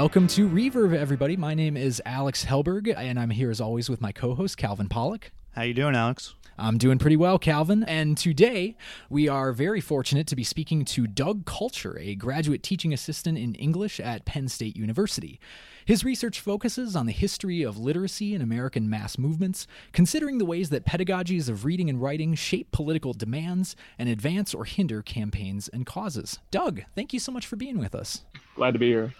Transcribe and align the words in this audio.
Welcome 0.00 0.28
to 0.28 0.48
Reverb, 0.48 0.96
everybody. 0.96 1.36
My 1.36 1.52
name 1.52 1.76
is 1.76 2.00
Alex 2.06 2.46
Helberg, 2.46 2.90
and 2.96 3.20
I'm 3.20 3.28
here 3.28 3.50
as 3.50 3.60
always 3.60 3.90
with 3.90 4.00
my 4.00 4.12
co-host 4.12 4.56
Calvin 4.56 4.88
Pollock. 4.88 5.30
How 5.50 5.60
you 5.60 5.74
doing, 5.74 5.94
Alex? 5.94 6.34
I'm 6.58 6.78
doing 6.78 6.96
pretty 6.96 7.18
well, 7.18 7.38
Calvin. 7.38 7.84
And 7.84 8.16
today 8.16 8.78
we 9.10 9.28
are 9.28 9.52
very 9.52 9.82
fortunate 9.82 10.26
to 10.28 10.36
be 10.36 10.42
speaking 10.42 10.86
to 10.86 11.06
Doug 11.06 11.44
Kulchar, 11.44 12.00
a 12.00 12.14
graduate 12.14 12.62
teaching 12.62 12.94
assistant 12.94 13.36
in 13.36 13.54
English 13.56 14.00
at 14.00 14.24
Penn 14.24 14.48
State 14.48 14.74
University. 14.74 15.38
His 15.84 16.02
research 16.02 16.40
focuses 16.40 16.96
on 16.96 17.04
the 17.04 17.12
history 17.12 17.62
of 17.62 17.76
literacy 17.76 18.34
in 18.34 18.40
American 18.40 18.88
mass 18.88 19.18
movements, 19.18 19.66
considering 19.92 20.38
the 20.38 20.46
ways 20.46 20.70
that 20.70 20.86
pedagogies 20.86 21.50
of 21.50 21.66
reading 21.66 21.90
and 21.90 22.00
writing 22.00 22.34
shape 22.34 22.72
political 22.72 23.12
demands 23.12 23.76
and 23.98 24.08
advance 24.08 24.54
or 24.54 24.64
hinder 24.64 25.02
campaigns 25.02 25.68
and 25.68 25.84
causes. 25.84 26.38
Doug, 26.50 26.84
thank 26.94 27.12
you 27.12 27.20
so 27.20 27.30
much 27.30 27.46
for 27.46 27.56
being 27.56 27.78
with 27.78 27.94
us. 27.94 28.22
Glad 28.56 28.72
to 28.72 28.78
be 28.78 28.88
here. 28.88 29.12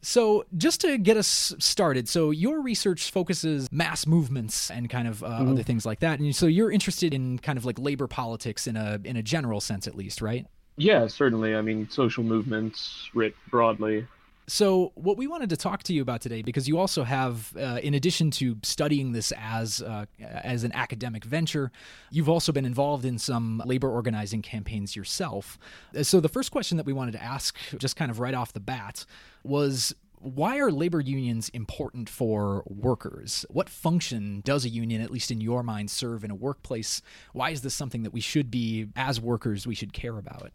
So, 0.00 0.44
just 0.56 0.80
to 0.82 0.96
get 0.96 1.16
us 1.16 1.54
started, 1.58 2.08
so 2.08 2.30
your 2.30 2.60
research 2.60 3.10
focuses 3.10 3.68
mass 3.72 4.06
movements 4.06 4.70
and 4.70 4.88
kind 4.88 5.08
of 5.08 5.24
uh, 5.24 5.28
mm-hmm. 5.28 5.50
other 5.50 5.62
things 5.62 5.84
like 5.84 6.00
that, 6.00 6.20
and 6.20 6.34
so 6.34 6.46
you're 6.46 6.70
interested 6.70 7.12
in 7.12 7.38
kind 7.38 7.58
of 7.58 7.64
like 7.64 7.78
labor 7.78 8.06
politics 8.06 8.66
in 8.66 8.76
a 8.76 9.00
in 9.04 9.16
a 9.16 9.22
general 9.22 9.60
sense, 9.60 9.86
at 9.86 9.96
least, 9.96 10.22
right? 10.22 10.46
Yeah, 10.76 11.08
certainly. 11.08 11.56
I 11.56 11.62
mean, 11.62 11.90
social 11.90 12.22
movements 12.22 13.10
writ 13.12 13.34
broadly. 13.50 14.06
So, 14.48 14.92
what 14.94 15.18
we 15.18 15.26
wanted 15.26 15.50
to 15.50 15.58
talk 15.58 15.82
to 15.84 15.92
you 15.92 16.00
about 16.00 16.22
today, 16.22 16.40
because 16.40 16.66
you 16.66 16.78
also 16.78 17.04
have, 17.04 17.54
uh, 17.54 17.80
in 17.82 17.92
addition 17.92 18.30
to 18.32 18.56
studying 18.62 19.12
this 19.12 19.30
as 19.36 19.82
uh, 19.82 20.06
as 20.22 20.64
an 20.64 20.72
academic 20.72 21.22
venture, 21.24 21.70
you've 22.10 22.30
also 22.30 22.50
been 22.50 22.64
involved 22.64 23.04
in 23.04 23.18
some 23.18 23.62
labor 23.66 23.90
organizing 23.90 24.40
campaigns 24.40 24.96
yourself. 24.96 25.58
So, 26.00 26.18
the 26.18 26.30
first 26.30 26.50
question 26.50 26.78
that 26.78 26.86
we 26.86 26.94
wanted 26.94 27.12
to 27.12 27.22
ask, 27.22 27.54
just 27.76 27.96
kind 27.96 28.10
of 28.10 28.20
right 28.20 28.32
off 28.32 28.54
the 28.54 28.60
bat, 28.60 29.04
was 29.44 29.94
why 30.20 30.56
are 30.58 30.72
labor 30.72 31.00
unions 31.00 31.50
important 31.50 32.08
for 32.08 32.64
workers? 32.66 33.44
What 33.50 33.68
function 33.68 34.40
does 34.46 34.64
a 34.64 34.70
union, 34.70 35.02
at 35.02 35.10
least 35.10 35.30
in 35.30 35.42
your 35.42 35.62
mind, 35.62 35.90
serve 35.90 36.24
in 36.24 36.30
a 36.30 36.34
workplace? 36.34 37.02
Why 37.34 37.50
is 37.50 37.60
this 37.60 37.74
something 37.74 38.02
that 38.02 38.14
we 38.14 38.20
should 38.20 38.50
be, 38.50 38.86
as 38.96 39.20
workers, 39.20 39.66
we 39.66 39.74
should 39.74 39.92
care 39.92 40.16
about? 40.16 40.50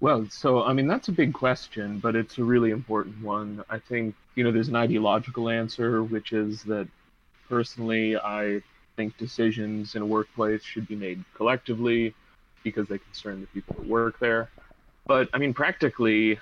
Well, 0.00 0.26
so 0.30 0.62
I 0.62 0.72
mean 0.72 0.86
that's 0.86 1.08
a 1.08 1.12
big 1.12 1.32
question, 1.32 1.98
but 1.98 2.14
it's 2.16 2.38
a 2.38 2.44
really 2.44 2.70
important 2.70 3.22
one. 3.22 3.64
I 3.70 3.78
think 3.78 4.14
you 4.34 4.44
know 4.44 4.52
there's 4.52 4.68
an 4.68 4.76
ideological 4.76 5.48
answer, 5.48 6.02
which 6.02 6.32
is 6.32 6.62
that 6.64 6.88
personally 7.48 8.16
I 8.16 8.60
think 8.96 9.16
decisions 9.16 9.94
in 9.94 10.02
a 10.02 10.06
workplace 10.06 10.62
should 10.62 10.86
be 10.86 10.96
made 10.96 11.24
collectively 11.34 12.14
because 12.62 12.88
they 12.88 12.98
concern 12.98 13.40
the 13.40 13.46
people 13.48 13.76
that 13.76 13.86
work 13.86 14.18
there. 14.18 14.50
But 15.06 15.28
I 15.32 15.38
mean 15.38 15.54
practically 15.54 16.38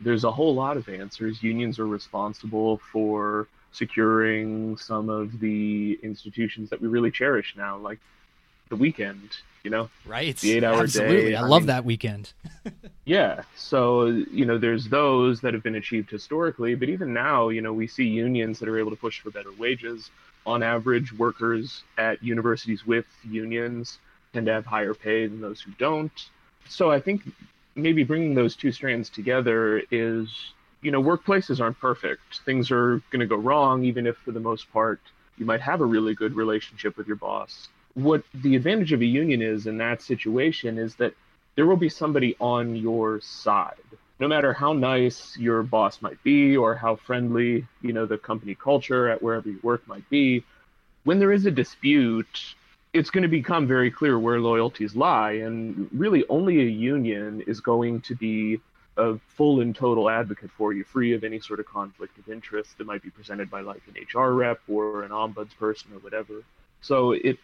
there's 0.00 0.24
a 0.24 0.32
whole 0.32 0.54
lot 0.54 0.76
of 0.76 0.88
answers. 0.88 1.42
Unions 1.42 1.78
are 1.78 1.86
responsible 1.86 2.78
for 2.92 3.46
securing 3.72 4.76
some 4.76 5.08
of 5.08 5.40
the 5.40 5.98
institutions 6.02 6.70
that 6.70 6.80
we 6.80 6.88
really 6.88 7.10
cherish 7.10 7.54
now, 7.56 7.76
like 7.78 7.98
the 8.68 8.76
weekend, 8.76 9.36
you 9.62 9.70
know? 9.70 9.88
Right. 10.06 10.36
The 10.36 10.52
eight 10.52 10.64
hour 10.64 10.86
day. 10.86 11.34
I, 11.34 11.40
I 11.40 11.46
love 11.46 11.62
mean, 11.62 11.66
that 11.68 11.84
weekend. 11.84 12.32
yeah. 13.04 13.42
So, 13.56 14.06
you 14.06 14.44
know, 14.44 14.58
there's 14.58 14.88
those 14.88 15.40
that 15.40 15.54
have 15.54 15.62
been 15.62 15.76
achieved 15.76 16.10
historically, 16.10 16.74
but 16.74 16.88
even 16.88 17.12
now, 17.12 17.48
you 17.48 17.60
know, 17.60 17.72
we 17.72 17.86
see 17.86 18.04
unions 18.04 18.58
that 18.58 18.68
are 18.68 18.78
able 18.78 18.90
to 18.90 18.96
push 18.96 19.20
for 19.20 19.30
better 19.30 19.52
wages. 19.58 20.10
On 20.44 20.62
average, 20.62 21.12
workers 21.12 21.84
at 21.98 22.22
universities 22.22 22.84
with 22.84 23.06
unions 23.22 23.98
tend 24.32 24.46
to 24.46 24.52
have 24.52 24.66
higher 24.66 24.94
pay 24.94 25.26
than 25.26 25.40
those 25.40 25.60
who 25.60 25.70
don't. 25.78 26.28
So 26.68 26.90
I 26.90 27.00
think 27.00 27.22
maybe 27.76 28.02
bringing 28.02 28.34
those 28.34 28.56
two 28.56 28.72
strands 28.72 29.08
together 29.08 29.82
is, 29.90 30.28
you 30.80 30.90
know, 30.90 31.00
workplaces 31.00 31.60
aren't 31.60 31.78
perfect. 31.78 32.40
Things 32.44 32.72
are 32.72 33.00
going 33.10 33.20
to 33.20 33.26
go 33.26 33.36
wrong, 33.36 33.84
even 33.84 34.06
if 34.06 34.16
for 34.16 34.32
the 34.32 34.40
most 34.40 34.72
part 34.72 35.00
you 35.38 35.46
might 35.46 35.60
have 35.60 35.80
a 35.80 35.84
really 35.84 36.14
good 36.14 36.34
relationship 36.34 36.96
with 36.96 37.06
your 37.06 37.16
boss 37.16 37.68
what 37.94 38.22
the 38.34 38.56
advantage 38.56 38.92
of 38.92 39.00
a 39.00 39.06
union 39.06 39.42
is 39.42 39.66
in 39.66 39.78
that 39.78 40.02
situation 40.02 40.78
is 40.78 40.94
that 40.96 41.14
there 41.54 41.66
will 41.66 41.76
be 41.76 41.88
somebody 41.88 42.36
on 42.40 42.74
your 42.76 43.20
side. 43.20 43.76
No 44.18 44.28
matter 44.28 44.52
how 44.52 44.72
nice 44.72 45.36
your 45.36 45.62
boss 45.62 46.00
might 46.00 46.22
be 46.22 46.56
or 46.56 46.74
how 46.74 46.96
friendly 46.96 47.66
you 47.80 47.92
know 47.92 48.06
the 48.06 48.18
company 48.18 48.54
culture 48.54 49.08
at 49.08 49.22
wherever 49.22 49.48
you 49.48 49.58
work 49.62 49.86
might 49.88 50.08
be 50.08 50.44
when 51.04 51.18
there 51.18 51.32
is 51.32 51.46
a 51.46 51.50
dispute 51.50 52.54
it's 52.92 53.10
going 53.10 53.22
to 53.22 53.28
become 53.28 53.66
very 53.66 53.90
clear 53.90 54.18
where 54.18 54.38
loyalties 54.38 54.94
lie 54.94 55.32
and 55.32 55.88
really 55.92 56.24
only 56.28 56.60
a 56.60 56.64
union 56.64 57.42
is 57.46 57.60
going 57.60 58.00
to 58.02 58.14
be 58.14 58.60
a 58.98 59.18
full 59.28 59.60
and 59.60 59.74
total 59.74 60.10
advocate 60.10 60.50
for 60.50 60.72
you 60.72 60.84
free 60.84 61.14
of 61.14 61.24
any 61.24 61.40
sort 61.40 61.58
of 61.58 61.66
conflict 61.66 62.18
of 62.18 62.28
interest 62.28 62.76
that 62.76 62.86
might 62.86 63.02
be 63.02 63.08
presented 63.08 63.50
by 63.50 63.60
like 63.60 63.80
an 63.88 63.94
hr 64.14 64.32
rep 64.32 64.60
or 64.68 65.02
an 65.02 65.10
ombudsperson 65.10 65.92
or 65.94 65.98
whatever. 66.00 66.42
So 66.82 67.12
it 67.12 67.38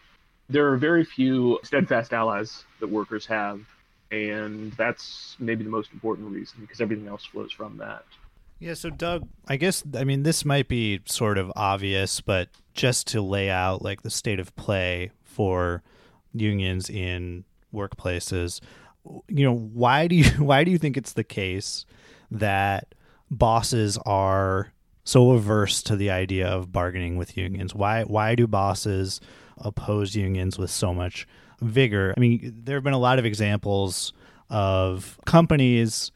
there 0.49 0.67
are 0.71 0.77
very 0.77 1.05
few 1.05 1.59
steadfast 1.63 2.11
allies 2.11 2.63
that 2.79 2.87
workers 2.87 3.25
have, 3.27 3.61
and 4.11 4.73
that's 4.73 5.35
maybe 5.39 5.63
the 5.63 5.69
most 5.69 5.91
important 5.93 6.31
reason 6.31 6.57
because 6.61 6.81
everything 6.81 7.07
else 7.07 7.25
flows 7.25 7.51
from 7.51 7.77
that. 7.77 8.03
Yeah, 8.59 8.73
so 8.73 8.89
Doug, 8.89 9.27
I 9.47 9.55
guess 9.55 9.83
I 9.95 10.03
mean 10.03 10.23
this 10.23 10.43
might 10.43 10.67
be 10.67 10.99
sort 11.05 11.37
of 11.37 11.51
obvious, 11.55 12.19
but 12.19 12.49
just 12.73 13.07
to 13.07 13.21
lay 13.21 13.49
out 13.49 13.81
like 13.81 14.01
the 14.01 14.09
state 14.09 14.39
of 14.39 14.55
play 14.55 15.11
for 15.23 15.81
unions 16.33 16.89
in 16.89 17.45
workplaces, 17.73 18.59
you 19.27 19.45
know, 19.45 19.55
why 19.55 20.07
do 20.07 20.15
you 20.15 20.23
why 20.43 20.63
do 20.63 20.71
you 20.71 20.77
think 20.77 20.97
it's 20.97 21.13
the 21.13 21.23
case 21.23 21.85
that 22.31 22.95
bosses 23.31 23.97
are 23.99 24.73
so 25.05 25.31
averse 25.31 25.81
to 25.83 25.95
the 25.95 26.09
idea 26.09 26.47
of 26.47 26.71
bargaining 26.71 27.15
with 27.15 27.37
unions? 27.37 27.73
Why 27.73 28.03
why 28.03 28.35
do 28.35 28.45
bosses 28.45 29.21
oppose 29.59 30.15
unions 30.15 30.57
with 30.57 30.69
so 30.69 30.93
much 30.93 31.27
vigor. 31.61 32.13
I 32.15 32.19
mean, 32.19 32.61
there 32.63 32.75
have 32.75 32.83
been 32.83 32.93
a 32.93 32.99
lot 32.99 33.19
of 33.19 33.25
examples 33.25 34.13
of 34.49 35.19
companies 35.25 36.11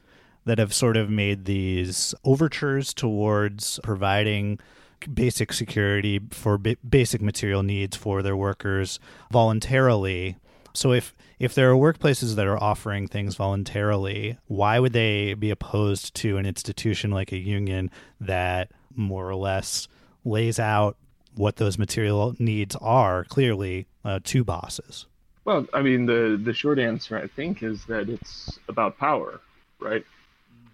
that 0.45 0.57
have 0.57 0.73
sort 0.73 0.97
of 0.97 1.09
made 1.09 1.45
these 1.45 2.13
overtures 2.23 2.93
towards 2.93 3.79
providing 3.83 4.59
basic 5.13 5.53
security 5.53 6.19
for 6.31 6.57
b- 6.57 6.77
basic 6.87 7.21
material 7.21 7.63
needs 7.63 7.95
for 7.95 8.21
their 8.21 8.35
workers 8.35 8.99
voluntarily. 9.31 10.37
So 10.73 10.91
if 10.91 11.15
if 11.39 11.55
there 11.55 11.71
are 11.71 11.75
workplaces 11.75 12.35
that 12.35 12.47
are 12.47 12.61
offering 12.61 13.07
things 13.07 13.35
voluntarily, 13.35 14.37
why 14.47 14.79
would 14.79 14.93
they 14.93 15.33
be 15.33 15.49
opposed 15.49 16.13
to 16.15 16.37
an 16.37 16.45
institution 16.45 17.11
like 17.11 17.31
a 17.31 17.37
union 17.37 17.91
that 18.21 18.71
more 18.95 19.27
or 19.27 19.35
less 19.35 19.87
lays 20.23 20.59
out 20.59 20.97
what 21.35 21.57
those 21.57 21.77
material 21.77 22.35
needs 22.39 22.75
are 22.77 23.23
clearly 23.25 23.87
uh, 24.03 24.19
to 24.23 24.43
bosses? 24.43 25.07
Well, 25.45 25.67
I 25.73 25.81
mean, 25.81 26.05
the 26.05 26.39
the 26.41 26.53
short 26.53 26.79
answer 26.79 27.17
I 27.17 27.27
think 27.27 27.63
is 27.63 27.85
that 27.85 28.09
it's 28.09 28.59
about 28.69 28.97
power, 28.97 29.41
right? 29.79 30.05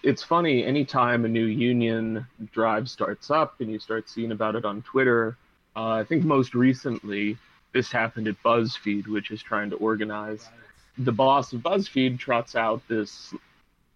It's 0.03 0.23
funny 0.23 0.63
anytime 0.63 1.25
a 1.25 1.27
new 1.27 1.45
union 1.45 2.25
drive 2.53 2.89
starts 2.89 3.31
up 3.31 3.59
and 3.59 3.69
you 3.69 3.79
start 3.79 4.07
seeing 4.09 4.31
about 4.31 4.55
it 4.55 4.65
on 4.65 4.81
Twitter. 4.83 5.37
Uh, 5.75 5.89
I 5.89 6.03
think 6.03 6.23
most 6.23 6.53
recently 6.53 7.37
this 7.73 7.91
happened 7.91 8.27
at 8.27 8.41
BuzzFeed, 8.43 9.07
which 9.07 9.31
is 9.31 9.41
trying 9.41 9.69
to 9.71 9.75
organize. 9.77 10.47
The 10.97 11.11
boss 11.11 11.53
of 11.53 11.61
BuzzFeed 11.61 12.19
trots 12.19 12.55
out 12.55 12.81
this 12.87 13.33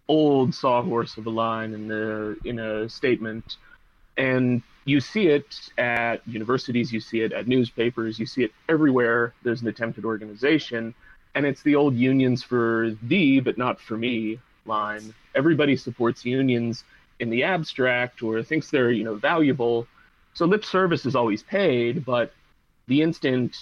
old 0.08 0.54
sawhorse 0.54 1.16
of 1.16 1.26
a 1.26 1.30
line 1.30 1.72
in 1.72 1.88
the 1.88 2.36
in 2.44 2.58
a 2.58 2.88
statement, 2.88 3.56
and 4.16 4.62
you 4.84 5.00
see 5.00 5.28
it 5.28 5.70
at 5.78 6.26
universities, 6.26 6.92
you 6.92 7.00
see 7.00 7.20
it 7.20 7.32
at 7.32 7.48
newspapers, 7.48 8.18
you 8.18 8.26
see 8.26 8.44
it 8.44 8.52
everywhere. 8.68 9.32
There's 9.42 9.62
an 9.62 9.68
attempted 9.68 10.04
organization, 10.04 10.94
and 11.34 11.46
it's 11.46 11.62
the 11.62 11.74
old 11.74 11.94
unions 11.94 12.42
for 12.42 12.94
thee, 13.02 13.40
but 13.40 13.56
not 13.56 13.80
for 13.80 13.96
me 13.96 14.38
line. 14.66 15.14
Everybody 15.34 15.76
supports 15.76 16.24
unions 16.24 16.84
in 17.20 17.30
the 17.30 17.44
abstract 17.44 18.22
or 18.22 18.42
thinks 18.42 18.70
they're, 18.70 18.90
you 18.90 19.04
know, 19.04 19.14
valuable. 19.14 19.86
So 20.34 20.46
lip 20.46 20.64
service 20.64 21.06
is 21.06 21.14
always 21.16 21.42
paid, 21.42 22.04
but 22.04 22.32
the 22.86 23.02
instant 23.02 23.56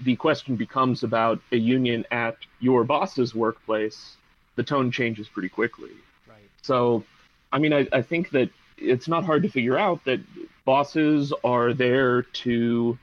the 0.00 0.16
question 0.16 0.56
becomes 0.56 1.02
about 1.02 1.40
a 1.52 1.56
union 1.56 2.04
at 2.10 2.36
your 2.60 2.84
boss's 2.84 3.34
workplace, 3.34 4.16
the 4.56 4.62
tone 4.62 4.90
changes 4.90 5.28
pretty 5.28 5.48
quickly. 5.48 5.92
Right. 6.28 6.38
So, 6.62 7.04
I 7.52 7.58
mean, 7.58 7.72
I, 7.72 7.86
I 7.92 8.02
think 8.02 8.30
that 8.30 8.50
it's 8.76 9.08
not 9.08 9.24
hard 9.24 9.42
to 9.44 9.48
figure 9.48 9.78
out 9.78 10.04
that 10.04 10.20
bosses 10.66 11.32
are 11.42 11.72
there 11.72 12.22
to 12.22 12.98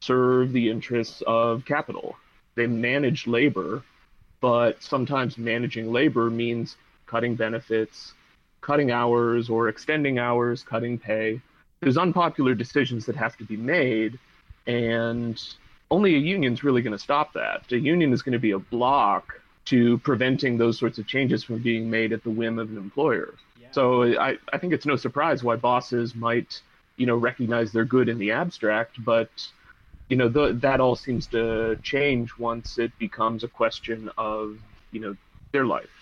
serve 0.00 0.52
the 0.52 0.70
interests 0.70 1.22
of 1.26 1.64
capital. 1.64 2.16
They 2.56 2.66
manage 2.66 3.28
labor, 3.28 3.84
but 4.40 4.82
sometimes 4.82 5.38
managing 5.38 5.92
labor 5.92 6.30
means 6.30 6.76
cutting 7.06 7.36
benefits, 7.36 8.14
cutting 8.60 8.90
hours 8.90 9.48
or 9.48 9.68
extending 9.68 10.18
hours, 10.18 10.64
cutting 10.64 10.98
pay. 10.98 11.40
There's 11.80 11.96
unpopular 11.96 12.54
decisions 12.54 13.06
that 13.06 13.14
have 13.14 13.36
to 13.36 13.44
be 13.44 13.56
made, 13.56 14.18
and 14.66 15.40
only 15.90 16.16
a 16.16 16.18
union's 16.18 16.64
really 16.64 16.82
going 16.82 16.92
to 16.92 16.98
stop 16.98 17.34
that. 17.34 17.70
A 17.70 17.78
union 17.78 18.12
is 18.12 18.22
going 18.22 18.32
to 18.32 18.40
be 18.40 18.50
a 18.50 18.58
block 18.58 19.40
to 19.66 19.98
preventing 19.98 20.58
those 20.58 20.78
sorts 20.78 20.98
of 20.98 21.06
changes 21.06 21.44
from 21.44 21.58
being 21.58 21.88
made 21.90 22.12
at 22.12 22.24
the 22.24 22.30
whim 22.30 22.58
of 22.58 22.70
an 22.70 22.78
employer. 22.78 23.34
So 23.72 24.04
I, 24.18 24.38
I 24.52 24.58
think 24.58 24.72
it's 24.72 24.86
no 24.86 24.96
surprise 24.96 25.44
why 25.44 25.56
bosses 25.56 26.14
might, 26.14 26.62
you 26.98 27.06
know, 27.06 27.16
recognize 27.16 27.72
they're 27.72 27.84
good 27.84 28.08
in 28.08 28.18
the 28.18 28.32
abstract, 28.32 29.02
but 29.02 29.30
you 30.08 30.16
know, 30.16 30.28
that 30.28 30.80
all 30.80 30.96
seems 30.96 31.26
to 31.28 31.78
change 31.82 32.30
once 32.38 32.78
it 32.78 32.92
becomes 32.98 33.44
a 33.44 33.48
question 33.48 34.10
of, 34.16 34.58
you 34.90 35.00
know, 35.00 35.16
their 35.52 35.66
life. 35.66 35.97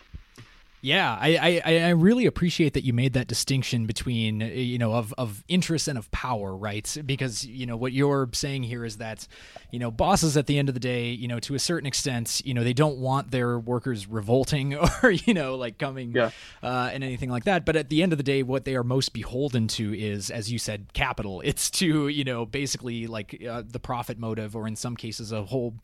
Yeah, 0.83 1.19
I, 1.21 1.63
I, 1.65 1.79
I 1.79 1.89
really 1.91 2.27
appreciate 2.27 2.75
that 2.75 2.85
you 2.85 2.93
made 2.93 3.15
that 3.15 3.27
distinction 3.27 3.87
between 3.87 4.41
you 4.41 4.79
know 4.79 4.93
of 4.93 5.13
of 5.17 5.43
interest 5.49 5.89
and 5.89 5.99
of 5.99 6.11
power, 6.11 6.55
right? 6.55 6.97
Because 7.05 7.45
you 7.45 7.67
know 7.67 7.77
what 7.77 7.93
you're 7.93 8.29
saying 8.33 8.63
here 8.65 8.85
is 8.85 8.99
that 8.99 9.27
you 9.71 9.79
know 9.79 9.91
bosses 9.91 10.37
at 10.37 10.47
the 10.47 10.59
end 10.59 10.69
of 10.69 10.75
the 10.75 10.81
day, 10.81 11.09
you 11.09 11.29
know, 11.29 11.41
to 11.41 11.55
a 11.55 11.59
certain 11.59 11.87
extent, 11.87 12.43
you 12.45 12.55
know, 12.55 12.63
they 12.63 12.75
don't 12.75 12.99
want 12.99 13.31
their 13.31 13.59
workers 13.59 14.07
revolting 14.07 14.75
or 15.03 15.11
you 15.11 15.35
know 15.35 15.57
like 15.57 15.79
coming 15.79 16.13
yeah. 16.13 16.31
uh, 16.63 16.91
and 16.93 17.03
anything 17.03 17.31
like 17.31 17.45
that. 17.45 17.65
But 17.65 17.77
at 17.77 17.89
the 17.89 18.03
end 18.03 18.13
of 18.13 18.19
the 18.19 18.25
day, 18.25 18.43
what 18.43 18.65
they 18.65 18.77
are 18.77 18.85
most 18.85 19.13
beholden 19.13 19.69
to 19.69 19.99
is, 19.99 20.31
as 20.31 20.53
you 20.53 20.59
said, 20.59 20.93
capital. 20.93 21.41
It's 21.45 21.71
to 21.71 22.09
you 22.09 22.25
know 22.25 22.45
basically 22.45 23.07
like 23.07 23.43
uh, 23.49 23.63
the 23.67 23.81
profit 23.81 24.19
motive, 24.19 24.55
or 24.55 24.69
in 24.69 24.77
some 24.77 24.95
cases, 24.95 25.33
a 25.33 25.43
whole 25.45 25.75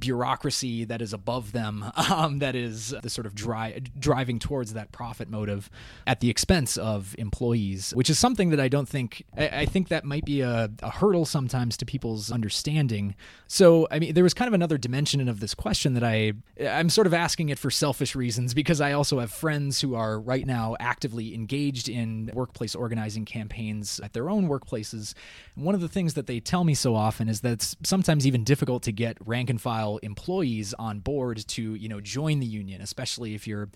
bureaucracy 0.00 0.84
that 0.84 1.02
is 1.02 1.12
above 1.12 1.52
them, 1.52 1.84
um, 2.10 2.38
that 2.38 2.54
is 2.54 2.94
the 3.02 3.10
sort 3.10 3.26
of 3.26 3.34
dri- 3.34 3.82
driving 3.98 4.38
towards 4.38 4.72
that 4.74 4.92
profit 4.92 5.28
motive 5.28 5.70
at 6.06 6.20
the 6.20 6.30
expense 6.30 6.76
of 6.76 7.14
employees, 7.18 7.92
which 7.94 8.10
is 8.10 8.18
something 8.18 8.50
that 8.50 8.60
I 8.60 8.68
don't 8.68 8.88
think, 8.88 9.24
I, 9.36 9.48
I 9.48 9.66
think 9.66 9.88
that 9.88 10.04
might 10.04 10.24
be 10.24 10.40
a, 10.40 10.70
a, 10.82 10.90
hurdle 10.90 11.26
sometimes 11.26 11.76
to 11.78 11.86
people's 11.86 12.30
understanding. 12.30 13.14
So, 13.48 13.86
I 13.90 13.98
mean, 13.98 14.14
there 14.14 14.24
was 14.24 14.34
kind 14.34 14.48
of 14.48 14.54
another 14.54 14.78
dimension 14.78 15.28
of 15.28 15.40
this 15.40 15.54
question 15.54 15.94
that 15.94 16.04
I, 16.04 16.32
I'm 16.60 16.90
sort 16.90 17.06
of 17.06 17.14
asking 17.14 17.48
it 17.48 17.58
for 17.58 17.70
selfish 17.70 18.14
reasons 18.14 18.54
because 18.54 18.80
I 18.80 18.92
also 18.92 19.20
have 19.20 19.30
friends 19.30 19.80
who 19.80 19.94
are 19.94 20.18
right 20.18 20.46
now 20.46 20.76
actively 20.80 21.34
engaged 21.34 21.88
in 21.88 22.30
workplace 22.34 22.74
organizing 22.74 23.24
campaigns 23.24 24.00
at 24.00 24.12
their 24.12 24.30
own 24.30 24.48
workplaces. 24.48 25.14
And 25.54 25.64
one 25.64 25.74
of 25.74 25.80
the 25.80 25.88
things 25.88 26.14
that 26.14 26.26
they 26.26 26.40
tell 26.40 26.64
me 26.64 26.74
so 26.74 26.94
often 26.94 27.28
is 27.28 27.40
that 27.40 27.52
it's 27.52 27.76
sometimes 27.82 28.26
even 28.26 28.44
difficult 28.44 28.82
to 28.84 28.92
get 28.92 29.18
rank 29.26 29.50
and 29.50 29.60
file 29.60 29.85
employees 30.02 30.74
on 30.74 31.00
board 31.00 31.46
to 31.48 31.74
you 31.74 31.88
know 31.88 32.00
join 32.00 32.40
the 32.40 32.46
union, 32.46 32.80
especially 32.80 33.34
if 33.34 33.46
you're 33.46 33.68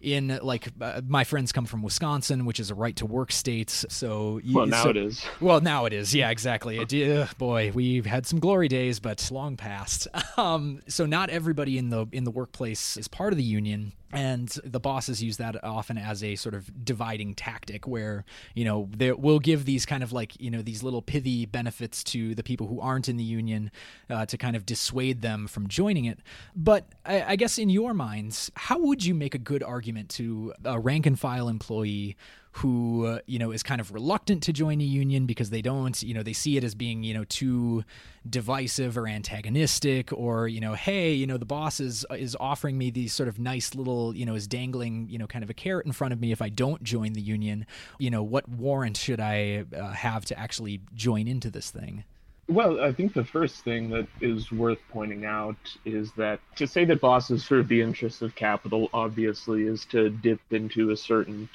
in 0.00 0.38
like 0.42 0.68
uh, 0.80 1.00
my 1.06 1.24
friends 1.24 1.52
come 1.52 1.66
from 1.66 1.82
Wisconsin, 1.82 2.44
which 2.44 2.60
is 2.60 2.70
a 2.70 2.74
right 2.74 2.94
to 2.96 3.06
work 3.06 3.32
state. 3.32 3.70
So 3.70 4.40
you, 4.42 4.56
well, 4.56 4.66
now 4.66 4.84
so, 4.84 4.90
it 4.90 4.96
is. 4.96 5.24
Well, 5.40 5.60
now 5.60 5.84
it 5.84 5.92
is. 5.92 6.14
Yeah, 6.14 6.30
exactly. 6.30 6.78
It, 6.78 7.10
uh, 7.10 7.26
boy, 7.38 7.72
we've 7.74 8.06
had 8.06 8.26
some 8.26 8.38
glory 8.38 8.68
days, 8.68 9.00
but 9.00 9.28
long 9.30 9.56
past. 9.56 10.08
Um, 10.36 10.82
so 10.86 11.06
not 11.06 11.30
everybody 11.30 11.78
in 11.78 11.88
the 11.88 12.06
in 12.12 12.24
the 12.24 12.30
workplace 12.30 12.98
is 12.98 13.08
part 13.08 13.32
of 13.32 13.38
the 13.38 13.42
union 13.42 13.92
and 14.12 14.48
the 14.64 14.80
bosses 14.80 15.22
use 15.22 15.36
that 15.38 15.62
often 15.64 15.98
as 15.98 16.22
a 16.22 16.36
sort 16.36 16.54
of 16.54 16.84
dividing 16.84 17.34
tactic 17.34 17.86
where 17.86 18.24
you 18.54 18.64
know 18.64 18.88
they 18.96 19.12
will 19.12 19.38
give 19.38 19.64
these 19.64 19.84
kind 19.84 20.02
of 20.02 20.12
like 20.12 20.40
you 20.40 20.50
know 20.50 20.62
these 20.62 20.82
little 20.82 21.02
pithy 21.02 21.46
benefits 21.46 22.04
to 22.04 22.34
the 22.34 22.42
people 22.42 22.66
who 22.66 22.80
aren't 22.80 23.08
in 23.08 23.16
the 23.16 23.24
union 23.24 23.70
uh, 24.08 24.24
to 24.26 24.38
kind 24.38 24.56
of 24.56 24.64
dissuade 24.64 25.22
them 25.22 25.46
from 25.46 25.66
joining 25.68 26.04
it. 26.04 26.20
But 26.54 26.86
I, 27.04 27.22
I 27.22 27.36
guess 27.36 27.58
in 27.58 27.68
your 27.70 27.94
minds 27.94 28.50
how 28.54 28.78
would 28.78 29.04
you 29.04 29.14
make 29.14 29.34
a 29.34 29.38
good 29.38 29.62
argument 29.62 30.08
to 30.10 30.52
a 30.64 30.78
rank 30.78 31.06
and 31.06 31.18
file 31.18 31.48
employee 31.48 32.16
who 32.56 33.04
uh, 33.04 33.18
you 33.26 33.38
know 33.38 33.50
is 33.50 33.62
kind 33.62 33.80
of 33.80 33.92
reluctant 33.92 34.42
to 34.42 34.52
join 34.52 34.80
a 34.80 34.84
union 34.84 35.26
because 35.26 35.50
they 35.50 35.60
don't 35.60 36.02
you 36.02 36.14
know 36.14 36.22
they 36.22 36.32
see 36.32 36.56
it 36.56 36.64
as 36.64 36.74
being 36.74 37.02
you 37.02 37.12
know 37.12 37.24
too 37.24 37.84
divisive 38.28 38.96
or 38.96 39.06
antagonistic 39.06 40.10
or 40.12 40.48
you 40.48 40.60
know 40.60 40.72
hey 40.74 41.12
you 41.12 41.26
know 41.26 41.36
the 41.36 41.44
boss 41.44 41.80
is 41.80 42.06
is 42.16 42.36
offering 42.40 42.78
me 42.78 42.90
these 42.90 43.12
sort 43.12 43.28
of 43.28 43.38
nice 43.38 43.74
little 43.74 44.16
you 44.16 44.24
know 44.24 44.34
is 44.34 44.46
dangling 44.46 45.06
you 45.10 45.18
know 45.18 45.26
kind 45.26 45.42
of 45.42 45.50
a 45.50 45.54
carrot 45.54 45.84
in 45.84 45.92
front 45.92 46.12
of 46.12 46.20
me 46.20 46.32
if 46.32 46.40
I 46.40 46.48
don't 46.48 46.82
join 46.82 47.12
the 47.12 47.20
union. 47.20 47.66
You 47.98 48.10
know 48.10 48.22
what 48.22 48.48
warrant 48.48 48.96
should 48.96 49.20
I 49.20 49.64
uh, 49.76 49.90
have 49.90 50.24
to 50.26 50.38
actually 50.38 50.80
join 50.94 51.28
into 51.28 51.50
this 51.50 51.70
thing? 51.70 52.04
Well, 52.48 52.80
I 52.80 52.92
think 52.92 53.12
the 53.12 53.24
first 53.24 53.64
thing 53.64 53.90
that 53.90 54.06
is 54.20 54.52
worth 54.52 54.78
pointing 54.90 55.24
out 55.24 55.56
is 55.84 56.12
that 56.12 56.38
to 56.54 56.66
say 56.66 56.84
that 56.84 57.00
bosses 57.00 57.44
serve 57.44 57.66
the 57.66 57.82
interests 57.82 58.22
of 58.22 58.36
capital 58.36 58.88
obviously 58.94 59.64
is 59.64 59.84
to 59.86 60.10
dip 60.10 60.40
into 60.50 60.90
a 60.90 60.96
certain 60.96 61.48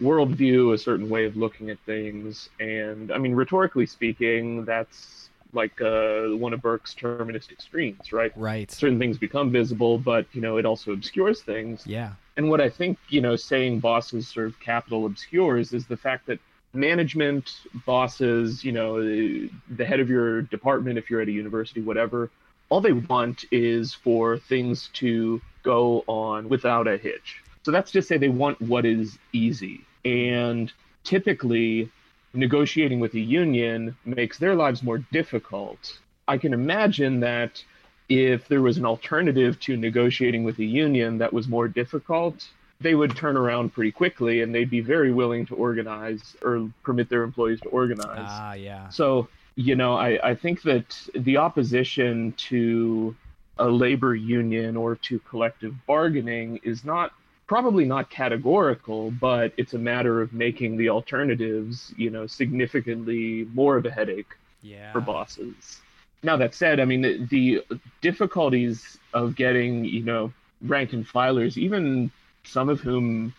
worldview, 0.00 0.74
a 0.74 0.78
certain 0.78 1.08
way 1.08 1.24
of 1.24 1.36
looking 1.36 1.70
at 1.70 1.78
things. 1.86 2.48
And 2.60 3.12
I 3.12 3.18
mean, 3.18 3.34
rhetorically 3.34 3.86
speaking, 3.86 4.64
that's 4.64 5.30
like 5.52 5.80
uh, 5.80 6.28
one 6.28 6.52
of 6.52 6.62
Burke's 6.62 6.94
terministic 6.94 7.60
screens, 7.60 8.12
right? 8.12 8.32
Right. 8.36 8.70
Certain 8.70 8.98
things 8.98 9.18
become 9.18 9.50
visible, 9.50 9.98
but 9.98 10.26
you 10.32 10.40
know, 10.40 10.56
it 10.56 10.64
also 10.64 10.92
obscures 10.92 11.42
things. 11.42 11.86
Yeah. 11.86 12.12
And 12.36 12.48
what 12.48 12.60
I 12.60 12.70
think, 12.70 12.98
you 13.08 13.20
know, 13.20 13.36
saying 13.36 13.80
bosses 13.80 14.26
serve 14.26 14.58
capital 14.60 15.04
obscures 15.04 15.72
is 15.72 15.86
the 15.86 15.96
fact 15.96 16.26
that 16.26 16.38
management, 16.72 17.50
bosses, 17.84 18.64
you 18.64 18.72
know, 18.72 19.02
the 19.02 19.84
head 19.84 20.00
of 20.00 20.08
your 20.08 20.42
department, 20.42 20.96
if 20.96 21.10
you're 21.10 21.20
at 21.20 21.28
a 21.28 21.32
university, 21.32 21.82
whatever, 21.82 22.30
all 22.70 22.80
they 22.80 22.92
want 22.92 23.44
is 23.52 23.92
for 23.92 24.38
things 24.38 24.88
to 24.94 25.42
go 25.62 26.02
on 26.06 26.48
without 26.48 26.88
a 26.88 26.96
hitch. 26.96 27.42
So 27.62 27.70
that's 27.70 27.90
just 27.90 28.08
say 28.08 28.18
they 28.18 28.28
want 28.28 28.60
what 28.60 28.84
is 28.84 29.18
easy. 29.32 29.84
And 30.04 30.72
typically, 31.04 31.90
negotiating 32.34 33.00
with 33.00 33.14
a 33.14 33.20
union 33.20 33.96
makes 34.04 34.38
their 34.38 34.54
lives 34.54 34.82
more 34.82 34.98
difficult. 34.98 35.98
I 36.26 36.38
can 36.38 36.52
imagine 36.52 37.20
that 37.20 37.62
if 38.08 38.48
there 38.48 38.62
was 38.62 38.78
an 38.78 38.84
alternative 38.84 39.58
to 39.60 39.76
negotiating 39.76 40.44
with 40.44 40.58
a 40.58 40.64
union 40.64 41.18
that 41.18 41.32
was 41.32 41.48
more 41.48 41.68
difficult, 41.68 42.48
they 42.80 42.94
would 42.94 43.16
turn 43.16 43.36
around 43.36 43.72
pretty 43.72 43.92
quickly 43.92 44.42
and 44.42 44.54
they'd 44.54 44.70
be 44.70 44.80
very 44.80 45.12
willing 45.12 45.46
to 45.46 45.54
organize 45.54 46.36
or 46.42 46.68
permit 46.82 47.08
their 47.08 47.22
employees 47.22 47.60
to 47.60 47.68
organize. 47.68 48.28
Ah, 48.28 48.54
yeah. 48.54 48.88
So, 48.88 49.28
you 49.54 49.76
know, 49.76 49.94
I, 49.94 50.30
I 50.30 50.34
think 50.34 50.62
that 50.62 51.08
the 51.14 51.36
opposition 51.36 52.32
to 52.48 53.14
a 53.58 53.68
labor 53.68 54.14
union 54.14 54.76
or 54.76 54.96
to 54.96 55.18
collective 55.20 55.74
bargaining 55.86 56.58
is 56.64 56.84
not 56.84 57.12
probably 57.46 57.84
not 57.84 58.10
categorical, 58.10 59.10
but 59.10 59.52
it's 59.56 59.74
a 59.74 59.78
matter 59.78 60.20
of 60.20 60.32
making 60.32 60.76
the 60.76 60.88
alternatives, 60.88 61.92
you 61.96 62.10
know, 62.10 62.26
significantly 62.26 63.46
more 63.52 63.76
of 63.76 63.84
a 63.86 63.90
headache 63.90 64.34
yeah. 64.62 64.92
for 64.92 65.00
bosses. 65.00 65.80
Now 66.22 66.36
that 66.36 66.54
said, 66.54 66.80
I 66.80 66.84
mean 66.84 67.02
the, 67.02 67.26
the 67.26 67.80
difficulties 68.00 68.98
of 69.12 69.34
getting, 69.34 69.84
you 69.84 70.04
know, 70.04 70.32
rank 70.62 70.92
and 70.92 71.06
filers, 71.06 71.56
even 71.56 72.10
some 72.44 72.68
of 72.68 72.80
whom, 72.80 73.34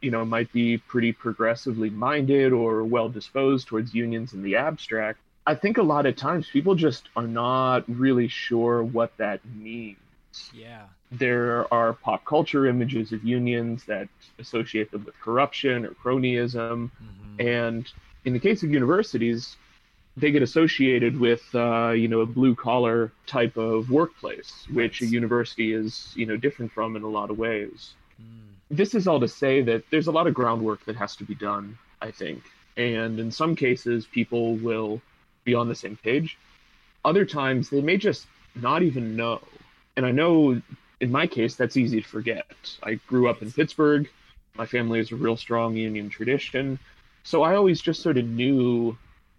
you 0.00 0.10
know, 0.10 0.24
might 0.24 0.52
be 0.52 0.78
pretty 0.78 1.12
progressively 1.12 1.90
minded 1.90 2.52
or 2.52 2.84
well 2.84 3.08
disposed 3.08 3.66
towards 3.66 3.94
unions 3.94 4.32
in 4.32 4.42
the 4.42 4.56
abstract. 4.56 5.18
I 5.46 5.54
think 5.54 5.78
a 5.78 5.82
lot 5.82 6.06
of 6.06 6.14
times 6.14 6.46
people 6.46 6.74
just 6.74 7.08
are 7.16 7.26
not 7.26 7.84
really 7.88 8.28
sure 8.28 8.82
what 8.82 9.16
that 9.16 9.40
means. 9.44 9.96
Yeah. 10.52 10.84
There 11.10 11.72
are 11.72 11.92
pop 11.94 12.24
culture 12.24 12.66
images 12.66 13.12
of 13.12 13.24
unions 13.24 13.84
that 13.84 14.08
associate 14.38 14.90
them 14.90 15.04
with 15.04 15.18
corruption 15.20 15.84
or 15.84 15.90
cronyism. 15.90 16.90
Mm-hmm. 16.90 17.40
And 17.40 17.92
in 18.24 18.32
the 18.32 18.38
case 18.38 18.62
of 18.62 18.70
universities, 18.70 19.56
they 20.16 20.30
get 20.30 20.42
associated 20.42 21.18
with 21.18 21.42
uh, 21.54 21.90
you 21.90 22.08
know 22.08 22.20
a 22.20 22.26
blue 22.26 22.54
collar 22.54 23.12
type 23.26 23.56
of 23.56 23.90
workplace, 23.90 24.66
which 24.72 25.00
a 25.00 25.06
university 25.06 25.72
is 25.72 26.12
you 26.16 26.26
know 26.26 26.36
different 26.36 26.72
from 26.72 26.96
in 26.96 27.02
a 27.02 27.08
lot 27.08 27.30
of 27.30 27.38
ways. 27.38 27.94
Mm. 28.20 28.54
This 28.70 28.94
is 28.94 29.06
all 29.06 29.20
to 29.20 29.28
say 29.28 29.62
that 29.62 29.84
there's 29.90 30.08
a 30.08 30.12
lot 30.12 30.26
of 30.26 30.34
groundwork 30.34 30.84
that 30.86 30.96
has 30.96 31.16
to 31.16 31.24
be 31.24 31.34
done, 31.34 31.78
I 32.02 32.10
think, 32.10 32.42
and 32.76 33.18
in 33.18 33.30
some 33.30 33.56
cases 33.56 34.06
people 34.06 34.56
will 34.56 35.00
be 35.44 35.54
on 35.54 35.68
the 35.68 35.74
same 35.74 35.96
page. 35.96 36.36
Other 37.04 37.24
times 37.24 37.70
they 37.70 37.80
may 37.80 37.96
just 37.96 38.26
not 38.54 38.82
even 38.82 39.16
know 39.16 39.40
and 39.98 40.06
I 40.06 40.12
know 40.12 40.62
in 41.00 41.10
my 41.10 41.26
case 41.26 41.56
that's 41.56 41.76
easy 41.76 42.00
to 42.00 42.08
forget. 42.08 42.46
I 42.84 42.94
grew 43.08 43.28
up 43.28 43.42
in 43.42 43.50
Pittsburgh. 43.50 44.08
My 44.54 44.64
family 44.64 45.00
has 45.00 45.10
a 45.10 45.16
real 45.16 45.36
strong 45.36 45.74
union 45.74 46.08
tradition. 46.08 46.78
So 47.24 47.42
I 47.42 47.56
always 47.56 47.80
just 47.80 48.00
sort 48.00 48.16
of 48.16 48.24
knew 48.24 48.96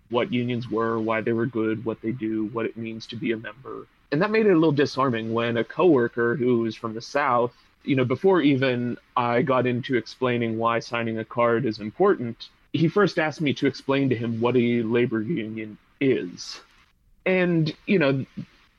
what 0.10 0.34
unions 0.34 0.70
were, 0.70 1.00
why 1.00 1.22
they 1.22 1.32
were 1.32 1.46
good, 1.46 1.86
what 1.86 2.02
they 2.02 2.12
do, 2.12 2.48
what 2.48 2.66
it 2.66 2.76
means 2.76 3.08
to 3.08 3.16
be 3.16 3.32
a 3.32 3.38
member. 3.38 3.88
And 4.12 4.22
that 4.22 4.32
made 4.32 4.48
it 4.48 4.52
a 4.52 4.56
little 4.56 4.74
disarming 4.74 5.32
when 5.32 5.56
a 5.56 5.64
coworker 5.64 6.36
who 6.36 6.60
was 6.60 6.76
from 6.76 6.94
the 6.94 7.02
South, 7.02 7.54
you 7.86 7.96
know, 7.96 8.04
before 8.04 8.42
even 8.42 8.98
I 9.16 9.44
got 9.44 9.66
into 9.66 9.96
explaining 9.96 10.58
why 10.58 10.80
signing 10.80 11.20
a 11.20 11.26
card 11.26 11.66
is 11.66 11.80
important, 11.80 12.50
he 12.74 12.90
first 12.90 13.18
asked 13.18 13.40
me 13.40 13.54
to 13.54 13.66
explain 13.66 14.10
to 14.10 14.16
him 14.16 14.42
what 14.42 14.58
a 14.58 14.82
labor 14.82 15.22
union 15.22 15.78
is. 16.02 16.60
And, 17.26 17.74
you 17.86 18.00
know, 18.00 18.26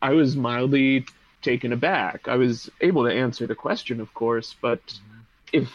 I 0.02 0.10
was 0.10 0.36
mildly 0.36 1.06
taken 1.42 1.72
aback. 1.72 2.28
I 2.28 2.36
was 2.36 2.70
able 2.80 3.04
to 3.04 3.12
answer 3.12 3.46
the 3.46 3.54
question, 3.54 4.00
of 4.00 4.12
course, 4.14 4.54
but 4.60 4.80
if 5.52 5.68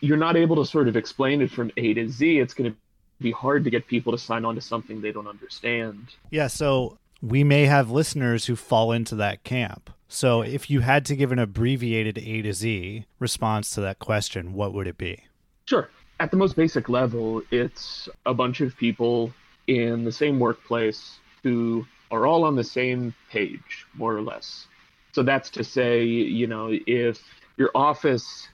you're 0.00 0.16
not 0.16 0.36
able 0.36 0.56
to 0.56 0.66
sort 0.66 0.88
of 0.88 0.96
explain 0.96 1.40
it 1.40 1.50
from 1.50 1.70
A 1.76 1.94
to 1.94 2.08
Z, 2.08 2.38
it's 2.38 2.54
going 2.54 2.72
to 2.72 2.76
be 3.20 3.30
hard 3.32 3.64
to 3.64 3.70
get 3.70 3.86
people 3.86 4.12
to 4.12 4.18
sign 4.18 4.44
on 4.44 4.54
to 4.54 4.60
something 4.60 5.00
they 5.00 5.12
don't 5.12 5.26
understand. 5.26 6.14
Yeah, 6.30 6.46
so 6.46 6.98
we 7.20 7.42
may 7.42 7.66
have 7.66 7.90
listeners 7.90 8.46
who 8.46 8.54
fall 8.54 8.92
into 8.92 9.14
that 9.16 9.44
camp. 9.44 9.90
So 10.08 10.42
if 10.42 10.70
you 10.70 10.80
had 10.80 11.04
to 11.06 11.16
give 11.16 11.32
an 11.32 11.38
abbreviated 11.38 12.18
A 12.18 12.42
to 12.42 12.52
Z 12.52 13.04
response 13.18 13.70
to 13.72 13.80
that 13.82 13.98
question, 13.98 14.54
what 14.54 14.72
would 14.72 14.86
it 14.86 14.98
be? 14.98 15.24
Sure. 15.66 15.90
at 16.20 16.30
the 16.30 16.36
most 16.36 16.56
basic 16.56 16.88
level, 16.88 17.42
it's 17.50 18.08
a 18.26 18.34
bunch 18.34 18.60
of 18.60 18.76
people 18.76 19.32
in 19.66 20.04
the 20.04 20.12
same 20.12 20.40
workplace 20.40 21.18
who 21.42 21.86
are 22.10 22.26
all 22.26 22.44
on 22.44 22.56
the 22.56 22.64
same 22.64 23.14
page, 23.30 23.86
more 23.94 24.16
or 24.16 24.22
less. 24.22 24.66
So 25.12 25.22
that's 25.22 25.50
to 25.50 25.64
say, 25.64 26.04
you 26.04 26.46
know, 26.46 26.70
if 26.86 27.20
your 27.56 27.70
office 27.74 28.48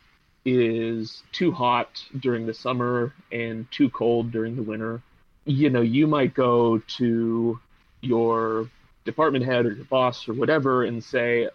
is 0.45 1.23
too 1.33 1.51
hot 1.53 2.03
during 2.21 2.47
the 2.47 2.55
summer 2.55 3.13
and 3.33 3.71
too 3.71 3.91
cold 3.91 4.31
during 4.31 4.57
the 4.57 4.63
winter, 4.63 5.03
you 5.45 5.71
know, 5.71 5.81
you 5.81 6.07
might 6.07 6.35
go 6.35 6.79
to 6.99 7.59
your 8.01 8.69
department 9.05 9.45
head 9.45 9.67
or 9.67 9.73
your 9.73 9.85
boss 9.87 10.29
or 10.29 10.35
whatever 10.35 10.85
and 10.85 11.03
say, 11.03 11.49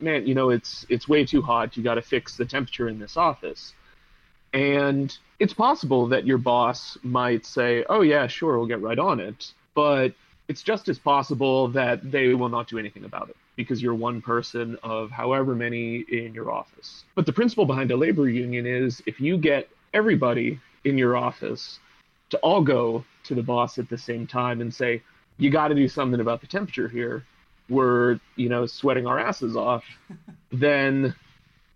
"Man, 0.00 0.26
you 0.26 0.34
know, 0.34 0.50
it's 0.50 0.86
it's 0.88 1.08
way 1.08 1.24
too 1.24 1.42
hot. 1.42 1.76
You 1.76 1.82
got 1.82 1.94
to 1.96 2.02
fix 2.02 2.36
the 2.36 2.44
temperature 2.44 2.88
in 2.88 2.98
this 2.98 3.16
office." 3.16 3.74
And 4.52 5.16
it's 5.40 5.54
possible 5.54 6.06
that 6.08 6.26
your 6.26 6.38
boss 6.38 6.96
might 7.02 7.44
say, 7.44 7.84
"Oh 7.88 8.02
yeah, 8.02 8.26
sure, 8.28 8.56
we'll 8.58 8.66
get 8.66 8.80
right 8.80 8.98
on 8.98 9.20
it." 9.20 9.52
But 9.74 10.14
it's 10.48 10.62
just 10.62 10.88
as 10.88 10.98
possible 10.98 11.68
that 11.68 12.10
they 12.10 12.34
will 12.34 12.48
not 12.50 12.68
do 12.68 12.78
anything 12.78 13.04
about 13.04 13.30
it 13.30 13.36
because 13.56 13.82
you're 13.82 13.94
one 13.94 14.20
person 14.20 14.76
of 14.82 15.10
however 15.10 15.54
many 15.54 16.04
in 16.08 16.34
your 16.34 16.50
office. 16.50 17.04
But 17.14 17.26
the 17.26 17.32
principle 17.32 17.66
behind 17.66 17.90
a 17.90 17.96
labor 17.96 18.28
union 18.28 18.66
is 18.66 19.02
if 19.06 19.20
you 19.20 19.36
get 19.38 19.68
everybody 19.92 20.60
in 20.84 20.98
your 20.98 21.16
office 21.16 21.78
to 22.30 22.38
all 22.38 22.62
go 22.62 23.04
to 23.24 23.34
the 23.34 23.42
boss 23.42 23.78
at 23.78 23.88
the 23.88 23.98
same 23.98 24.26
time 24.26 24.60
and 24.60 24.72
say, 24.72 25.02
you 25.38 25.50
got 25.50 25.68
to 25.68 25.74
do 25.74 25.88
something 25.88 26.20
about 26.20 26.40
the 26.40 26.46
temperature 26.46 26.88
here. 26.88 27.24
We're, 27.68 28.20
you 28.36 28.48
know, 28.48 28.66
sweating 28.66 29.06
our 29.06 29.18
asses 29.18 29.56
off. 29.56 29.84
then 30.52 31.14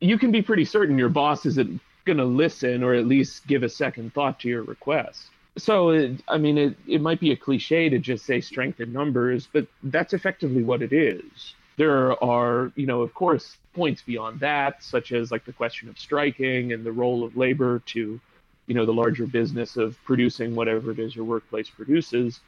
you 0.01 0.19
can 0.19 0.31
be 0.31 0.43
pretty 0.43 0.65
certain 0.65 0.99
your 0.99 1.09
boss 1.09 1.47
isn't 1.47 1.81
going 2.05 2.19
to 2.19 2.25
listen 2.25 2.83
or 2.83 2.95
at 2.95 3.07
least 3.07 3.47
give 3.47 3.63
a 3.63 3.69
second 3.69 4.15
thought 4.15 4.41
to 4.41 4.49
your 4.49 4.63
request. 4.63 5.29
So, 5.57 5.91
it, 5.91 6.23
I 6.29 6.39
mean, 6.39 6.57
it, 6.57 6.77
it 6.87 7.01
might 7.01 7.19
be 7.19 7.33
a 7.33 7.37
cliche 7.37 7.89
to 7.89 7.99
just 7.99 8.25
say 8.25 8.41
strength 8.41 8.81
in 8.81 8.93
numbers, 8.93 9.49
but 9.53 9.67
that's 9.83 10.13
effectively 10.13 10.63
what 10.63 10.83
it 10.83 10.93
is. 10.93 11.55
There 11.79 12.23
are, 12.23 12.73
you 12.75 12.87
know, 12.87 13.03
of 13.03 13.15
course, 13.15 13.57
points 13.73 14.03
beyond 14.03 14.41
that, 14.41 14.83
such 14.83 15.13
as 15.13 15.31
like 15.31 15.45
the 15.45 15.53
question 15.53 15.89
of 15.89 15.99
striking 15.99 16.73
and 16.73 16.85
the 16.85 16.93
role 16.93 17.25
of 17.25 17.37
labor 17.37 17.79
to, 17.87 18.21
you 18.67 18.75
know, 18.75 18.85
the 18.85 18.93
larger 18.93 19.27
business 19.27 19.77
of 19.77 19.97
producing 20.05 20.57
whatever 20.57 20.91
it 20.91 20.99
is 20.99 21.15
your 21.15 21.25
workplace 21.25 21.71
produces. 21.71 22.41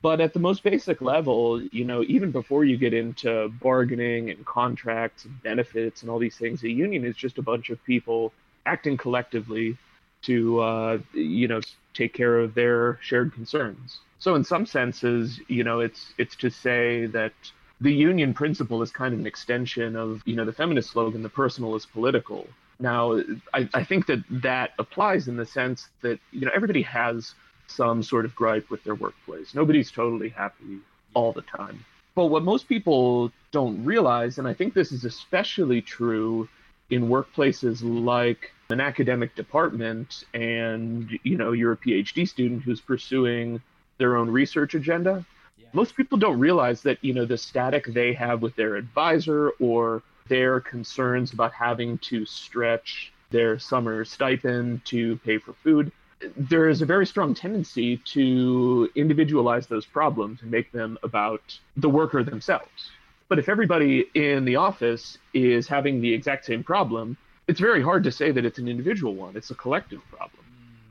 But 0.00 0.20
at 0.20 0.32
the 0.32 0.40
most 0.40 0.64
basic 0.64 1.02
level, 1.02 1.62
you 1.62 1.84
know, 1.84 2.02
even 2.08 2.32
before 2.32 2.64
you 2.64 2.76
get 2.78 2.94
into 2.94 3.52
bargaining 3.60 4.30
and 4.30 4.44
contracts 4.44 5.26
and 5.26 5.42
benefits 5.42 6.00
and 6.02 6.10
all 6.10 6.18
these 6.18 6.36
things, 6.36 6.64
a 6.64 6.70
union 6.70 7.04
is 7.04 7.14
just 7.14 7.38
a 7.38 7.42
bunch 7.42 7.70
of 7.70 7.84
people 7.84 8.32
acting 8.66 8.96
collectively 8.96 9.76
to, 10.22 10.60
uh, 10.60 10.98
you 11.12 11.46
know, 11.46 11.60
take 11.94 12.14
care 12.14 12.38
of 12.38 12.54
their 12.54 12.98
shared 13.02 13.32
concerns. 13.34 13.98
So 14.18 14.34
in 14.34 14.44
some 14.44 14.66
senses, 14.66 15.38
you 15.46 15.62
know, 15.62 15.80
it's 15.80 16.14
it's 16.16 16.36
to 16.36 16.50
say 16.50 17.06
that 17.06 17.34
the 17.82 17.92
union 17.92 18.32
principle 18.32 18.82
is 18.82 18.90
kind 18.90 19.12
of 19.12 19.20
an 19.20 19.26
extension 19.26 19.96
of, 19.96 20.22
you 20.24 20.36
know, 20.36 20.44
the 20.44 20.52
feminist 20.52 20.90
slogan, 20.90 21.22
"The 21.22 21.28
personal 21.28 21.74
is 21.74 21.84
political." 21.84 22.46
Now, 22.78 23.20
I, 23.52 23.68
I 23.74 23.84
think 23.84 24.06
that 24.06 24.20
that 24.30 24.72
applies 24.78 25.28
in 25.28 25.36
the 25.36 25.46
sense 25.46 25.88
that 26.00 26.18
you 26.30 26.42
know 26.46 26.52
everybody 26.54 26.82
has 26.82 27.34
some 27.66 28.02
sort 28.02 28.24
of 28.24 28.34
gripe 28.34 28.70
with 28.70 28.84
their 28.84 28.94
workplace. 28.94 29.54
Nobody's 29.54 29.90
totally 29.90 30.28
happy 30.28 30.78
all 31.14 31.32
the 31.32 31.42
time. 31.42 31.84
But 32.14 32.26
what 32.26 32.42
most 32.44 32.68
people 32.68 33.32
don't 33.50 33.84
realize, 33.84 34.38
and 34.38 34.46
I 34.46 34.54
think 34.54 34.74
this 34.74 34.92
is 34.92 35.04
especially 35.04 35.80
true 35.80 36.48
in 36.90 37.08
workplaces 37.08 37.80
like 37.82 38.52
an 38.70 38.80
academic 38.80 39.34
department 39.34 40.24
and 40.34 41.18
you 41.22 41.36
know 41.36 41.52
you're 41.52 41.72
a 41.72 41.76
phd 41.76 42.26
student 42.28 42.62
who's 42.62 42.80
pursuing 42.80 43.60
their 43.98 44.16
own 44.16 44.28
research 44.28 44.74
agenda. 44.74 45.24
Most 45.72 45.96
people 45.96 46.18
don't 46.18 46.38
realize 46.38 46.82
that 46.82 46.98
you 47.02 47.14
know 47.14 47.24
the 47.24 47.38
static 47.38 47.86
they 47.86 48.12
have 48.12 48.42
with 48.42 48.54
their 48.56 48.76
advisor 48.76 49.50
or 49.60 50.02
their 50.28 50.60
concerns 50.60 51.32
about 51.32 51.52
having 51.52 51.98
to 51.98 52.24
stretch 52.24 53.12
their 53.30 53.58
summer 53.58 54.04
stipend 54.04 54.84
to 54.84 55.16
pay 55.18 55.38
for 55.38 55.52
food 55.54 55.90
there 56.36 56.68
is 56.68 56.82
a 56.82 56.86
very 56.86 57.06
strong 57.06 57.34
tendency 57.34 57.96
to 57.98 58.88
individualize 58.94 59.66
those 59.66 59.86
problems 59.86 60.42
and 60.42 60.50
make 60.50 60.70
them 60.72 60.98
about 61.02 61.58
the 61.76 61.88
worker 61.88 62.22
themselves. 62.22 62.90
But 63.28 63.38
if 63.38 63.48
everybody 63.48 64.06
in 64.14 64.44
the 64.44 64.56
office 64.56 65.18
is 65.32 65.66
having 65.66 66.00
the 66.00 66.12
exact 66.12 66.44
same 66.44 66.62
problem, 66.62 67.16
it's 67.48 67.60
very 67.60 67.82
hard 67.82 68.04
to 68.04 68.12
say 68.12 68.30
that 68.30 68.44
it's 68.44 68.58
an 68.58 68.68
individual 68.68 69.14
one. 69.14 69.36
It's 69.36 69.50
a 69.50 69.54
collective 69.54 70.02
problem. 70.10 70.44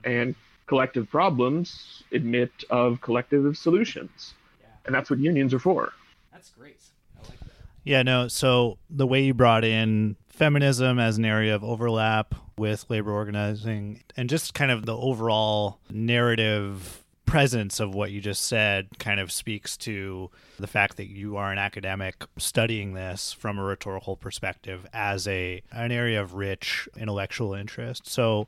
And 0.03 0.35
collective 0.67 1.09
problems 1.09 2.03
admit 2.11 2.51
of 2.69 2.99
collective 3.01 3.57
solutions. 3.57 4.33
Yeah. 4.83 4.87
And 4.87 4.95
that's 4.95 5.09
what 5.09 5.19
unions 5.19 5.53
are 5.53 5.59
for. 5.59 5.93
That's 6.31 6.49
great. 6.49 6.77
I 7.17 7.29
like 7.29 7.39
that. 7.39 7.47
Yeah, 7.83 8.03
no, 8.03 8.27
so 8.27 8.77
the 8.89 9.07
way 9.07 9.23
you 9.23 9.33
brought 9.33 9.63
in 9.63 10.15
feminism 10.29 10.99
as 10.99 11.17
an 11.17 11.25
area 11.25 11.53
of 11.53 11.63
overlap 11.63 12.35
with 12.57 12.85
labor 12.89 13.11
organizing 13.11 14.03
and 14.17 14.29
just 14.29 14.53
kind 14.53 14.71
of 14.71 14.85
the 14.85 14.95
overall 14.95 15.79
narrative 15.89 17.03
presence 17.25 17.79
of 17.79 17.95
what 17.95 18.11
you 18.11 18.19
just 18.19 18.43
said 18.43 18.87
kind 18.99 19.19
of 19.19 19.31
speaks 19.31 19.77
to 19.77 20.29
the 20.59 20.67
fact 20.67 20.97
that 20.97 21.07
you 21.07 21.37
are 21.37 21.51
an 21.51 21.57
academic 21.57 22.25
studying 22.37 22.93
this 22.93 23.31
from 23.31 23.57
a 23.57 23.63
rhetorical 23.63 24.17
perspective 24.17 24.85
as 24.91 25.27
a 25.27 25.61
an 25.71 25.93
area 25.93 26.21
of 26.21 26.33
rich 26.33 26.89
intellectual 26.97 27.53
interest. 27.53 28.05
So 28.05 28.47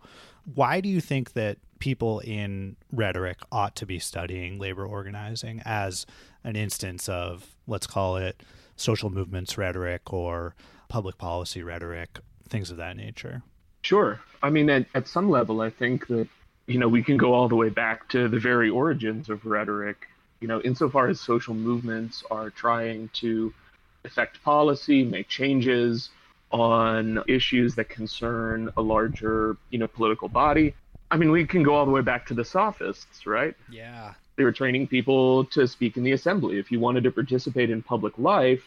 why 0.54 0.82
do 0.82 0.90
you 0.90 1.00
think 1.00 1.32
that 1.32 1.60
people 1.84 2.20
in 2.22 2.78
rhetoric 2.94 3.40
ought 3.52 3.76
to 3.76 3.86
be 3.86 4.00
studying 4.00 4.58
labor 4.58 4.86
organizing 4.86 5.62
as 5.66 6.06
an 6.46 6.56
instance 6.56 7.10
of 7.10 7.58
let's 7.68 7.86
call 7.86 8.16
it 8.16 8.42
social 8.78 9.10
movements 9.10 9.58
rhetoric 9.58 10.14
or 10.14 10.56
public 10.88 11.18
policy 11.18 11.62
rhetoric, 11.62 12.20
things 12.48 12.72
of 12.72 12.78
that 12.78 12.96
nature? 12.96 13.44
Sure. 13.82 14.22
I 14.42 14.50
mean, 14.50 14.70
at, 14.70 14.86
at 14.96 15.10
some 15.10 15.30
level, 15.30 15.60
I 15.60 15.70
think 15.70 16.08
that, 16.08 16.30
you 16.68 16.80
know, 16.80 16.88
we 16.88 17.04
can 17.04 17.18
go 17.18 17.34
all 17.34 17.50
the 17.50 17.58
way 17.58 17.68
back 17.68 18.08
to 18.10 18.30
the 18.30 18.40
very 18.40 18.70
origins 18.70 19.30
of 19.30 19.46
rhetoric. 19.46 20.08
You 20.40 20.48
know, 20.48 20.62
insofar 20.62 21.10
as 21.10 21.20
social 21.20 21.54
movements 21.54 22.24
are 22.32 22.50
trying 22.50 23.10
to 23.16 23.54
affect 24.06 24.42
policy, 24.42 25.04
make 25.04 25.28
changes 25.28 26.12
on 26.50 27.22
issues 27.28 27.76
that 27.76 27.90
concern 27.90 28.72
a 28.78 28.82
larger, 28.82 29.58
you 29.70 29.80
know, 29.80 29.88
political 29.88 30.30
body. 30.30 30.76
I 31.14 31.18
mean, 31.18 31.32
we 31.32 31.46
can 31.46 31.64
go 31.64 31.76
all 31.76 31.86
the 31.86 31.92
way 31.92 32.02
back 32.02 32.26
to 32.28 32.34
the 32.34 32.44
sophists, 32.44 33.28
right? 33.28 33.56
Yeah. 33.70 34.14
They 34.36 34.44
were 34.44 34.52
training 34.52 34.88
people 34.88 35.46
to 35.46 35.68
speak 35.68 35.96
in 35.96 36.04
the 36.04 36.12
assembly. 36.14 36.58
If 36.58 36.72
you 36.72 36.80
wanted 36.80 37.04
to 37.04 37.12
participate 37.12 37.70
in 37.70 37.84
public 37.84 38.18
life, 38.18 38.64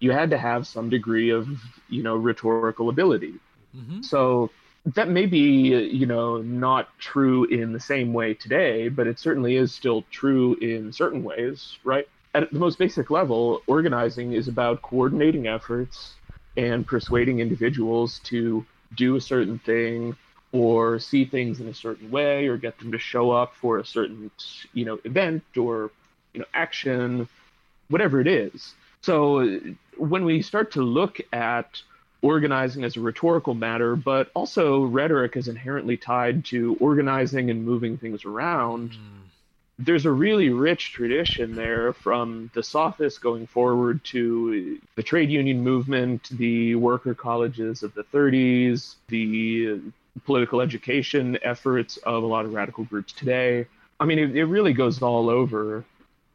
you 0.00 0.10
had 0.10 0.30
to 0.30 0.38
have 0.38 0.66
some 0.66 0.90
degree 0.90 1.30
of 1.30 1.46
you 1.88 2.02
know 2.02 2.16
rhetorical 2.16 2.88
ability 2.88 3.34
mm-hmm. 3.76 4.00
so 4.02 4.50
that 4.94 5.08
may 5.08 5.26
be 5.26 5.38
you 5.38 6.06
know 6.06 6.38
not 6.38 6.88
true 6.98 7.44
in 7.44 7.72
the 7.72 7.80
same 7.80 8.12
way 8.12 8.34
today 8.34 8.88
but 8.88 9.06
it 9.06 9.18
certainly 9.18 9.56
is 9.56 9.72
still 9.72 10.04
true 10.10 10.54
in 10.56 10.92
certain 10.92 11.22
ways 11.22 11.78
right 11.84 12.08
at 12.34 12.50
the 12.52 12.58
most 12.58 12.78
basic 12.78 13.10
level 13.10 13.62
organizing 13.66 14.32
is 14.32 14.48
about 14.48 14.82
coordinating 14.82 15.46
efforts 15.46 16.14
and 16.56 16.86
persuading 16.86 17.38
individuals 17.38 18.20
to 18.24 18.64
do 18.96 19.16
a 19.16 19.20
certain 19.20 19.58
thing 19.58 20.16
or 20.52 20.98
see 20.98 21.24
things 21.24 21.60
in 21.60 21.68
a 21.68 21.74
certain 21.74 22.10
way 22.10 22.48
or 22.48 22.56
get 22.56 22.78
them 22.78 22.92
to 22.92 22.98
show 22.98 23.30
up 23.30 23.54
for 23.54 23.78
a 23.78 23.84
certain 23.84 24.30
you 24.72 24.84
know 24.84 24.98
event 25.04 25.42
or 25.56 25.90
you 26.32 26.40
know 26.40 26.46
action 26.54 27.28
whatever 27.88 28.20
it 28.20 28.26
is 28.26 28.74
so 29.02 29.58
when 29.96 30.24
we 30.24 30.42
start 30.42 30.72
to 30.72 30.82
look 30.82 31.20
at 31.32 31.82
organizing 32.22 32.84
as 32.84 32.96
a 32.96 33.00
rhetorical 33.00 33.54
matter, 33.54 33.96
but 33.96 34.30
also 34.34 34.84
rhetoric 34.84 35.36
is 35.36 35.48
inherently 35.48 35.96
tied 35.96 36.44
to 36.46 36.76
organizing 36.80 37.50
and 37.50 37.64
moving 37.64 37.96
things 37.96 38.24
around. 38.24 38.90
Mm. 38.90 38.96
There's 39.78 40.04
a 40.04 40.10
really 40.10 40.50
rich 40.50 40.92
tradition 40.92 41.54
there 41.54 41.94
from 41.94 42.50
the 42.54 42.62
sophists 42.62 43.18
going 43.18 43.46
forward 43.46 44.04
to 44.06 44.78
the 44.94 45.02
trade 45.02 45.30
union 45.30 45.62
movement, 45.62 46.28
the 46.30 46.74
worker 46.74 47.14
colleges 47.14 47.82
of 47.82 47.94
the 47.94 48.04
30s, 48.04 48.96
the 49.08 49.80
political 50.24 50.60
education 50.60 51.38
efforts 51.42 51.96
of 51.98 52.22
a 52.22 52.26
lot 52.26 52.44
of 52.44 52.52
radical 52.52 52.84
groups 52.84 53.12
today. 53.12 53.66
I 53.98 54.04
mean, 54.04 54.18
it, 54.18 54.36
it 54.36 54.44
really 54.44 54.72
goes 54.72 55.00
all 55.02 55.28
over. 55.28 55.84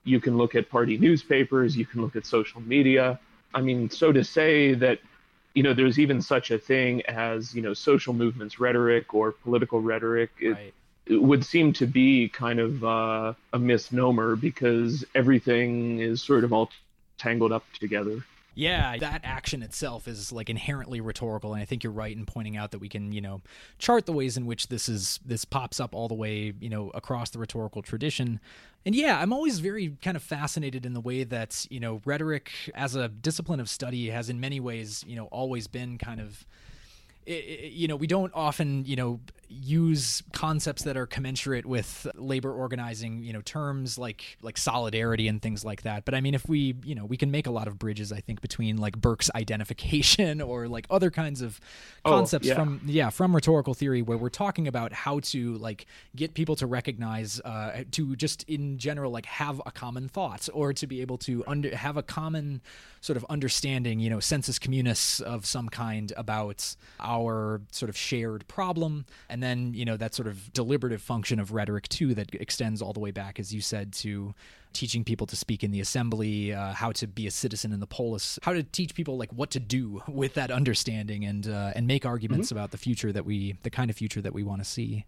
You 0.04 0.20
can 0.20 0.38
look 0.38 0.56
at 0.56 0.70
party 0.70 0.98
newspapers, 0.98 1.76
you 1.76 1.86
can 1.86 2.02
look 2.02 2.16
at 2.16 2.26
social 2.26 2.62
media. 2.62 3.20
I 3.54 3.62
mean, 3.62 3.90
so 3.90 4.12
to 4.12 4.24
say 4.24 4.74
that, 4.76 5.00
you 5.54 5.64
know, 5.64 5.74
there's 5.74 5.98
even 5.98 6.22
such 6.22 6.52
a 6.52 6.58
thing 6.58 7.02
as, 7.08 7.56
you 7.56 7.62
know, 7.62 7.74
social 7.74 8.14
movements 8.14 8.60
rhetoric 8.60 9.14
or 9.14 9.32
political 9.32 9.82
rhetoric, 9.82 10.30
right. 10.42 10.74
it, 11.08 11.14
it, 11.14 11.22
would 11.22 11.46
seem 11.46 11.74
to 11.74 11.88
be 11.88 12.28
kind 12.30 12.60
of 12.60 12.84
uh, 12.84 13.34
a 13.54 13.60
misnomer 13.60 14.36
because 14.36 15.06
everything 15.16 16.00
is 16.00 16.22
sort 16.22 16.44
of 16.44 16.52
all 16.52 16.70
tangled 17.18 17.52
up 17.54 17.64
together. 17.80 18.24
Yeah, 18.56 18.98
that 18.98 19.22
action 19.26 19.62
itself 19.62 20.08
is 20.08 20.32
like 20.32 20.50
inherently 20.50 21.02
rhetorical, 21.02 21.54
and 21.54 21.62
I 21.62 21.66
think 21.66 21.84
you're 21.84 21.92
right 21.94 22.16
in 22.16 22.26
pointing 22.26 22.56
out 22.56 22.72
that 22.72 22.80
we 22.80 22.88
can, 22.88 23.12
you 23.12 23.20
know, 23.20 23.42
chart 23.78 24.06
the 24.06 24.14
ways 24.14 24.38
in 24.38 24.46
which 24.46 24.70
this 24.70 24.88
is 24.88 25.20
this 25.26 25.44
pops 25.44 25.80
up 25.80 25.94
all 25.94 26.08
the 26.08 26.16
way, 26.16 26.54
you 26.60 26.70
know, 26.70 26.90
across 26.92 27.30
the 27.30 27.40
rhetorical 27.40 27.82
tradition. 27.82 28.40
And 28.86 28.96
yeah, 28.96 29.20
I'm 29.20 29.34
always 29.34 29.60
very 29.60 29.98
kind 30.02 30.16
of 30.16 30.24
fascinated 30.24 30.86
in 30.86 30.94
the 30.94 31.02
way 31.02 31.26
that, 31.26 31.68
you 31.70 31.82
know, 31.82 32.02
rhetoric 32.06 32.52
as 32.74 32.96
a 32.96 33.10
discipline 33.10 33.60
of 33.60 33.70
study 33.70 34.10
has 34.10 34.30
in 34.30 34.40
many 34.40 34.62
ways, 34.62 35.04
you 35.06 35.18
know, 35.18 35.26
always 35.26 35.68
been 35.68 35.98
kind 35.98 36.22
of 36.22 36.46
you 37.28 37.88
know, 37.88 37.96
we 37.96 38.08
don't 38.08 38.32
often, 38.36 38.86
you 38.86 38.96
know, 38.96 39.20
use 39.50 40.24
concepts 40.34 40.84
that 40.84 40.98
are 40.98 41.06
commensurate 41.06 41.66
with 41.66 42.08
labor 42.16 42.52
organizing 42.52 43.24
you 43.24 43.34
know 43.34 43.42
terms 43.42 43.98
like 43.98 44.38
like 44.42 44.58
solidarity 44.58 45.28
and 45.28 45.42
things 45.42 45.64
like 45.64 45.84
that 45.84 46.06
but 46.06 46.14
i 46.14 46.22
mean 46.22 46.34
if 46.34 46.48
we 46.48 46.76
you 46.84 46.96
know 46.96 47.06
we 47.06 47.18
can 47.18 47.32
make 47.32 47.48
a 47.48 47.52
lot 47.52 47.68
of 47.68 47.78
bridges 47.78 48.12
i 48.12 48.20
think 48.20 48.42
between 48.42 48.78
like 48.78 48.98
burke's 48.98 49.30
identification 49.36 50.42
or 50.42 50.68
like 50.68 50.86
other 50.90 51.12
kinds 51.12 51.42
of 51.42 51.60
oh, 52.04 52.12
concepts 52.12 52.48
oh, 52.48 52.50
yeah. 52.50 52.56
from 52.56 52.82
yeah 52.86 53.10
from 53.10 53.36
rhetorical 53.36 53.74
theory 53.74 54.02
where 54.02 54.18
we're 54.18 54.30
talking 54.30 54.68
about 54.68 54.92
how 54.94 55.20
to 55.20 55.56
like 55.56 55.86
get 56.16 56.34
people 56.34 56.56
to 56.56 56.68
recognize 56.68 57.40
uh, 57.42 57.84
to 57.92 58.16
just 58.16 58.44
in 58.44 58.78
general 58.78 59.12
like 59.12 59.26
have 59.26 59.62
a 59.66 59.72
common 59.72 60.08
thought 60.08 60.48
or 60.54 60.74
to 60.74 60.88
be 60.88 61.02
able 61.02 61.18
to 61.18 61.44
under 61.48 61.76
have 61.76 61.98
a 61.98 62.04
common 62.04 62.62
sort 63.02 63.18
of 63.18 63.26
understanding 63.30 64.00
you 64.00 64.10
know 64.10 64.20
sensus 64.20 64.58
communis 64.58 65.22
of 65.22 65.46
some 65.46 65.70
kind 65.70 66.12
about 66.18 66.76
our 67.00 67.62
sort 67.72 67.90
of 67.90 67.98
shared 67.98 68.48
problem 68.48 69.06
and 69.30 69.35
then 69.42 69.74
you 69.74 69.86
know 69.86 69.98
that 69.98 70.14
sort 70.14 70.28
of 70.28 70.52
deliberative 70.54 71.02
function 71.02 71.40
of 71.40 71.52
rhetoric 71.52 71.88
too 71.90 72.14
that 72.14 72.34
extends 72.36 72.82
all 72.82 72.94
the 72.94 73.00
way 73.00 73.12
back 73.12 73.40
as 73.40 73.54
you 73.54 73.62
said 73.62 73.94
to 73.94 74.34
teaching 74.74 75.04
people 75.04 75.26
to 75.26 75.36
speak 75.36 75.64
in 75.64 75.72
the 75.72 75.80
assembly 75.80 76.54
uh, 76.54 76.74
how 76.74 76.92
to 76.92 77.08
be 77.08 77.26
a 77.28 77.32
citizen 77.32 77.72
in 77.72 77.80
the 77.80 77.88
polis 77.88 78.38
how 78.44 78.54
to 78.54 78.62
teach 78.62 78.94
people 78.94 79.18
like 79.18 79.32
what 79.32 79.50
to 79.50 79.60
do 79.60 80.02
with 80.08 80.34
that 80.34 80.52
understanding 80.52 81.26
and 81.26 81.48
uh, 81.48 81.72
and 81.76 81.88
make 81.88 82.06
arguments 82.06 82.50
mm-hmm. 82.50 82.58
about 82.58 82.72
the 82.72 82.78
future 82.78 83.12
that 83.12 83.26
we 83.26 83.58
the 83.64 83.70
kind 83.70 83.90
of 83.90 83.96
future 83.96 84.22
that 84.22 84.34
we 84.34 84.44
want 84.44 84.62
to 84.62 84.66
see. 84.66 85.06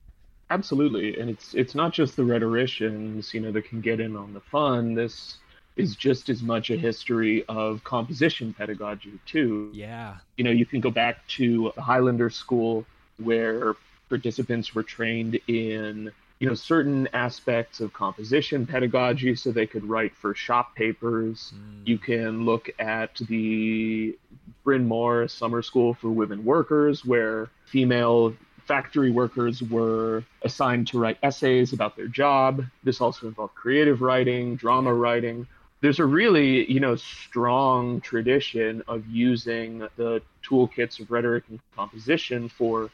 Absolutely 0.50 1.20
and 1.20 1.30
it's 1.30 1.54
it's 1.54 1.76
not 1.76 1.94
just 1.94 2.16
the 2.16 2.24
rhetoricians 2.24 3.34
you 3.34 3.42
know 3.42 3.52
that 3.52 3.66
can 3.66 3.82
get 3.82 4.00
in 4.00 4.16
on 4.16 4.34
the 4.34 4.40
fun. 4.40 4.94
This 4.94 5.38
is 5.76 5.96
just 5.96 6.30
as 6.30 6.42
much 6.42 6.72
a 6.72 6.76
history 6.76 7.46
of 7.48 7.84
composition 7.84 8.54
pedagogy 8.54 9.20
too. 9.26 9.70
Yeah. 9.74 10.18
You 10.38 10.44
know 10.44 10.52
you 10.52 10.66
can 10.66 10.80
go 10.80 10.92
back 10.92 11.28
to 11.40 11.72
the 11.76 11.82
highlander 11.82 12.30
school 12.30 12.86
where 13.18 13.76
participants 14.10 14.74
were 14.74 14.84
trained 14.84 15.40
in 15.48 16.12
you 16.40 16.48
know 16.48 16.54
certain 16.54 17.08
aspects 17.14 17.80
of 17.80 17.94
composition 17.94 18.66
pedagogy 18.66 19.36
so 19.36 19.52
they 19.52 19.66
could 19.66 19.86
write 19.86 20.16
for 20.16 20.34
shop 20.34 20.76
papers. 20.76 21.54
Mm. 21.56 21.88
you 21.88 21.98
can 21.98 22.46
look 22.46 22.70
at 22.80 23.16
the 23.28 24.18
bryn 24.64 24.88
mawr 24.88 25.28
summer 25.28 25.62
school 25.62 25.94
for 25.94 26.10
women 26.10 26.44
workers 26.46 27.04
where 27.04 27.50
female 27.66 28.34
factory 28.68 29.10
workers 29.10 29.64
were 29.64 30.24
assigned 30.44 30.88
to 30.88 31.00
write 31.00 31.18
essays 31.24 31.72
about 31.72 31.96
their 31.96 32.08
job. 32.08 32.66
This 32.84 33.00
also 33.00 33.28
involved 33.28 33.56
creative 33.56 34.02
writing 34.02 34.58
drama 34.58 34.94
writing. 34.94 35.48
There's 35.80 36.00
a 36.00 36.06
really 36.06 36.70
you 36.72 36.80
know 36.80 36.96
strong 36.98 38.02
tradition 38.02 38.84
of 38.88 39.08
using 39.08 39.88
the 39.96 40.22
toolkits 40.44 41.00
of 41.00 41.10
rhetoric 41.10 41.46
and 41.50 41.60
composition 41.76 42.50
for 42.50 42.90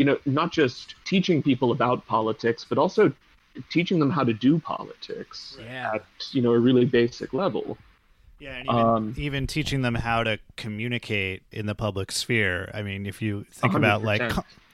you 0.00 0.06
know, 0.06 0.18
not 0.24 0.50
just 0.50 0.94
teaching 1.04 1.42
people 1.42 1.72
about 1.72 2.06
politics, 2.06 2.64
but 2.66 2.78
also 2.78 3.12
teaching 3.68 3.98
them 3.98 4.08
how 4.08 4.24
to 4.24 4.32
do 4.32 4.58
politics 4.58 5.58
yeah. 5.62 5.96
at 5.96 6.04
you 6.32 6.40
know 6.40 6.52
a 6.52 6.58
really 6.58 6.86
basic 6.86 7.34
level. 7.34 7.76
Yeah, 8.38 8.54
and 8.54 8.64
even, 8.64 8.80
um, 8.80 9.14
even, 9.18 9.46
teaching 9.46 9.82
them 9.82 9.94
how 9.94 10.22
to 10.22 10.38
communicate 10.56 11.42
in 11.52 11.66
the 11.66 11.74
public 11.74 12.10
sphere. 12.12 12.70
I 12.72 12.80
mean, 12.80 13.04
if 13.04 13.20
you 13.20 13.44
think 13.52 13.74
100%. 13.74 13.76
about 13.76 14.02
like 14.02 14.22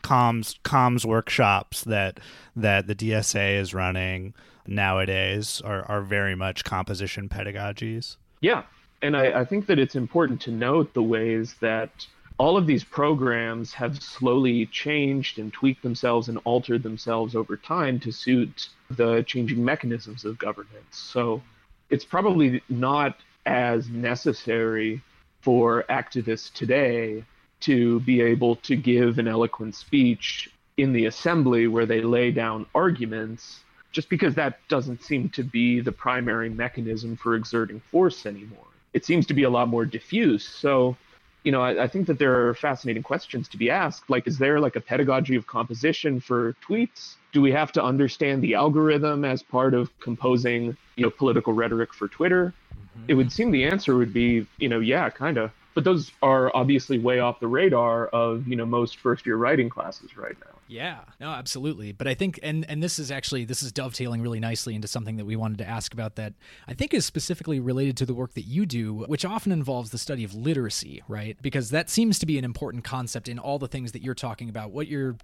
comms 0.04 0.60
comms 0.62 1.04
workshops 1.04 1.82
that 1.82 2.20
that 2.54 2.86
the 2.86 2.94
DSA 2.94 3.58
is 3.58 3.74
running 3.74 4.32
nowadays 4.64 5.60
are 5.64 5.82
are 5.90 6.02
very 6.02 6.36
much 6.36 6.62
composition 6.62 7.28
pedagogies. 7.28 8.14
Yeah, 8.40 8.62
and 9.02 9.16
I, 9.16 9.40
I 9.40 9.44
think 9.44 9.66
that 9.66 9.80
it's 9.80 9.96
important 9.96 10.40
to 10.42 10.52
note 10.52 10.94
the 10.94 11.02
ways 11.02 11.56
that 11.58 12.06
all 12.38 12.56
of 12.56 12.66
these 12.66 12.84
programs 12.84 13.72
have 13.72 14.02
slowly 14.02 14.66
changed 14.66 15.38
and 15.38 15.52
tweaked 15.52 15.82
themselves 15.82 16.28
and 16.28 16.38
altered 16.44 16.82
themselves 16.82 17.34
over 17.34 17.56
time 17.56 17.98
to 18.00 18.12
suit 18.12 18.68
the 18.90 19.22
changing 19.22 19.64
mechanisms 19.64 20.24
of 20.24 20.38
governance. 20.38 20.84
So 20.90 21.42
it's 21.88 22.04
probably 22.04 22.62
not 22.68 23.16
as 23.46 23.88
necessary 23.88 25.00
for 25.40 25.84
activists 25.88 26.52
today 26.52 27.24
to 27.60 28.00
be 28.00 28.20
able 28.20 28.56
to 28.56 28.76
give 28.76 29.18
an 29.18 29.28
eloquent 29.28 29.74
speech 29.74 30.50
in 30.76 30.92
the 30.92 31.06
assembly 31.06 31.66
where 31.66 31.86
they 31.86 32.02
lay 32.02 32.30
down 32.30 32.66
arguments 32.74 33.60
just 33.92 34.10
because 34.10 34.34
that 34.34 34.58
doesn't 34.68 35.02
seem 35.02 35.30
to 35.30 35.42
be 35.42 35.80
the 35.80 35.92
primary 35.92 36.50
mechanism 36.50 37.16
for 37.16 37.34
exerting 37.34 37.80
force 37.90 38.26
anymore. 38.26 38.66
It 38.92 39.06
seems 39.06 39.26
to 39.26 39.34
be 39.34 39.44
a 39.44 39.50
lot 39.50 39.68
more 39.68 39.86
diffuse. 39.86 40.46
So 40.46 40.98
you 41.46 41.52
know, 41.52 41.62
I, 41.62 41.84
I, 41.84 41.86
think 41.86 42.08
that 42.08 42.18
there 42.18 42.48
are 42.48 42.54
fascinating 42.54 43.04
questions 43.04 43.46
to 43.50 43.56
be 43.56 43.70
asked. 43.70 44.10
Like, 44.10 44.26
is 44.26 44.36
there 44.36 44.58
like 44.58 44.74
a 44.74 44.80
pedagogy 44.80 45.36
of 45.36 45.46
composition 45.46 46.18
for 46.18 46.56
tweets? 46.68 47.14
Do 47.32 47.40
we 47.40 47.52
have 47.52 47.70
to 47.72 47.84
understand 47.84 48.42
the 48.42 48.54
algorithm 48.54 49.24
as 49.24 49.44
part 49.44 49.72
of 49.72 49.96
composing, 50.00 50.76
you 50.96 51.04
know, 51.04 51.10
political 51.10 51.52
rhetoric 51.52 51.94
for 51.94 52.08
Twitter? 52.08 52.52
Mm-hmm. 52.72 53.04
It 53.06 53.14
would 53.14 53.30
seem 53.30 53.52
the 53.52 53.64
answer 53.64 53.96
would 53.96 54.12
be, 54.12 54.44
you 54.58 54.68
know, 54.68 54.80
yeah, 54.80 55.08
kind 55.08 55.38
of. 55.38 55.52
But 55.74 55.84
those 55.84 56.10
are 56.20 56.50
obviously 56.52 56.98
way 56.98 57.20
off 57.20 57.38
the 57.38 57.46
radar 57.46 58.08
of, 58.08 58.48
you 58.48 58.56
know, 58.56 58.66
most 58.66 58.96
first 58.96 59.24
year 59.24 59.36
writing 59.36 59.68
classes 59.68 60.16
right 60.16 60.36
now. 60.44 60.55
Yeah, 60.68 61.00
no, 61.20 61.30
absolutely. 61.30 61.92
But 61.92 62.08
I 62.08 62.14
think, 62.14 62.40
and 62.42 62.68
and 62.68 62.82
this 62.82 62.98
is 62.98 63.10
actually 63.10 63.44
this 63.44 63.62
is 63.62 63.72
dovetailing 63.72 64.20
really 64.20 64.40
nicely 64.40 64.74
into 64.74 64.88
something 64.88 65.16
that 65.16 65.24
we 65.24 65.36
wanted 65.36 65.58
to 65.58 65.68
ask 65.68 65.92
about 65.94 66.16
that 66.16 66.34
I 66.66 66.74
think 66.74 66.92
is 66.92 67.04
specifically 67.04 67.60
related 67.60 67.96
to 67.98 68.06
the 68.06 68.14
work 68.14 68.34
that 68.34 68.46
you 68.46 68.66
do, 68.66 69.04
which 69.06 69.24
often 69.24 69.52
involves 69.52 69.90
the 69.90 69.98
study 69.98 70.24
of 70.24 70.34
literacy, 70.34 71.02
right? 71.08 71.36
Because 71.40 71.70
that 71.70 71.88
seems 71.88 72.18
to 72.18 72.26
be 72.26 72.38
an 72.38 72.44
important 72.44 72.84
concept 72.84 73.28
in 73.28 73.38
all 73.38 73.58
the 73.58 73.68
things 73.68 73.92
that 73.92 74.02
you're 74.02 74.14
talking 74.14 74.48
about. 74.48 74.72
What 74.72 74.88
you're 74.88 75.16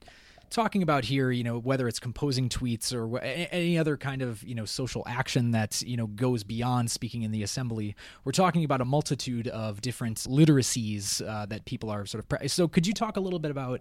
talking 0.51 0.83
about 0.83 1.05
here, 1.05 1.31
you 1.31 1.43
know, 1.43 1.59
whether 1.59 1.89
it's 1.89 1.99
composing 1.99 2.49
tweets 2.49 2.95
or 2.95 3.19
any 3.21 3.79
other 3.79 3.97
kind 3.97 4.23
of, 4.23 4.43
you 4.45 4.55
know, 4.55 4.67
social 4.67 5.03
action 5.07 5.53
that, 5.53 5.83
you 5.83 5.97
know, 5.97 6.07
goes 6.07 6.45
beyond 6.45 6.91
speaking 6.91 7.23
in 7.23 7.33
the 7.33 7.43
assembly, 7.43 7.97
we're 8.25 8.33
talking 8.33 8.63
about 8.63 8.81
a 8.81 8.85
multitude 8.85 9.49
of 9.49 9.81
different 9.81 10.19
literacies 10.19 11.27
uh, 11.27 11.47
that 11.47 11.65
people 11.65 11.91
are 11.91 12.07
sort 12.07 12.25
of. 12.31 12.51
so, 12.51 12.69
could 12.69 12.87
you 12.87 12.93
talk 12.93 13.17
a 13.17 13.21
little 13.21 13.39
bit 13.39 13.51
about 13.51 13.81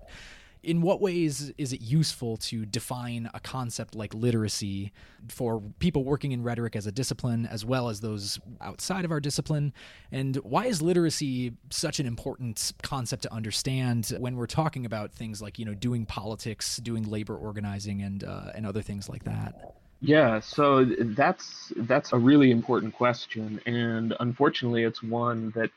in 0.63 0.81
what 0.81 1.01
ways 1.01 1.51
is 1.57 1.73
it 1.73 1.81
useful 1.81 2.37
to 2.37 2.65
define 2.65 3.29
a 3.33 3.39
concept 3.39 3.95
like 3.95 4.13
literacy 4.13 4.91
for 5.27 5.61
people 5.79 6.03
working 6.03 6.31
in 6.31 6.43
rhetoric 6.43 6.75
as 6.75 6.85
a 6.85 6.91
discipline 6.91 7.47
as 7.47 7.65
well 7.65 7.89
as 7.89 8.01
those 8.01 8.39
outside 8.61 9.03
of 9.03 9.11
our 9.11 9.19
discipline? 9.19 9.73
And 10.11 10.35
why 10.37 10.65
is 10.65 10.81
literacy 10.81 11.53
such 11.71 11.99
an 11.99 12.05
important 12.05 12.73
concept 12.83 13.23
to 13.23 13.33
understand 13.33 14.15
when 14.19 14.35
we're 14.35 14.45
talking 14.45 14.85
about 14.85 15.11
things 15.11 15.41
like 15.41 15.57
you 15.57 15.65
know 15.65 15.73
doing 15.73 16.05
politics 16.05 16.77
doing 16.77 17.03
labor 17.03 17.35
organizing 17.35 18.01
and 18.03 18.23
uh, 18.23 18.51
and 18.53 18.65
other 18.65 18.81
things 18.81 19.09
like 19.09 19.23
that? 19.23 19.75
Yeah 19.99 20.39
so 20.39 20.85
that's 20.85 21.73
that's 21.75 22.13
a 22.13 22.17
really 22.17 22.51
important 22.51 22.93
question 22.93 23.59
and 23.65 24.15
unfortunately 24.19 24.83
it's 24.83 25.01
one 25.01 25.51
that 25.55 25.71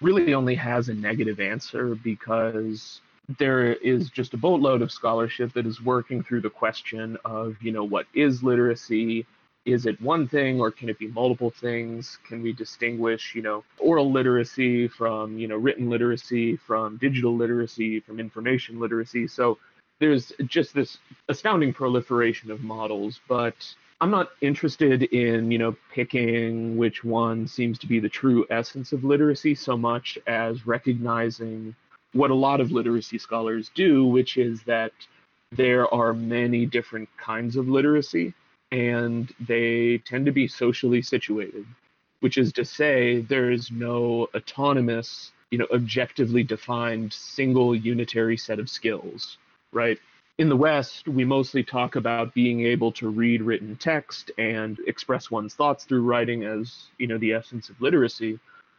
really 0.00 0.34
only 0.34 0.54
has 0.54 0.88
a 0.88 0.94
negative 0.94 1.40
answer 1.40 1.96
because 1.96 3.00
there 3.36 3.74
is 3.74 4.08
just 4.10 4.32
a 4.32 4.38
boatload 4.38 4.80
of 4.80 4.90
scholarship 4.90 5.52
that 5.52 5.66
is 5.66 5.82
working 5.82 6.22
through 6.22 6.40
the 6.40 6.50
question 6.50 7.18
of, 7.24 7.56
you 7.60 7.72
know, 7.72 7.84
what 7.84 8.06
is 8.14 8.42
literacy? 8.42 9.26
Is 9.66 9.84
it 9.84 10.00
one 10.00 10.26
thing 10.26 10.60
or 10.60 10.70
can 10.70 10.88
it 10.88 10.98
be 10.98 11.08
multiple 11.08 11.50
things? 11.50 12.18
Can 12.26 12.42
we 12.42 12.54
distinguish, 12.54 13.34
you 13.34 13.42
know, 13.42 13.64
oral 13.78 14.10
literacy 14.10 14.88
from, 14.88 15.36
you 15.36 15.46
know, 15.46 15.56
written 15.56 15.90
literacy, 15.90 16.56
from 16.56 16.96
digital 16.96 17.36
literacy, 17.36 18.00
from 18.00 18.18
information 18.18 18.80
literacy? 18.80 19.28
So 19.28 19.58
there's 20.00 20.32
just 20.46 20.74
this 20.74 20.98
astounding 21.28 21.74
proliferation 21.74 22.50
of 22.50 22.62
models, 22.62 23.20
but 23.28 23.56
I'm 24.00 24.10
not 24.10 24.30
interested 24.40 25.02
in, 25.02 25.50
you 25.50 25.58
know, 25.58 25.76
picking 25.92 26.78
which 26.78 27.04
one 27.04 27.46
seems 27.46 27.78
to 27.80 27.86
be 27.86 28.00
the 28.00 28.08
true 28.08 28.46
essence 28.48 28.92
of 28.92 29.04
literacy 29.04 29.54
so 29.54 29.76
much 29.76 30.16
as 30.26 30.66
recognizing 30.66 31.74
what 32.12 32.30
a 32.30 32.34
lot 32.34 32.60
of 32.60 32.72
literacy 32.72 33.18
scholars 33.18 33.70
do, 33.74 34.04
which 34.04 34.36
is 34.36 34.62
that 34.62 34.92
there 35.52 35.92
are 35.92 36.12
many 36.12 36.66
different 36.66 37.08
kinds 37.16 37.56
of 37.56 37.68
literacy 37.68 38.34
and 38.70 39.32
they 39.40 39.98
tend 39.98 40.26
to 40.26 40.32
be 40.32 40.46
socially 40.46 41.00
situated, 41.00 41.64
which 42.20 42.36
is 42.36 42.52
to 42.52 42.64
say, 42.64 43.20
there 43.22 43.50
is 43.50 43.70
no 43.70 44.28
autonomous, 44.34 45.32
you 45.50 45.58
know, 45.58 45.66
objectively 45.72 46.42
defined 46.42 47.12
single 47.12 47.74
unitary 47.74 48.36
set 48.36 48.58
of 48.58 48.68
skills, 48.68 49.38
right? 49.72 49.98
In 50.36 50.48
the 50.48 50.56
West, 50.56 51.08
we 51.08 51.24
mostly 51.24 51.64
talk 51.64 51.96
about 51.96 52.34
being 52.34 52.60
able 52.60 52.92
to 52.92 53.08
read 53.08 53.42
written 53.42 53.74
text 53.76 54.30
and 54.38 54.78
express 54.86 55.30
one's 55.30 55.54
thoughts 55.54 55.84
through 55.84 56.02
writing 56.02 56.44
as, 56.44 56.88
you 56.98 57.06
know, 57.06 57.18
the 57.18 57.32
essence 57.32 57.70
of 57.70 57.80
literacy 57.80 58.38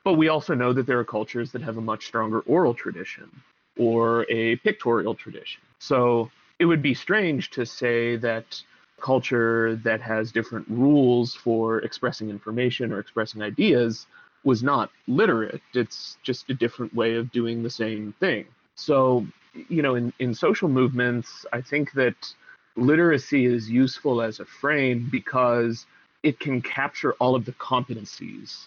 But 0.10 0.17
we 0.17 0.28
also 0.28 0.56
know 0.56 0.74
that 0.74 0.88
there 0.88 0.98
are 0.98 1.06
cultures 1.06 1.52
that 1.52 1.62
have 1.62 1.78
a 1.78 1.82
much 1.82 2.08
stronger 2.08 2.39
oral 2.48 2.74
tradition 2.74 3.30
or 3.78 4.26
a 4.28 4.56
pictorial 4.56 5.13
tradition. 5.13 5.62
So 5.78 6.32
it 6.58 6.65
would 6.65 6.82
be 6.82 6.95
strange 6.95 7.52
to 7.52 7.63
say 7.63 8.15
that 8.15 8.60
culture 9.00 9.76
that 9.84 10.02
has 10.02 10.32
different 10.32 10.67
rules 10.67 11.36
for 11.36 11.82
expressing 11.82 12.32
information 12.32 12.91
or 12.91 12.98
expressing 13.00 13.43
ideas 13.43 14.08
was 14.43 14.63
not 14.63 14.89
literate. 15.08 15.62
It's 15.76 16.17
just 16.24 16.50
a 16.50 16.56
different 16.56 16.91
way 16.95 17.13
of 17.13 17.32
doing 17.32 17.62
the 17.62 17.69
same 17.69 18.15
thing. 18.19 18.48
So, 18.74 19.28
you 19.67 19.84
know, 19.84 19.93
in, 19.93 20.12
in 20.17 20.34
social 20.34 20.69
movements, 20.69 21.45
I 21.54 21.62
think 21.62 21.91
that 21.91 22.34
literacy 22.76 23.45
is 23.45 23.69
useful 23.69 24.24
as 24.24 24.39
a 24.39 24.45
frame 24.45 25.08
because 25.12 25.86
it 26.24 26.39
can 26.39 26.63
capture 26.63 27.13
all 27.19 27.36
of 27.36 27.45
the 27.45 27.54
competencies 27.54 28.65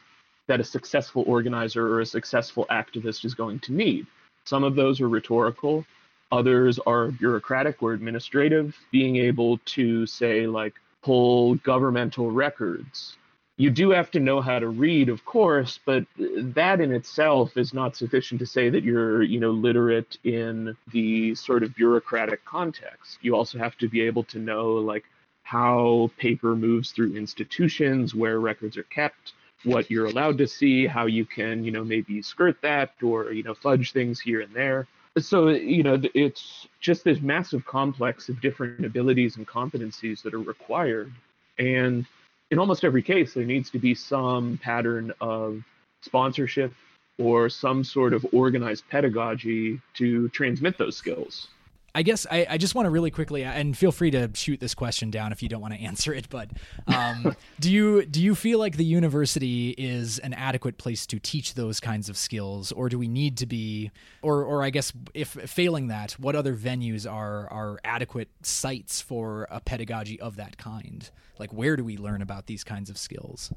that 0.48 0.60
a 0.60 0.64
successful 0.64 1.24
organizer 1.26 1.86
or 1.86 2.00
a 2.00 2.06
successful 2.06 2.66
activist 2.70 3.24
is 3.24 3.34
going 3.34 3.60
to 3.60 3.72
need. 3.72 4.06
Some 4.44 4.64
of 4.64 4.74
those 4.74 5.00
are 5.00 5.08
rhetorical, 5.08 5.84
others 6.32 6.78
are 6.86 7.12
bureaucratic 7.12 7.82
or 7.82 7.92
administrative, 7.92 8.76
being 8.90 9.16
able 9.16 9.58
to 9.66 10.06
say, 10.06 10.46
like, 10.46 10.74
pull 11.02 11.56
governmental 11.56 12.30
records. 12.30 13.16
You 13.58 13.70
do 13.70 13.90
have 13.90 14.10
to 14.12 14.20
know 14.20 14.40
how 14.40 14.58
to 14.58 14.68
read, 14.68 15.08
of 15.08 15.24
course, 15.24 15.78
but 15.84 16.06
that 16.16 16.80
in 16.80 16.92
itself 16.92 17.56
is 17.56 17.74
not 17.74 17.94
sufficient 17.94 18.40
to 18.40 18.46
say 18.46 18.70
that 18.70 18.82
you're, 18.82 19.22
you 19.22 19.38
know, 19.38 19.50
literate 19.50 20.18
in 20.24 20.76
the 20.90 21.34
sort 21.34 21.62
of 21.62 21.74
bureaucratic 21.74 22.44
context. 22.44 23.18
You 23.20 23.36
also 23.36 23.58
have 23.58 23.76
to 23.78 23.88
be 23.88 24.00
able 24.00 24.24
to 24.24 24.38
know, 24.38 24.72
like, 24.74 25.04
how 25.44 26.10
paper 26.16 26.56
moves 26.56 26.92
through 26.92 27.14
institutions, 27.14 28.14
where 28.14 28.40
records 28.40 28.76
are 28.76 28.84
kept, 28.84 29.34
what 29.64 29.90
you're 29.90 30.06
allowed 30.06 30.38
to 30.38 30.46
see, 30.46 30.86
how 30.86 31.06
you 31.06 31.24
can, 31.24 31.64
you 31.64 31.70
know, 31.70 31.84
maybe 31.84 32.22
skirt 32.22 32.60
that 32.62 32.92
or, 33.02 33.32
you 33.32 33.42
know, 33.42 33.54
fudge 33.54 33.92
things 33.92 34.20
here 34.20 34.40
and 34.40 34.52
there. 34.54 34.86
So, 35.18 35.48
you 35.48 35.82
know, 35.82 36.00
it's 36.14 36.66
just 36.80 37.04
this 37.04 37.20
massive 37.20 37.64
complex 37.66 38.28
of 38.28 38.40
different 38.40 38.84
abilities 38.84 39.36
and 39.36 39.46
competencies 39.46 40.22
that 40.22 40.32
are 40.32 40.40
required. 40.40 41.12
And 41.58 42.06
in 42.50 42.58
almost 42.58 42.84
every 42.84 43.02
case, 43.02 43.34
there 43.34 43.44
needs 43.44 43.70
to 43.70 43.78
be 43.78 43.94
some 43.94 44.58
pattern 44.62 45.12
of 45.20 45.62
sponsorship 46.00 46.72
or 47.18 47.48
some 47.50 47.84
sort 47.84 48.14
of 48.14 48.26
organized 48.32 48.88
pedagogy 48.88 49.80
to 49.94 50.28
transmit 50.30 50.78
those 50.78 50.96
skills. 50.96 51.48
I 51.94 52.02
guess 52.02 52.26
I, 52.30 52.46
I 52.48 52.58
just 52.58 52.74
want 52.74 52.86
to 52.86 52.90
really 52.90 53.10
quickly, 53.10 53.44
and 53.44 53.76
feel 53.76 53.92
free 53.92 54.10
to 54.12 54.30
shoot 54.34 54.60
this 54.60 54.74
question 54.74 55.10
down 55.10 55.30
if 55.30 55.42
you 55.42 55.48
don't 55.48 55.60
want 55.60 55.74
to 55.74 55.80
answer 55.90 56.14
it. 56.14 56.28
But 56.30 56.50
um, 56.86 57.36
do 57.60 57.70
you 57.70 58.06
do 58.06 58.22
you 58.22 58.34
feel 58.34 58.58
like 58.58 58.76
the 58.76 58.84
university 58.84 59.70
is 59.70 60.18
an 60.20 60.32
adequate 60.32 60.78
place 60.78 61.06
to 61.06 61.18
teach 61.18 61.54
those 61.54 61.80
kinds 61.80 62.08
of 62.08 62.16
skills, 62.16 62.72
or 62.72 62.88
do 62.88 62.98
we 62.98 63.08
need 63.08 63.36
to 63.38 63.46
be, 63.46 63.90
or 64.22 64.42
or 64.42 64.62
I 64.62 64.70
guess 64.70 64.92
if 65.14 65.28
failing 65.28 65.88
that, 65.88 66.12
what 66.12 66.34
other 66.34 66.54
venues 66.54 67.10
are 67.10 67.48
are 67.50 67.78
adequate 67.84 68.28
sites 68.42 69.00
for 69.00 69.46
a 69.50 69.60
pedagogy 69.60 70.18
of 70.20 70.36
that 70.36 70.56
kind? 70.56 71.10
Like 71.38 71.52
where 71.52 71.76
do 71.76 71.84
we 71.84 71.96
learn 71.96 72.22
about 72.22 72.46
these 72.46 72.64
kinds 72.64 72.88
of 72.88 72.96
skills? 72.96 73.52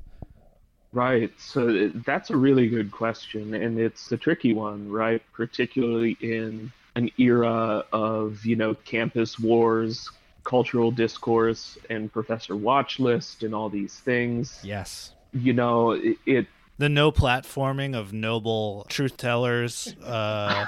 Right. 0.91 1.31
So 1.37 1.89
that's 1.89 2.29
a 2.29 2.37
really 2.37 2.67
good 2.67 2.91
question, 2.91 3.53
and 3.53 3.77
it's 3.77 4.11
a 4.11 4.17
tricky 4.17 4.53
one, 4.53 4.89
right? 4.89 5.21
Particularly 5.33 6.17
in 6.21 6.71
an 6.95 7.09
era 7.17 7.83
of 7.91 8.45
you 8.45 8.55
know 8.55 8.73
campus 8.85 9.39
wars 9.39 10.11
cultural 10.43 10.91
discourse 10.91 11.77
and 11.89 12.11
professor 12.11 12.55
watch 12.55 12.99
list 12.99 13.43
and 13.43 13.53
all 13.53 13.69
these 13.69 13.99
things 13.99 14.59
yes 14.63 15.11
you 15.33 15.53
know 15.53 15.91
it, 15.91 16.17
it 16.25 16.47
the 16.77 16.89
no 16.89 17.11
platforming 17.11 17.95
of 17.95 18.13
noble 18.13 18.85
truth 18.89 19.17
tellers 19.17 19.95
uh 20.03 20.65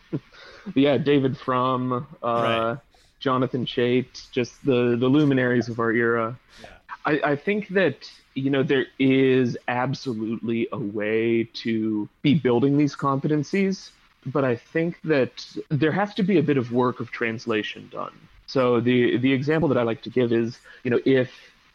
yeah 0.74 0.96
david 0.96 1.36
frum 1.36 2.06
uh 2.22 2.26
right. 2.26 2.78
jonathan 3.20 3.66
chait 3.66 4.30
just 4.30 4.64
the 4.64 4.96
the 4.96 5.08
luminaries 5.08 5.68
of 5.68 5.78
our 5.78 5.92
era 5.92 6.38
yeah. 6.62 6.68
I, 7.06 7.20
I 7.32 7.36
think 7.36 7.68
that 7.70 8.08
you 8.34 8.48
know 8.48 8.62
there 8.62 8.86
is 8.98 9.58
absolutely 9.68 10.68
a 10.72 10.78
way 10.78 11.44
to 11.54 12.08
be 12.22 12.34
building 12.34 12.78
these 12.78 12.96
competencies 12.96 13.90
but 14.26 14.44
I 14.44 14.56
think 14.56 15.00
that 15.04 15.44
there 15.68 15.92
has 15.92 16.14
to 16.14 16.22
be 16.22 16.38
a 16.38 16.42
bit 16.42 16.56
of 16.56 16.72
work 16.72 17.00
of 17.00 17.10
translation 17.10 17.88
done. 17.92 18.12
So 18.46 18.80
the 18.80 19.16
the 19.18 19.32
example 19.32 19.68
that 19.68 19.78
I 19.78 19.82
like 19.82 20.02
to 20.02 20.10
give 20.10 20.32
is, 20.32 20.58
you 20.82 20.90
know, 20.90 21.00
if 21.04 21.30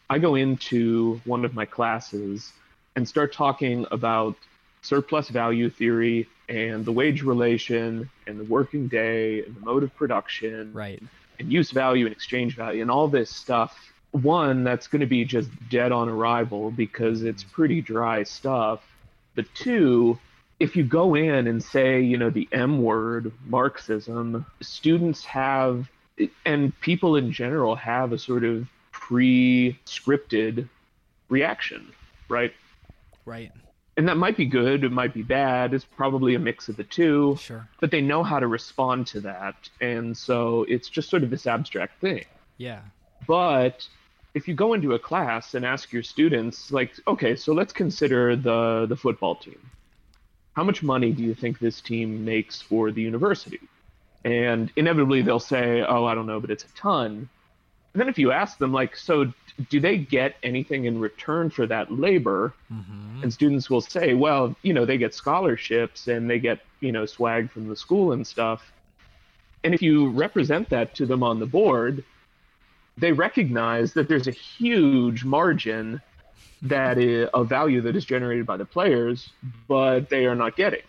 I 0.08 0.18
go 0.18 0.34
into 0.34 1.20
one 1.24 1.44
of 1.44 1.54
my 1.54 1.64
classes 1.64 2.52
and 2.96 3.08
start 3.08 3.32
talking 3.32 3.86
about 3.90 4.36
surplus 4.82 5.28
value 5.28 5.70
theory 5.70 6.26
and 6.48 6.84
the 6.84 6.92
wage 6.92 7.22
relation 7.22 8.10
and 8.26 8.40
the 8.40 8.44
working 8.44 8.88
day 8.88 9.44
and 9.44 9.54
the 9.54 9.60
mode 9.60 9.82
of 9.82 9.94
production 9.94 10.72
right. 10.72 11.02
and 11.38 11.52
use 11.52 11.70
value 11.70 12.06
and 12.06 12.14
exchange 12.14 12.56
value 12.56 12.82
and 12.82 12.90
all 12.90 13.06
this 13.06 13.30
stuff 13.30 13.92
one 14.12 14.64
that's 14.64 14.88
going 14.88 15.00
to 15.00 15.06
be 15.06 15.24
just 15.24 15.48
dead 15.68 15.92
on 15.92 16.08
arrival 16.08 16.70
because 16.70 17.22
it's 17.22 17.44
pretty 17.44 17.80
dry 17.80 18.22
stuff 18.22 18.80
but 19.36 19.44
two 19.54 20.18
if 20.60 20.76
you 20.76 20.84
go 20.84 21.14
in 21.14 21.46
and 21.48 21.64
say, 21.64 22.02
you 22.02 22.18
know, 22.18 22.28
the 22.28 22.46
M 22.52 22.82
word, 22.82 23.32
Marxism, 23.46 24.44
students 24.60 25.24
have, 25.24 25.88
and 26.44 26.78
people 26.80 27.16
in 27.16 27.32
general 27.32 27.74
have 27.74 28.12
a 28.12 28.18
sort 28.18 28.44
of 28.44 28.68
pre 28.92 29.78
scripted 29.86 30.68
reaction, 31.30 31.90
right? 32.28 32.52
Right. 33.24 33.50
And 33.96 34.06
that 34.08 34.18
might 34.18 34.36
be 34.36 34.46
good, 34.46 34.84
it 34.84 34.92
might 34.92 35.14
be 35.14 35.22
bad, 35.22 35.74
it's 35.74 35.84
probably 35.84 36.34
a 36.34 36.38
mix 36.38 36.68
of 36.68 36.76
the 36.76 36.84
two. 36.84 37.36
Sure. 37.40 37.66
But 37.80 37.90
they 37.90 38.02
know 38.02 38.22
how 38.22 38.38
to 38.38 38.46
respond 38.46 39.06
to 39.08 39.20
that. 39.22 39.56
And 39.80 40.16
so 40.16 40.64
it's 40.68 40.88
just 40.88 41.08
sort 41.08 41.22
of 41.22 41.30
this 41.30 41.46
abstract 41.46 42.00
thing. 42.00 42.24
Yeah. 42.58 42.80
But 43.26 43.86
if 44.34 44.46
you 44.46 44.54
go 44.54 44.74
into 44.74 44.92
a 44.92 44.98
class 44.98 45.54
and 45.54 45.64
ask 45.64 45.92
your 45.92 46.02
students, 46.02 46.70
like, 46.70 46.92
okay, 47.08 47.34
so 47.34 47.52
let's 47.52 47.72
consider 47.72 48.36
the 48.36 48.86
the 48.86 48.96
football 48.96 49.34
team 49.34 49.58
how 50.60 50.64
much 50.64 50.82
money 50.82 51.10
do 51.10 51.22
you 51.22 51.34
think 51.34 51.58
this 51.58 51.80
team 51.80 52.22
makes 52.22 52.60
for 52.60 52.90
the 52.90 53.00
university? 53.00 53.60
And 54.26 54.70
inevitably 54.76 55.22
they'll 55.22 55.40
say, 55.40 55.80
oh, 55.80 56.04
I 56.04 56.14
don't 56.14 56.26
know, 56.26 56.38
but 56.38 56.50
it's 56.50 56.64
a 56.64 56.72
ton. 56.76 57.30
And 57.94 58.00
then 58.00 58.10
if 58.10 58.18
you 58.18 58.30
ask 58.30 58.58
them, 58.58 58.70
like, 58.70 58.94
so 58.94 59.32
do 59.70 59.80
they 59.80 59.96
get 59.96 60.36
anything 60.42 60.84
in 60.84 61.00
return 61.00 61.48
for 61.48 61.66
that 61.68 61.90
labor? 61.90 62.52
Mm-hmm. 62.70 63.22
And 63.22 63.32
students 63.32 63.70
will 63.70 63.80
say, 63.80 64.12
well, 64.12 64.54
you 64.60 64.74
know, 64.74 64.84
they 64.84 64.98
get 64.98 65.14
scholarships 65.14 66.08
and 66.08 66.28
they 66.28 66.38
get, 66.38 66.60
you 66.80 66.92
know, 66.92 67.06
swag 67.06 67.50
from 67.50 67.66
the 67.66 67.74
school 67.74 68.12
and 68.12 68.26
stuff. 68.26 68.70
And 69.64 69.72
if 69.72 69.80
you 69.80 70.10
represent 70.10 70.68
that 70.68 70.94
to 70.96 71.06
them 71.06 71.22
on 71.22 71.40
the 71.40 71.46
board, 71.46 72.04
they 72.98 73.12
recognize 73.12 73.94
that 73.94 74.10
there's 74.10 74.28
a 74.28 74.32
huge 74.58 75.24
margin 75.24 76.02
that 76.62 76.98
is 76.98 77.28
a 77.32 77.44
value 77.44 77.80
that 77.82 77.96
is 77.96 78.04
generated 78.04 78.46
by 78.46 78.56
the 78.56 78.64
players, 78.64 79.30
but 79.68 80.08
they 80.08 80.26
are 80.26 80.34
not 80.34 80.56
getting. 80.56 80.82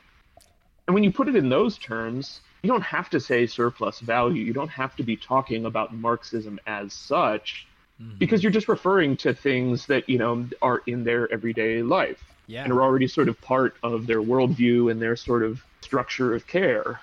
And 0.87 0.93
when 0.93 1.03
you 1.03 1.11
put 1.11 1.27
it 1.27 1.35
in 1.35 1.49
those 1.49 1.77
terms, 1.77 2.41
you 2.61 2.69
don't 2.69 2.83
have 2.83 3.09
to 3.11 3.19
say 3.19 3.47
surplus 3.47 3.99
value. 3.99 4.43
You 4.43 4.53
don't 4.53 4.69
have 4.69 4.95
to 4.97 5.03
be 5.03 5.15
talking 5.15 5.65
about 5.65 5.93
Marxism 5.93 6.59
as 6.67 6.93
such, 6.93 7.67
mm-hmm. 8.01 8.17
because 8.17 8.43
you're 8.43 8.51
just 8.51 8.67
referring 8.67 9.17
to 9.17 9.33
things 9.33 9.85
that 9.87 10.09
you 10.09 10.17
know 10.17 10.47
are 10.61 10.81
in 10.85 11.03
their 11.03 11.31
everyday 11.31 11.81
life 11.81 12.23
yeah. 12.47 12.63
and 12.63 12.73
are 12.73 12.81
already 12.81 13.07
sort 13.07 13.29
of 13.29 13.39
part 13.41 13.75
of 13.83 14.07
their 14.07 14.21
worldview 14.21 14.91
and 14.91 15.01
their 15.01 15.15
sort 15.15 15.43
of 15.43 15.63
structure 15.81 16.35
of 16.35 16.45
care. 16.47 16.99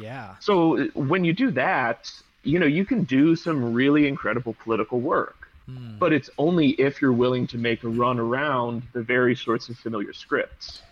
Yeah. 0.00 0.36
So 0.40 0.86
when 0.94 1.24
you 1.24 1.32
do 1.32 1.50
that, 1.52 2.10
you 2.42 2.58
know, 2.58 2.66
you 2.66 2.84
can 2.84 3.04
do 3.04 3.36
some 3.36 3.74
really 3.74 4.06
incredible 4.06 4.54
political 4.62 5.00
work. 5.00 5.39
Hmm. 5.76 5.98
But 5.98 6.12
it's 6.12 6.30
only 6.38 6.70
if 6.70 7.00
you're 7.00 7.12
willing 7.12 7.46
to 7.48 7.58
make 7.58 7.84
a 7.84 7.88
run 7.88 8.18
around 8.18 8.82
the 8.92 9.02
very 9.02 9.36
sorts 9.36 9.68
of 9.68 9.76
familiar 9.78 10.12
scripts. 10.12 10.82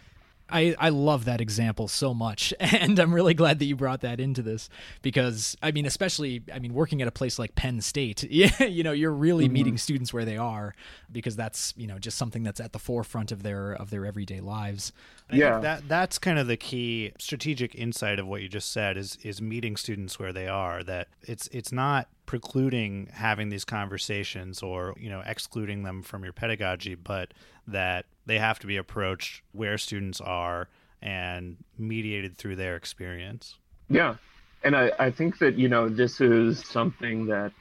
I, 0.50 0.74
I 0.78 0.88
love 0.88 1.26
that 1.26 1.40
example 1.40 1.88
so 1.88 2.14
much 2.14 2.54
and 2.60 2.98
i'm 2.98 3.14
really 3.14 3.34
glad 3.34 3.58
that 3.58 3.66
you 3.66 3.76
brought 3.76 4.00
that 4.00 4.18
into 4.18 4.40
this 4.42 4.70
because 5.02 5.56
i 5.62 5.70
mean 5.72 5.84
especially 5.84 6.42
i 6.52 6.58
mean 6.58 6.72
working 6.72 7.02
at 7.02 7.08
a 7.08 7.10
place 7.10 7.38
like 7.38 7.54
penn 7.54 7.80
state 7.82 8.22
you 8.30 8.82
know 8.82 8.92
you're 8.92 9.12
really 9.12 9.44
mm-hmm. 9.44 9.52
meeting 9.52 9.78
students 9.78 10.12
where 10.12 10.24
they 10.24 10.38
are 10.38 10.74
because 11.12 11.36
that's 11.36 11.74
you 11.76 11.86
know 11.86 11.98
just 11.98 12.16
something 12.16 12.42
that's 12.42 12.60
at 12.60 12.72
the 12.72 12.78
forefront 12.78 13.30
of 13.30 13.42
their 13.42 13.72
of 13.72 13.90
their 13.90 14.06
everyday 14.06 14.40
lives 14.40 14.92
yeah 15.30 15.58
that 15.58 15.86
that's 15.88 16.18
kind 16.18 16.38
of 16.38 16.46
the 16.46 16.56
key 16.56 17.12
strategic 17.18 17.74
insight 17.74 18.18
of 18.18 18.26
what 18.26 18.40
you 18.40 18.48
just 18.48 18.72
said 18.72 18.96
is 18.96 19.16
is 19.22 19.42
meeting 19.42 19.76
students 19.76 20.18
where 20.18 20.32
they 20.32 20.48
are 20.48 20.82
that 20.82 21.08
it's 21.22 21.48
it's 21.48 21.72
not 21.72 22.08
precluding 22.26 23.08
having 23.12 23.48
these 23.48 23.64
conversations 23.64 24.62
or 24.62 24.94
you 24.98 25.10
know 25.10 25.22
excluding 25.26 25.82
them 25.82 26.02
from 26.02 26.24
your 26.24 26.32
pedagogy 26.32 26.94
but 26.94 27.34
that 27.66 28.06
they 28.26 28.38
have 28.38 28.58
to 28.58 28.66
be 28.66 28.76
approached 28.76 29.42
where 29.52 29.78
students 29.78 30.20
are 30.20 30.68
and 31.02 31.56
mediated 31.78 32.36
through 32.36 32.56
their 32.56 32.76
experience. 32.76 33.56
Yeah. 33.88 34.16
And 34.64 34.76
I, 34.76 34.92
I 34.98 35.10
think 35.10 35.38
that, 35.38 35.54
you 35.54 35.68
know, 35.68 35.88
this 35.88 36.20
is 36.20 36.64
something 36.66 37.26
that 37.26 37.52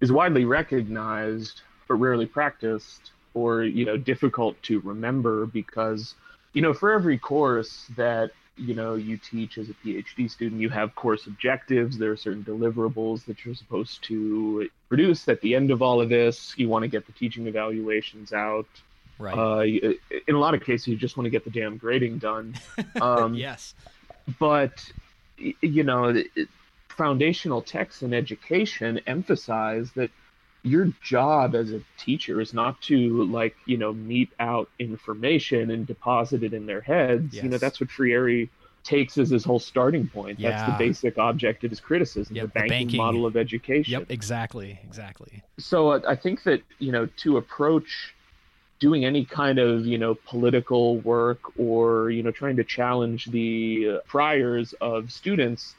is 0.00 0.12
widely 0.12 0.44
recognized 0.44 1.62
but 1.88 1.94
rarely 1.94 2.26
practiced 2.26 3.12
or, 3.34 3.64
you 3.64 3.84
know, 3.84 3.96
difficult 3.96 4.60
to 4.64 4.80
remember 4.80 5.46
because 5.46 6.14
you 6.56 6.62
know, 6.62 6.72
for 6.72 6.90
every 6.90 7.18
course 7.18 7.84
that 7.96 8.30
you 8.56 8.74
know 8.74 8.94
you 8.94 9.18
teach 9.18 9.58
as 9.58 9.68
a 9.68 9.74
PhD 9.74 10.30
student, 10.30 10.58
you 10.58 10.70
have 10.70 10.94
course 10.94 11.26
objectives. 11.26 11.98
There 11.98 12.10
are 12.10 12.16
certain 12.16 12.42
deliverables 12.42 13.26
that 13.26 13.44
you're 13.44 13.54
supposed 13.54 14.02
to 14.04 14.66
produce 14.88 15.28
at 15.28 15.42
the 15.42 15.54
end 15.54 15.70
of 15.70 15.82
all 15.82 16.00
of 16.00 16.08
this. 16.08 16.54
You 16.56 16.70
want 16.70 16.84
to 16.84 16.88
get 16.88 17.04
the 17.04 17.12
teaching 17.12 17.46
evaluations 17.46 18.32
out. 18.32 18.66
Right. 19.18 19.36
Uh, 19.36 19.90
in 20.26 20.34
a 20.34 20.38
lot 20.38 20.54
of 20.54 20.64
cases, 20.64 20.88
you 20.88 20.96
just 20.96 21.18
want 21.18 21.26
to 21.26 21.30
get 21.30 21.44
the 21.44 21.50
damn 21.50 21.76
grading 21.76 22.18
done. 22.18 22.54
Um, 23.02 23.34
yes. 23.34 23.74
But 24.40 24.82
you 25.36 25.84
know, 25.84 26.22
foundational 26.88 27.60
texts 27.60 28.00
in 28.00 28.14
education 28.14 28.98
emphasize 29.06 29.92
that 29.92 30.10
your 30.66 30.92
job 31.02 31.54
as 31.54 31.72
a 31.72 31.80
teacher 31.96 32.40
is 32.40 32.52
not 32.52 32.80
to 32.82 33.24
like 33.24 33.56
you 33.66 33.76
know 33.76 33.92
mete 33.92 34.32
out 34.40 34.68
information 34.78 35.70
and 35.70 35.86
deposit 35.86 36.42
it 36.42 36.52
in 36.52 36.66
their 36.66 36.80
heads. 36.80 37.34
Yes. 37.34 37.44
you 37.44 37.50
know 37.50 37.58
that's 37.58 37.80
what 37.80 37.90
freire 37.90 38.48
takes 38.82 39.18
as 39.18 39.30
his 39.30 39.44
whole 39.44 39.58
starting 39.58 40.08
point. 40.08 40.38
Yeah. 40.38 40.50
that's 40.50 40.72
the 40.72 40.78
basic 40.78 41.18
object 41.18 41.64
of 41.64 41.70
his 41.70 41.80
criticism 41.80 42.36
yep, 42.36 42.46
the, 42.46 42.48
banking 42.50 42.68
the, 42.68 42.84
banking 42.84 42.98
model 42.98 43.26
of 43.26 43.36
education. 43.36 43.92
yep 43.92 44.06
exactly 44.10 44.78
exactly. 44.84 45.42
So 45.58 45.90
uh, 45.90 46.00
i 46.08 46.16
think 46.16 46.42
that 46.44 46.62
you 46.78 46.92
know 46.92 47.06
to 47.18 47.36
approach 47.36 48.14
doing 48.78 49.04
any 49.04 49.24
kind 49.24 49.58
of 49.58 49.86
you 49.86 49.98
know 49.98 50.14
political 50.26 50.98
work 50.98 51.40
or 51.58 52.10
you 52.10 52.22
know 52.22 52.30
trying 52.30 52.56
to 52.56 52.64
challenge 52.64 53.26
the 53.26 53.88
uh, 53.88 53.98
priors 54.06 54.74
of 54.80 55.10
students 55.10 55.74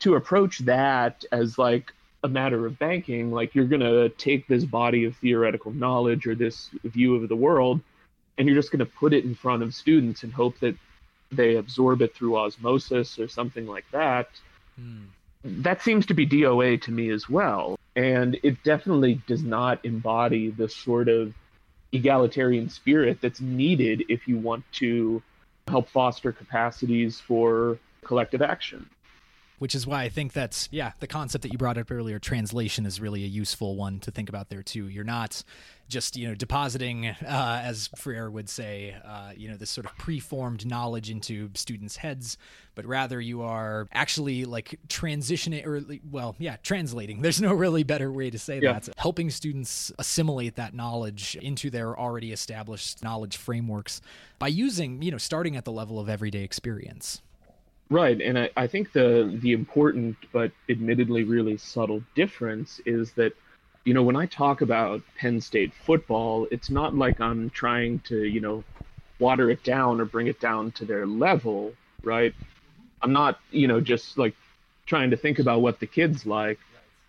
to 0.00 0.14
approach 0.14 0.58
that 0.58 1.24
as 1.32 1.58
like 1.58 1.92
a 2.22 2.28
matter 2.28 2.66
of 2.66 2.78
banking 2.78 3.32
like 3.32 3.54
you're 3.54 3.66
going 3.66 3.80
to 3.80 4.08
take 4.10 4.46
this 4.46 4.64
body 4.64 5.04
of 5.04 5.16
theoretical 5.16 5.72
knowledge 5.72 6.26
or 6.26 6.34
this 6.34 6.70
view 6.84 7.16
of 7.16 7.28
the 7.28 7.36
world 7.36 7.80
and 8.38 8.46
you're 8.46 8.56
just 8.56 8.70
going 8.70 8.78
to 8.78 8.86
put 8.86 9.12
it 9.12 9.24
in 9.24 9.34
front 9.34 9.62
of 9.62 9.74
students 9.74 10.22
and 10.22 10.32
hope 10.32 10.58
that 10.60 10.76
they 11.30 11.56
absorb 11.56 12.00
it 12.00 12.14
through 12.14 12.36
osmosis 12.36 13.18
or 13.18 13.26
something 13.26 13.66
like 13.66 13.84
that 13.90 14.28
mm. 14.80 15.04
that 15.44 15.82
seems 15.82 16.06
to 16.06 16.14
be 16.14 16.26
doa 16.26 16.80
to 16.80 16.92
me 16.92 17.10
as 17.10 17.28
well 17.28 17.78
and 17.96 18.38
it 18.42 18.62
definitely 18.62 19.20
does 19.26 19.42
not 19.42 19.84
embody 19.84 20.50
the 20.50 20.68
sort 20.68 21.08
of 21.08 21.34
egalitarian 21.92 22.68
spirit 22.68 23.18
that's 23.20 23.40
needed 23.40 24.04
if 24.08 24.28
you 24.28 24.38
want 24.38 24.64
to 24.72 25.22
help 25.66 25.88
foster 25.88 26.32
capacities 26.32 27.20
for 27.20 27.78
collective 28.04 28.42
action 28.42 28.88
which 29.62 29.76
is 29.76 29.86
why 29.86 30.02
I 30.02 30.08
think 30.08 30.32
that's 30.32 30.68
yeah 30.72 30.90
the 30.98 31.06
concept 31.06 31.42
that 31.42 31.52
you 31.52 31.56
brought 31.56 31.78
up 31.78 31.92
earlier. 31.92 32.18
Translation 32.18 32.84
is 32.84 33.00
really 33.00 33.22
a 33.22 33.28
useful 33.28 33.76
one 33.76 34.00
to 34.00 34.10
think 34.10 34.28
about 34.28 34.48
there 34.48 34.60
too. 34.60 34.88
You're 34.88 35.04
not 35.04 35.44
just 35.86 36.16
you 36.16 36.26
know 36.26 36.34
depositing, 36.34 37.06
uh, 37.06 37.62
as 37.64 37.88
Freire 37.94 38.28
would 38.28 38.48
say, 38.48 38.96
uh, 39.04 39.30
you 39.36 39.48
know 39.48 39.56
this 39.56 39.70
sort 39.70 39.86
of 39.86 39.96
preformed 39.98 40.66
knowledge 40.66 41.10
into 41.10 41.48
students' 41.54 41.94
heads, 41.94 42.38
but 42.74 42.84
rather 42.86 43.20
you 43.20 43.42
are 43.42 43.86
actually 43.92 44.46
like 44.46 44.80
transitioning 44.88 45.64
or 45.64 45.80
well 46.10 46.34
yeah 46.40 46.56
translating. 46.64 47.22
There's 47.22 47.40
no 47.40 47.54
really 47.54 47.84
better 47.84 48.10
way 48.10 48.30
to 48.30 48.40
say 48.40 48.58
yeah. 48.60 48.80
that. 48.80 48.88
Helping 48.98 49.30
students 49.30 49.92
assimilate 49.96 50.56
that 50.56 50.74
knowledge 50.74 51.36
into 51.36 51.70
their 51.70 51.96
already 51.96 52.32
established 52.32 53.04
knowledge 53.04 53.36
frameworks 53.36 54.00
by 54.40 54.48
using 54.48 55.02
you 55.02 55.12
know 55.12 55.18
starting 55.18 55.54
at 55.54 55.64
the 55.64 55.72
level 55.72 56.00
of 56.00 56.08
everyday 56.08 56.42
experience. 56.42 57.22
Right, 57.92 58.22
and 58.22 58.38
I, 58.38 58.48
I 58.56 58.66
think 58.68 58.92
the 58.92 59.38
the 59.42 59.52
important 59.52 60.16
but 60.32 60.50
admittedly 60.70 61.24
really 61.24 61.58
subtle 61.58 62.02
difference 62.14 62.80
is 62.86 63.12
that, 63.12 63.34
you 63.84 63.92
know, 63.92 64.02
when 64.02 64.16
I 64.16 64.24
talk 64.24 64.62
about 64.62 65.02
Penn 65.18 65.42
State 65.42 65.74
football, 65.74 66.48
it's 66.50 66.70
not 66.70 66.94
like 66.94 67.20
I'm 67.20 67.50
trying 67.50 67.98
to, 68.06 68.24
you 68.24 68.40
know, 68.40 68.64
water 69.18 69.50
it 69.50 69.62
down 69.62 70.00
or 70.00 70.06
bring 70.06 70.26
it 70.26 70.40
down 70.40 70.72
to 70.72 70.86
their 70.86 71.06
level, 71.06 71.74
right? 72.02 72.34
I'm 73.02 73.12
not, 73.12 73.38
you 73.50 73.68
know, 73.68 73.78
just 73.78 74.16
like 74.16 74.34
trying 74.86 75.10
to 75.10 75.16
think 75.18 75.38
about 75.38 75.60
what 75.60 75.78
the 75.78 75.86
kids 75.86 76.24
like, 76.24 76.58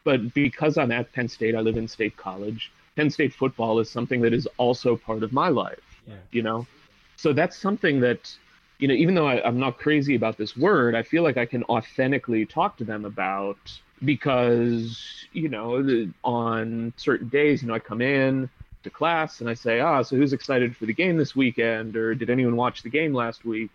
but 0.03 0.33
because 0.33 0.77
I'm 0.77 0.91
at 0.91 1.13
Penn 1.13 1.29
State, 1.29 1.55
I 1.55 1.61
live 1.61 1.77
in 1.77 1.87
State 1.87 2.17
College. 2.17 2.73
Penn 2.97 3.09
State 3.09 3.33
football 3.33 3.79
is 3.79 3.89
something 3.89 4.19
that 4.19 4.33
is 4.33 4.49
also 4.57 4.97
part 4.97 5.23
of 5.23 5.31
my 5.31 5.47
life, 5.47 5.79
yeah. 6.05 6.15
you 6.31 6.41
know. 6.41 6.67
So 7.15 7.31
that's 7.31 7.57
something 7.57 8.01
that 8.01 8.35
you 8.83 8.89
know, 8.89 8.95
even 8.95 9.15
though 9.15 9.29
I, 9.29 9.41
I'm 9.47 9.61
not 9.61 9.77
crazy 9.77 10.13
about 10.13 10.37
this 10.37 10.57
word, 10.57 10.93
I 10.93 11.03
feel 11.03 11.23
like 11.23 11.37
I 11.37 11.45
can 11.45 11.63
authentically 11.69 12.45
talk 12.45 12.75
to 12.79 12.83
them 12.83 13.05
about 13.05 13.57
because 14.03 15.25
you 15.31 15.47
know 15.47 16.11
on 16.25 16.93
certain 16.97 17.29
days 17.29 17.61
you 17.61 17.69
know 17.69 17.73
i 17.73 17.79
come 17.79 18.01
in 18.01 18.49
to 18.83 18.89
class 18.89 19.39
and 19.39 19.49
i 19.49 19.53
say 19.53 19.79
ah 19.79 20.01
so 20.01 20.17
who's 20.17 20.33
excited 20.33 20.75
for 20.75 20.85
the 20.85 20.93
game 20.93 21.15
this 21.15 21.33
weekend? 21.33 21.95
Or 21.95 22.13
did 22.13 22.29
anyone 22.29 22.57
watch 22.57 22.83
the 22.83 22.89
game 22.89 23.13
last 23.13 23.45
week? 23.45 23.71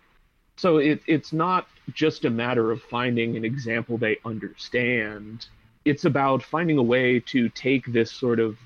So 0.57 0.77
it, 0.77 1.01
it's 1.07 1.33
not 1.33 1.67
just 1.91 2.25
a 2.25 2.29
matter 2.29 2.69
of 2.69 2.79
finding 2.83 3.35
an 3.35 3.43
example 3.43 3.97
they 3.97 4.17
understand. 4.25 5.47
It's 5.85 6.05
about 6.05 6.43
finding 6.43 6.77
a 6.77 6.83
way 6.83 7.19
to 7.31 7.49
take 7.49 7.87
this 7.87 8.11
sort 8.11 8.39
of 8.39 8.59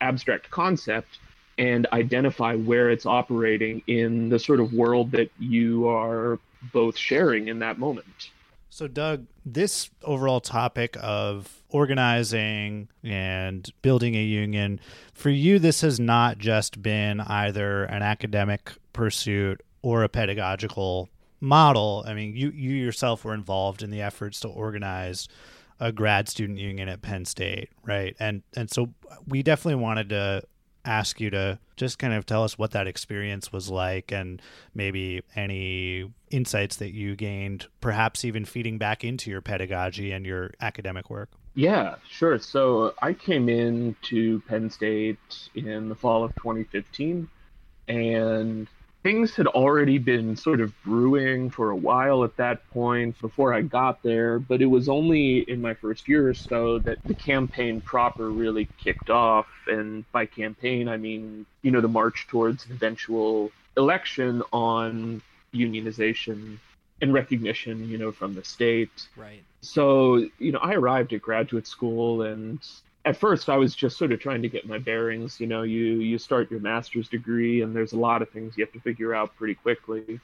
abstract 0.00 0.50
concept 0.50 1.18
and 1.60 1.86
identify 1.92 2.54
where 2.56 2.88
it's 2.88 3.04
operating 3.04 3.82
in 3.86 4.30
the 4.30 4.38
sort 4.38 4.60
of 4.60 4.72
world 4.72 5.12
that 5.12 5.30
you 5.38 5.86
are 5.86 6.38
both 6.72 6.96
sharing 6.96 7.48
in 7.48 7.58
that 7.58 7.78
moment. 7.78 8.30
So, 8.70 8.88
Doug, 8.88 9.26
this 9.44 9.90
overall 10.02 10.40
topic 10.40 10.96
of 11.02 11.62
organizing 11.68 12.88
and 13.04 13.70
building 13.82 14.14
a 14.14 14.22
union, 14.22 14.80
for 15.12 15.28
you, 15.28 15.58
this 15.58 15.82
has 15.82 16.00
not 16.00 16.38
just 16.38 16.80
been 16.80 17.20
either 17.20 17.84
an 17.84 18.02
academic 18.02 18.72
pursuit 18.94 19.60
or 19.82 20.02
a 20.02 20.08
pedagogical 20.08 21.10
model. 21.40 22.04
I 22.06 22.14
mean, 22.14 22.34
you, 22.34 22.50
you 22.52 22.70
yourself 22.70 23.22
were 23.22 23.34
involved 23.34 23.82
in 23.82 23.90
the 23.90 24.00
efforts 24.00 24.40
to 24.40 24.48
organize 24.48 25.28
a 25.78 25.92
grad 25.92 26.28
student 26.28 26.58
union 26.58 26.88
at 26.88 27.02
Penn 27.02 27.26
State, 27.26 27.68
right? 27.84 28.16
And 28.18 28.42
and 28.56 28.70
so 28.70 28.94
we 29.26 29.42
definitely 29.42 29.82
wanted 29.82 30.10
to 30.10 30.42
ask 30.84 31.20
you 31.20 31.30
to 31.30 31.58
just 31.76 31.98
kind 31.98 32.12
of 32.12 32.26
tell 32.26 32.44
us 32.44 32.58
what 32.58 32.72
that 32.72 32.86
experience 32.86 33.52
was 33.52 33.68
like 33.70 34.12
and 34.12 34.40
maybe 34.74 35.22
any 35.34 36.10
insights 36.30 36.76
that 36.76 36.92
you 36.92 37.16
gained, 37.16 37.66
perhaps 37.80 38.24
even 38.24 38.44
feeding 38.44 38.78
back 38.78 39.04
into 39.04 39.30
your 39.30 39.40
pedagogy 39.40 40.12
and 40.12 40.26
your 40.26 40.52
academic 40.60 41.10
work. 41.10 41.30
Yeah, 41.54 41.96
sure. 42.08 42.38
So 42.38 42.94
I 43.02 43.12
came 43.12 43.48
in 43.48 43.96
to 44.02 44.40
Penn 44.48 44.70
State 44.70 45.18
in 45.54 45.88
the 45.88 45.94
fall 45.94 46.22
of 46.24 46.34
2015 46.36 47.28
and 47.88 48.68
things 49.02 49.34
had 49.34 49.46
already 49.46 49.98
been 49.98 50.36
sort 50.36 50.60
of 50.60 50.72
brewing 50.82 51.50
for 51.50 51.70
a 51.70 51.76
while 51.76 52.24
at 52.24 52.36
that 52.36 52.68
point 52.70 53.18
before 53.20 53.54
I 53.54 53.62
got 53.62 54.02
there, 54.02 54.38
but 54.38 54.60
it 54.60 54.66
was 54.66 54.88
only 54.88 55.38
in 55.38 55.60
my 55.60 55.74
first 55.74 56.08
year 56.08 56.28
or 56.28 56.34
so 56.34 56.78
that 56.80 56.98
the 57.06 57.14
campaign 57.14 57.80
proper 57.80 58.28
really 58.30 58.68
kicked 58.78 59.08
off. 59.08 59.46
And 59.66 60.10
by 60.12 60.26
campaign, 60.26 60.88
I 60.88 60.96
mean, 60.96 61.46
you 61.62 61.70
know, 61.70 61.80
the 61.80 61.88
march 61.88 62.26
towards 62.28 62.66
an 62.66 62.72
eventual 62.72 63.50
election 63.76 64.42
on 64.52 65.22
unionization 65.54 66.58
and 67.00 67.14
recognition, 67.14 67.88
you 67.88 67.96
know, 67.96 68.12
from 68.12 68.34
the 68.34 68.44
state. 68.44 69.08
Right. 69.16 69.42
So, 69.62 70.26
you 70.38 70.52
know, 70.52 70.58
I 70.58 70.74
arrived 70.74 71.12
at 71.12 71.22
graduate 71.22 71.66
school 71.66 72.22
and 72.22 72.60
at 73.04 73.16
first 73.16 73.48
I 73.48 73.56
was 73.56 73.74
just 73.74 73.96
sort 73.96 74.12
of 74.12 74.20
trying 74.20 74.42
to 74.42 74.48
get 74.48 74.66
my 74.66 74.78
bearings. 74.78 75.40
You 75.40 75.46
know, 75.46 75.62
you 75.62 76.00
you 76.00 76.18
start 76.18 76.50
your 76.50 76.60
master's 76.60 77.08
degree 77.08 77.62
and 77.62 77.74
there's 77.74 77.92
a 77.92 77.98
lot 77.98 78.22
of 78.22 78.30
things 78.30 78.56
you 78.56 78.64
have 78.64 78.72
to 78.74 78.80
figure 78.80 79.14
out 79.14 79.34
pretty 79.36 79.54
quickly. 79.54 80.20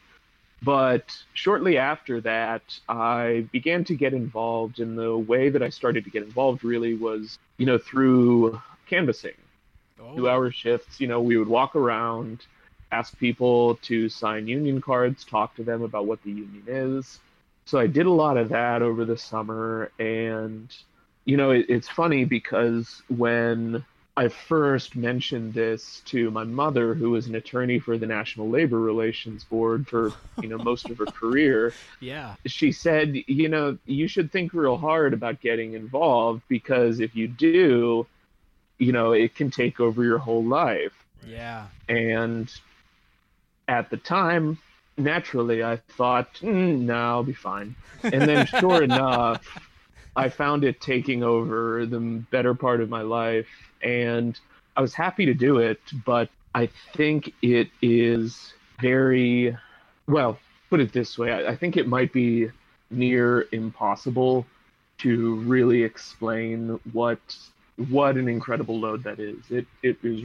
But 0.62 1.16
shortly 1.34 1.76
after 1.78 2.20
that, 2.22 2.62
I 2.88 3.46
began 3.52 3.84
to 3.84 3.94
get 3.94 4.14
involved. 4.14 4.80
And 4.80 4.98
the 4.98 5.16
way 5.16 5.48
that 5.50 5.62
I 5.62 5.68
started 5.68 6.04
to 6.04 6.10
get 6.10 6.22
involved 6.22 6.64
really 6.64 6.94
was, 6.94 7.38
you 7.58 7.66
know, 7.66 7.78
through 7.78 8.60
canvassing, 8.88 9.34
oh. 10.00 10.16
two-hour 10.16 10.50
shifts. 10.50 11.00
You 11.00 11.08
know, 11.08 11.20
we 11.20 11.36
would 11.36 11.48
walk 11.48 11.76
around, 11.76 12.46
ask 12.90 13.18
people 13.18 13.76
to 13.82 14.08
sign 14.08 14.48
union 14.48 14.80
cards, 14.80 15.24
talk 15.24 15.54
to 15.56 15.62
them 15.62 15.82
about 15.82 16.06
what 16.06 16.22
the 16.22 16.30
union 16.30 16.64
is. 16.66 17.20
So 17.66 17.78
I 17.78 17.86
did 17.86 18.06
a 18.06 18.10
lot 18.10 18.36
of 18.36 18.48
that 18.50 18.80
over 18.80 19.04
the 19.04 19.18
summer, 19.18 19.90
and 19.98 20.74
you 21.26 21.36
know, 21.36 21.50
it, 21.50 21.66
it's 21.68 21.88
funny 21.88 22.24
because 22.24 23.02
when 23.08 23.84
I 24.16 24.28
first 24.28 24.96
mentioned 24.96 25.52
this 25.52 26.00
to 26.06 26.30
my 26.30 26.44
mother, 26.44 26.94
who 26.94 27.10
was 27.10 27.26
an 27.26 27.34
attorney 27.34 27.78
for 27.78 27.98
the 27.98 28.06
National 28.06 28.48
Labor 28.48 28.80
Relations 28.80 29.44
Board 29.44 29.86
for 29.86 30.12
you 30.40 30.48
know 30.48 30.56
most 30.56 30.88
of 30.88 30.96
her 30.96 31.06
career. 31.20 31.74
Yeah, 32.00 32.36
she 32.46 32.72
said, 32.72 33.14
you 33.26 33.50
know, 33.50 33.76
you 33.84 34.08
should 34.08 34.32
think 34.32 34.54
real 34.54 34.78
hard 34.78 35.12
about 35.12 35.42
getting 35.42 35.74
involved 35.74 36.42
because 36.48 37.00
if 37.00 37.14
you 37.14 37.28
do, 37.28 38.06
you 38.78 38.92
know, 38.92 39.12
it 39.12 39.34
can 39.34 39.50
take 39.50 39.80
over 39.80 40.02
your 40.02 40.18
whole 40.18 40.44
life. 40.44 40.94
Yeah, 41.26 41.66
and 41.88 42.50
at 43.68 43.90
the 43.90 43.96
time, 43.98 44.58
naturally, 44.96 45.62
I 45.62 45.76
thought, 45.76 46.32
mm, 46.36 46.82
no, 46.82 46.94
I'll 46.94 47.22
be 47.22 47.34
fine. 47.34 47.74
And 48.02 48.22
then, 48.22 48.46
sure 48.46 48.82
enough. 48.84 49.65
I 50.16 50.28
found 50.30 50.64
it 50.64 50.80
taking 50.80 51.22
over 51.22 51.86
the 51.86 52.00
better 52.30 52.54
part 52.54 52.80
of 52.80 52.88
my 52.88 53.02
life, 53.02 53.46
and 53.82 54.38
I 54.76 54.80
was 54.80 54.94
happy 54.94 55.26
to 55.26 55.34
do 55.34 55.58
it. 55.58 55.80
But 56.04 56.30
I 56.54 56.70
think 56.94 57.32
it 57.42 57.68
is 57.82 58.54
very 58.80 59.56
Well, 60.08 60.38
put 60.70 60.80
it 60.80 60.92
this 60.92 61.18
way 61.18 61.32
I, 61.32 61.52
I 61.52 61.56
think 61.56 61.76
it 61.76 61.86
might 61.86 62.12
be 62.12 62.50
near 62.90 63.46
impossible 63.52 64.46
to 64.98 65.36
really 65.40 65.82
explain 65.82 66.80
what 66.92 67.20
what 67.90 68.16
an 68.16 68.28
incredible 68.28 68.78
load 68.80 69.04
that 69.04 69.18
is. 69.18 69.36
It 69.50 69.66
it 69.82 69.98
is 70.02 70.22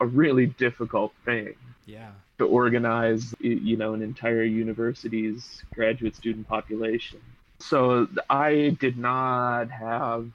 a 0.00 0.06
really 0.06 0.46
difficult 0.46 1.12
thing. 1.24 1.54
Yeah. 1.86 2.10
To 2.38 2.46
organize, 2.46 3.34
you 3.40 3.76
know, 3.76 3.94
an 3.94 4.02
entire 4.02 4.44
university's 4.44 5.62
graduate 5.74 6.14
student 6.16 6.46
population. 6.48 7.20
So 7.60 8.08
I 8.28 8.76
did 8.80 8.96
not 8.96 9.70
have 9.70 10.30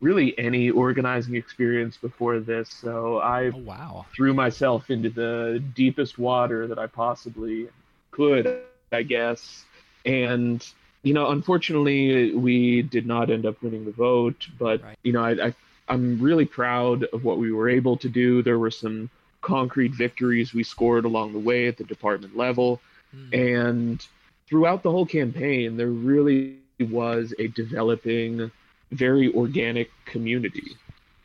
really 0.00 0.36
any 0.38 0.68
organizing 0.68 1.36
experience 1.36 1.96
before 1.96 2.40
this. 2.40 2.68
So 2.68 3.18
I 3.18 3.46
oh, 3.46 3.58
wow. 3.58 4.06
threw 4.14 4.34
myself 4.34 4.90
into 4.90 5.08
the 5.08 5.62
deepest 5.74 6.18
water 6.18 6.66
that 6.66 6.78
I 6.78 6.88
possibly 6.88 7.68
could, 8.10 8.62
I 8.90 9.02
guess. 9.02 9.64
And 10.04 10.66
you 11.02 11.14
know, 11.14 11.30
unfortunately, 11.30 12.34
we 12.34 12.82
did 12.82 13.06
not 13.06 13.30
end 13.30 13.46
up 13.46 13.60
winning 13.62 13.84
the 13.84 13.92
vote. 13.92 14.46
But 14.58 14.82
right. 14.82 14.98
you 15.02 15.12
know, 15.12 15.22
I, 15.22 15.46
I 15.46 15.54
I'm 15.88 16.20
really 16.20 16.44
proud 16.44 17.04
of 17.04 17.24
what 17.24 17.38
we 17.38 17.52
were 17.52 17.68
able 17.68 17.96
to 17.98 18.08
do. 18.08 18.42
There 18.42 18.58
were 18.58 18.70
some 18.70 19.10
concrete 19.40 19.92
victories 19.92 20.54
we 20.54 20.62
scored 20.62 21.04
along 21.04 21.32
the 21.32 21.38
way 21.38 21.66
at 21.66 21.76
the 21.76 21.84
department 21.84 22.36
level. 22.36 22.80
Mm. 23.14 23.58
And 23.58 24.06
throughout 24.52 24.82
the 24.82 24.90
whole 24.90 25.06
campaign, 25.06 25.78
there 25.78 25.86
really 25.86 26.58
was 26.78 27.32
a 27.38 27.48
developing, 27.48 28.50
very 28.90 29.32
organic 29.32 29.90
community. 30.04 30.76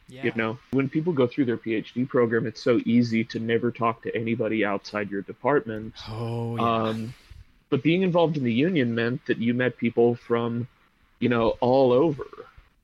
Yeah. 0.07 0.23
You 0.23 0.31
know, 0.37 0.59
when 0.71 0.87
people 0.87 1.11
go 1.11 1.27
through 1.27 1.43
their 1.43 1.57
PhD 1.57 2.07
program, 2.07 2.47
it's 2.47 2.63
so 2.63 2.79
easy 2.85 3.25
to 3.25 3.39
never 3.39 3.71
talk 3.71 4.03
to 4.03 4.15
anybody 4.15 4.63
outside 4.63 5.11
your 5.11 5.23
department. 5.23 5.95
Oh, 6.07 6.55
yeah. 6.55 6.89
Um, 6.89 7.13
but 7.69 7.83
being 7.83 8.03
involved 8.03 8.37
in 8.37 8.45
the 8.45 8.53
union 8.53 8.95
meant 8.95 9.25
that 9.25 9.39
you 9.39 9.53
met 9.53 9.75
people 9.75 10.15
from, 10.15 10.69
you 11.19 11.27
know, 11.27 11.57
all 11.59 11.91
over 11.91 12.23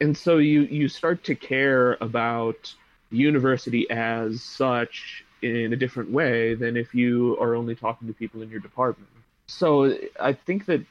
and 0.04 0.18
so 0.18 0.38
you 0.38 0.64
you 0.64 0.90
start 0.90 1.24
to 1.24 1.36
care 1.36 1.98
about 2.02 2.74
the 3.10 3.18
university 3.18 3.90
as 3.90 4.44
such 4.44 5.24
in 5.42 5.72
a 5.72 5.76
different 5.78 6.12
way 6.12 6.56
than 6.56 6.76
if 6.76 6.94
you 6.94 7.38
are 7.40 7.56
only 7.56 7.76
talking 7.76 8.08
to 8.10 8.14
people 8.14 8.42
in 8.42 8.50
your 8.50 8.60
department. 8.60 9.10
So 9.48 9.98
I 10.20 10.34
think 10.34 10.66
that 10.66 10.86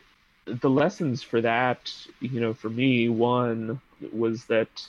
the 0.47 0.71
lessons 0.71 1.23
for 1.23 1.41
that, 1.41 1.93
you 2.21 2.41
know, 2.41 2.55
for 2.55 2.69
me, 2.71 3.09
one 3.09 3.81
was 4.13 4.47
that 4.47 4.89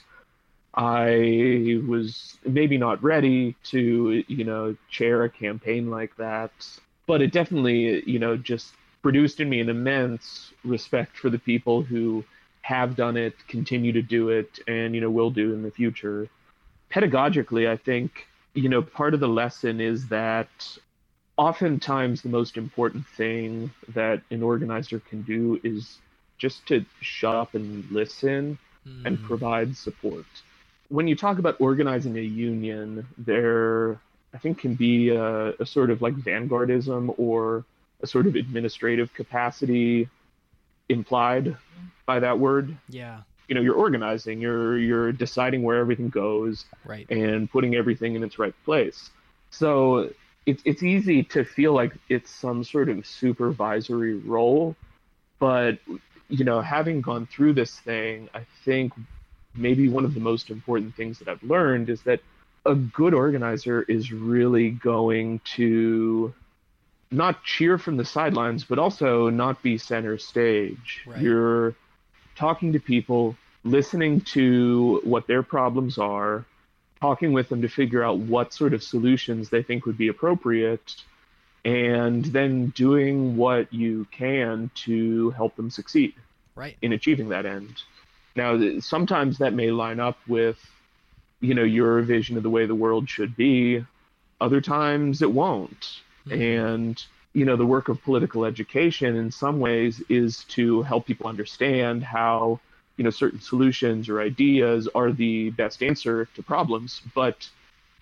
I 0.74 1.80
was 1.86 2.36
maybe 2.44 2.78
not 2.78 3.02
ready 3.02 3.54
to, 3.64 4.24
you 4.26 4.44
know, 4.44 4.76
chair 4.90 5.24
a 5.24 5.30
campaign 5.30 5.90
like 5.90 6.16
that, 6.16 6.52
but 7.06 7.22
it 7.22 7.32
definitely, 7.32 8.08
you 8.10 8.18
know, 8.18 8.36
just 8.36 8.72
produced 9.02 9.40
in 9.40 9.48
me 9.48 9.60
an 9.60 9.68
immense 9.68 10.52
respect 10.64 11.16
for 11.16 11.30
the 11.30 11.38
people 11.38 11.82
who 11.82 12.24
have 12.62 12.96
done 12.96 13.16
it, 13.16 13.34
continue 13.46 13.92
to 13.92 14.02
do 14.02 14.30
it, 14.30 14.58
and 14.66 14.94
you 14.94 15.00
know 15.00 15.10
will 15.10 15.30
do 15.30 15.52
in 15.52 15.62
the 15.62 15.70
future. 15.70 16.28
Pedagogically, 16.90 17.68
I 17.68 17.76
think 17.76 18.26
you 18.54 18.68
know 18.68 18.82
part 18.82 19.14
of 19.14 19.20
the 19.20 19.28
lesson 19.28 19.80
is 19.80 20.08
that 20.08 20.78
oftentimes 21.36 22.22
the 22.22 22.28
most 22.28 22.56
important 22.56 23.06
thing 23.06 23.70
that 23.94 24.22
an 24.30 24.42
organizer 24.42 25.00
can 25.00 25.22
do 25.22 25.60
is 25.64 25.98
just 26.38 26.66
to 26.66 26.84
shut 27.00 27.34
up 27.34 27.54
and 27.54 27.90
listen 27.90 28.58
mm. 28.86 29.04
and 29.04 29.20
provide 29.22 29.76
support. 29.76 30.26
When 30.88 31.08
you 31.08 31.16
talk 31.16 31.38
about 31.38 31.56
organizing 31.60 32.16
a 32.16 32.20
union, 32.22 33.06
there 33.18 33.98
I 34.32 34.38
think 34.38 34.58
can 34.58 34.74
be 34.74 35.10
a, 35.10 35.50
a 35.52 35.66
sort 35.66 35.90
of 35.90 36.02
like 36.02 36.14
vanguardism 36.14 37.14
or 37.18 37.64
a 38.02 38.06
sort 38.06 38.26
of 38.26 38.34
administrative 38.34 39.14
capacity 39.14 40.08
implied 40.88 41.56
by 42.04 42.20
that 42.20 42.38
word. 42.38 42.76
Yeah. 42.88 43.20
You 43.48 43.54
know, 43.54 43.60
you're 43.60 43.74
organizing, 43.74 44.40
you're 44.40 44.78
you're 44.78 45.12
deciding 45.12 45.62
where 45.62 45.78
everything 45.78 46.08
goes, 46.08 46.64
right, 46.84 47.08
and 47.10 47.50
putting 47.50 47.74
everything 47.74 48.14
in 48.14 48.24
its 48.24 48.38
right 48.38 48.54
place. 48.64 49.10
So 49.50 50.10
it's 50.46 50.62
it's 50.64 50.82
easy 50.82 51.22
to 51.22 51.44
feel 51.44 51.72
like 51.72 51.92
it's 52.08 52.30
some 52.30 52.64
sort 52.64 52.88
of 52.88 53.06
supervisory 53.06 54.14
role, 54.14 54.76
but 55.38 55.78
you 56.28 56.44
know, 56.44 56.60
having 56.60 57.00
gone 57.00 57.26
through 57.26 57.52
this 57.52 57.78
thing, 57.80 58.28
I 58.34 58.46
think 58.64 58.92
maybe 59.54 59.88
one 59.88 60.04
of 60.04 60.14
the 60.14 60.20
most 60.20 60.50
important 60.50 60.94
things 60.96 61.18
that 61.18 61.28
I've 61.28 61.42
learned 61.42 61.88
is 61.88 62.02
that 62.02 62.20
a 62.66 62.74
good 62.74 63.14
organizer 63.14 63.82
is 63.82 64.10
really 64.10 64.70
going 64.70 65.40
to 65.56 66.34
not 67.10 67.44
cheer 67.44 67.78
from 67.78 67.96
the 67.96 68.04
sidelines, 68.04 68.64
but 68.64 68.78
also 68.78 69.28
not 69.28 69.62
be 69.62 69.78
center 69.78 70.18
stage. 70.18 71.04
Right. 71.06 71.20
You're 71.20 71.74
talking 72.36 72.72
to 72.72 72.80
people, 72.80 73.36
listening 73.62 74.22
to 74.22 75.00
what 75.04 75.26
their 75.26 75.42
problems 75.42 75.98
are, 75.98 76.44
talking 77.00 77.32
with 77.32 77.48
them 77.48 77.62
to 77.62 77.68
figure 77.68 78.02
out 78.02 78.18
what 78.18 78.52
sort 78.52 78.74
of 78.74 78.82
solutions 78.82 79.50
they 79.50 79.62
think 79.62 79.86
would 79.86 79.98
be 79.98 80.08
appropriate, 80.08 80.96
and 81.64 82.24
then 82.26 82.68
doing 82.70 83.36
what 83.36 83.72
you 83.72 84.06
can 84.10 84.70
to 84.74 85.30
help 85.30 85.56
them 85.56 85.70
succeed 85.70 86.14
right. 86.54 86.76
in 86.82 86.92
achieving 86.92 87.30
that 87.30 87.46
end. 87.46 87.82
Now, 88.36 88.78
sometimes 88.80 89.38
that 89.38 89.54
may 89.54 89.70
line 89.70 90.00
up 90.00 90.18
with, 90.26 90.58
you 91.40 91.54
know, 91.54 91.62
your 91.62 92.02
vision 92.02 92.36
of 92.36 92.42
the 92.42 92.50
way 92.50 92.66
the 92.66 92.74
world 92.74 93.08
should 93.08 93.36
be. 93.36 93.84
Other 94.40 94.60
times 94.60 95.22
it 95.22 95.30
won't. 95.30 96.00
Mm-hmm. 96.26 96.42
And 96.42 97.04
you 97.34 97.44
know 97.44 97.56
the 97.56 97.66
work 97.66 97.88
of 97.88 98.02
political 98.02 98.44
education 98.44 99.16
in 99.16 99.30
some 99.30 99.58
ways 99.60 100.00
is 100.08 100.44
to 100.44 100.82
help 100.82 101.04
people 101.04 101.26
understand 101.26 102.02
how 102.02 102.60
you 102.96 103.04
know 103.04 103.10
certain 103.10 103.40
solutions 103.40 104.08
or 104.08 104.20
ideas 104.20 104.88
are 104.94 105.12
the 105.12 105.50
best 105.50 105.82
answer 105.82 106.26
to 106.34 106.42
problems. 106.42 107.02
But 107.14 107.48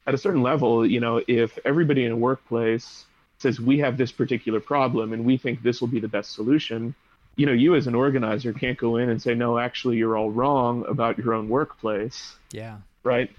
at 0.07 0.15
a 0.15 0.19
certain 0.19 0.43
level 0.43 0.85
you 0.85 1.01
know 1.01 1.23
if 1.29 1.59
everybody 1.65 2.05
in 2.05 2.13
a 2.13 2.17
workplace 2.17 3.07
says 3.39 3.61
we 3.61 3.79
have 3.79 3.97
this 3.97 4.13
particular 4.13 4.61
problem 4.61 5.13
and 5.13 5.25
we 5.25 5.37
think 5.37 5.63
this 5.63 5.81
will 5.81 5.89
be 5.89 6.01
the 6.01 6.09
best 6.09 6.33
solution 6.33 6.95
you 7.37 7.47
know 7.47 7.53
you 7.53 7.75
as 7.75 7.87
an 7.87 7.95
organizer 7.95 8.53
can't 8.53 8.79
go 8.79 8.97
in 8.97 9.09
and 9.09 9.23
say 9.23 9.35
no 9.35 9.59
actually 9.59 9.97
you're 9.97 10.17
all 10.17 10.31
wrong 10.31 10.85
about 10.89 11.19
your 11.19 11.35
own 11.35 11.49
workplace. 11.49 12.37
Yeah. 12.51 12.79
Right? 13.05 13.31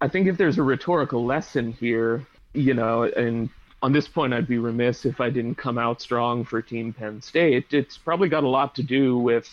I 0.00 0.08
think 0.08 0.28
if 0.28 0.36
there's 0.36 0.58
a 0.58 0.62
rhetorical 0.62 1.24
lesson 1.24 1.72
here 1.72 2.26
you 2.52 2.74
know 2.74 3.04
and 3.04 3.50
on 3.82 3.92
this 3.92 4.08
point, 4.08 4.34
I'd 4.34 4.48
be 4.48 4.58
remiss 4.58 5.04
if 5.04 5.20
I 5.20 5.30
didn't 5.30 5.54
come 5.54 5.78
out 5.78 6.00
strong 6.00 6.44
for 6.44 6.60
Team 6.60 6.92
Penn 6.92 7.22
State. 7.22 7.66
It's 7.70 7.96
probably 7.96 8.28
got 8.28 8.42
a 8.42 8.48
lot 8.48 8.74
to 8.76 8.82
do 8.82 9.16
with 9.16 9.48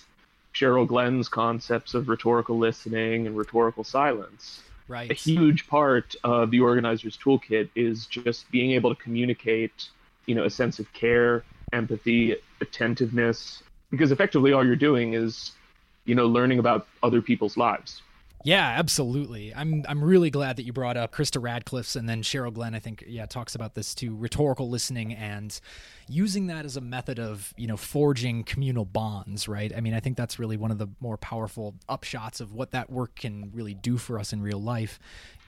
Cheryl 0.56 0.88
Glenn's 0.88 1.28
concepts 1.28 1.94
of 1.94 2.08
rhetorical 2.08 2.58
listening 2.58 3.28
and 3.28 3.38
rhetorical 3.38 3.84
silence. 3.84 4.62
Right. 4.88 5.12
A 5.12 5.14
huge 5.14 5.68
part 5.68 6.16
of 6.24 6.52
the 6.52 6.62
organizer's 6.62 7.18
toolkit 7.18 7.70
is 7.76 8.06
just 8.06 8.50
being 8.52 8.72
able 8.72 8.96
to 8.96 9.02
communicate, 9.02 9.90
you 10.28 10.36
know, 10.36 10.46
a 10.46 10.50
sense 10.50 10.80
of 10.80 10.92
care, 10.94 11.44
empathy, 11.74 12.36
attentiveness, 12.62 13.64
because 13.92 14.12
effectively 14.12 14.54
all 14.54 14.66
you're 14.66 14.76
doing 14.76 15.14
is, 15.14 15.52
you 16.06 16.16
know, 16.16 16.28
learning 16.28 16.60
about 16.60 16.88
other 17.04 17.22
people's 17.22 17.58
lives. 17.58 18.02
Yeah, 18.46 18.76
absolutely. 18.78 19.56
I'm 19.56 19.84
I'm 19.90 20.04
really 20.04 20.30
glad 20.30 20.58
that 20.58 20.66
you 20.66 20.72
brought 20.72 20.98
up 20.98 21.12
Krista 21.12 21.42
Ratcliffe's 21.42 21.96
and 21.96 22.08
then 22.08 22.22
Cheryl 22.22 22.54
Glenn. 22.54 22.76
I 22.76 22.80
think 22.80 23.04
yeah 23.08 23.26
talks 23.26 23.56
about 23.56 23.74
this 23.74 23.96
too, 23.96 24.16
rhetorical 24.16 24.70
listening 24.70 25.16
and 25.16 25.60
using 26.08 26.46
that 26.48 26.64
as 26.64 26.78
a 26.78 26.82
method 26.82 27.20
of 27.20 27.56
you 27.58 27.66
know 27.66 27.76
forging 27.76 28.44
communal 28.44 28.86
bonds. 28.86 29.48
Right. 29.48 29.76
I 29.76 29.82
mean, 29.82 29.96
I 29.96 30.00
think 30.00 30.16
that's 30.16 30.38
really 30.38 30.58
one 30.58 30.70
of 30.70 30.78
the 30.78 30.88
more 31.00 31.18
powerful 31.18 31.74
upshots 31.90 32.40
of 32.40 32.54
what 32.54 32.70
that 32.70 32.92
work 32.92 33.16
can 33.16 33.50
really 33.52 33.74
do 33.74 33.98
for 33.98 34.20
us 34.20 34.32
in 34.32 34.44
real 34.44 34.62
life 34.62 35.00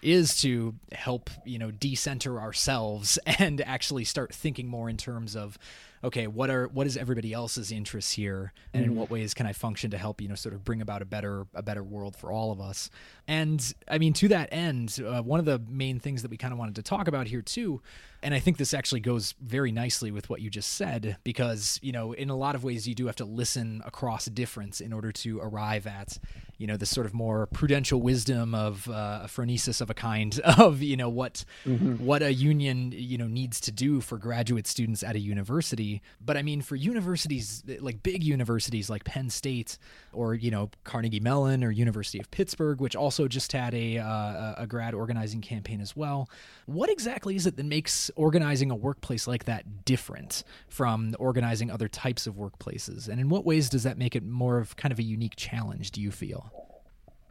is 0.01 0.41
to 0.41 0.73
help 0.91 1.29
you 1.45 1.59
know 1.59 1.69
decenter 1.69 2.41
ourselves 2.41 3.19
and 3.37 3.61
actually 3.61 4.05
start 4.05 4.33
thinking 4.33 4.67
more 4.67 4.89
in 4.89 4.97
terms 4.97 5.35
of 5.35 5.59
okay 6.03 6.27
what 6.27 6.49
are 6.49 6.67
what 6.67 6.87
is 6.87 6.97
everybody 6.97 7.33
else's 7.33 7.71
interests 7.71 8.11
here 8.13 8.53
and 8.73 8.83
mm-hmm. 8.83 8.91
in 8.91 8.97
what 8.97 9.09
ways 9.09 9.33
can 9.33 9.45
i 9.45 9.53
function 9.53 9.91
to 9.91 9.97
help 9.97 10.21
you 10.21 10.27
know 10.27 10.35
sort 10.35 10.53
of 10.53 10.63
bring 10.63 10.81
about 10.81 11.01
a 11.01 11.05
better 11.05 11.47
a 11.53 11.63
better 11.63 11.83
world 11.83 12.15
for 12.15 12.31
all 12.31 12.51
of 12.51 12.61
us 12.61 12.89
and 13.27 13.73
i 13.87 13.97
mean 13.97 14.13
to 14.13 14.27
that 14.27 14.49
end 14.51 14.99
uh, 15.05 15.21
one 15.21 15.39
of 15.39 15.45
the 15.45 15.61
main 15.69 15.99
things 15.99 16.21
that 16.21 16.31
we 16.31 16.37
kind 16.37 16.53
of 16.53 16.59
wanted 16.59 16.75
to 16.75 16.83
talk 16.83 17.07
about 17.07 17.27
here 17.27 17.41
too 17.41 17.81
and 18.23 18.33
I 18.33 18.39
think 18.39 18.57
this 18.57 18.73
actually 18.73 19.01
goes 19.01 19.35
very 19.39 19.71
nicely 19.71 20.11
with 20.11 20.29
what 20.29 20.41
you 20.41 20.49
just 20.49 20.73
said, 20.73 21.17
because, 21.23 21.79
you 21.83 21.91
know, 21.91 22.13
in 22.13 22.29
a 22.29 22.35
lot 22.35 22.55
of 22.55 22.63
ways, 22.63 22.87
you 22.87 22.95
do 22.95 23.05
have 23.05 23.15
to 23.17 23.25
listen 23.25 23.81
across 23.85 24.25
difference 24.25 24.81
in 24.81 24.91
order 24.91 25.11
to 25.11 25.39
arrive 25.39 25.85
at, 25.85 26.17
you 26.57 26.65
know, 26.65 26.77
this 26.77 26.89
sort 26.89 27.05
of 27.05 27.13
more 27.13 27.45
prudential 27.47 28.01
wisdom 28.01 28.55
of 28.55 28.89
uh, 28.89 29.21
a 29.23 29.27
phronesis 29.27 29.81
of 29.81 29.91
a 29.91 29.93
kind 29.93 30.39
of, 30.57 30.81
you 30.81 30.97
know, 30.97 31.09
what, 31.09 31.45
mm-hmm. 31.65 32.03
what 32.03 32.23
a 32.23 32.33
union, 32.33 32.91
you 32.91 33.19
know, 33.19 33.27
needs 33.27 33.59
to 33.61 33.71
do 33.71 34.01
for 34.01 34.17
graduate 34.17 34.65
students 34.65 35.03
at 35.03 35.15
a 35.15 35.19
university. 35.19 36.01
But 36.19 36.37
I 36.37 36.41
mean, 36.41 36.61
for 36.61 36.75
universities, 36.75 37.63
like 37.79 38.01
big 38.01 38.23
universities 38.23 38.89
like 38.89 39.03
Penn 39.03 39.29
State 39.29 39.77
or, 40.11 40.33
you 40.33 40.49
know, 40.49 40.71
Carnegie 40.83 41.19
Mellon 41.19 41.63
or 41.63 41.69
University 41.69 42.19
of 42.19 42.31
Pittsburgh, 42.31 42.81
which 42.81 42.95
also 42.95 43.27
just 43.27 43.51
had 43.51 43.75
a, 43.75 43.99
uh, 43.99 44.55
a 44.57 44.65
grad 44.67 44.95
organizing 44.95 45.41
campaign 45.41 45.81
as 45.81 45.95
well, 45.95 46.29
what 46.65 46.89
exactly 46.89 47.35
is 47.35 47.45
it 47.45 47.57
that 47.57 47.65
makes 47.65 48.06
makes 48.07 48.17
organizing 48.17 48.71
a 48.71 48.75
workplace 48.75 49.27
like 49.27 49.45
that 49.45 49.85
different 49.85 50.43
from 50.67 51.15
organizing 51.19 51.71
other 51.71 51.87
types 51.87 52.27
of 52.27 52.35
workplaces? 52.35 53.07
And 53.07 53.19
in 53.19 53.29
what 53.29 53.45
ways 53.45 53.69
does 53.69 53.83
that 53.83 53.97
make 53.97 54.15
it 54.15 54.23
more 54.23 54.57
of 54.57 54.75
kind 54.75 54.91
of 54.91 54.99
a 54.99 55.03
unique 55.03 55.35
challenge, 55.35 55.91
do 55.91 56.01
you 56.01 56.11
feel? 56.11 56.51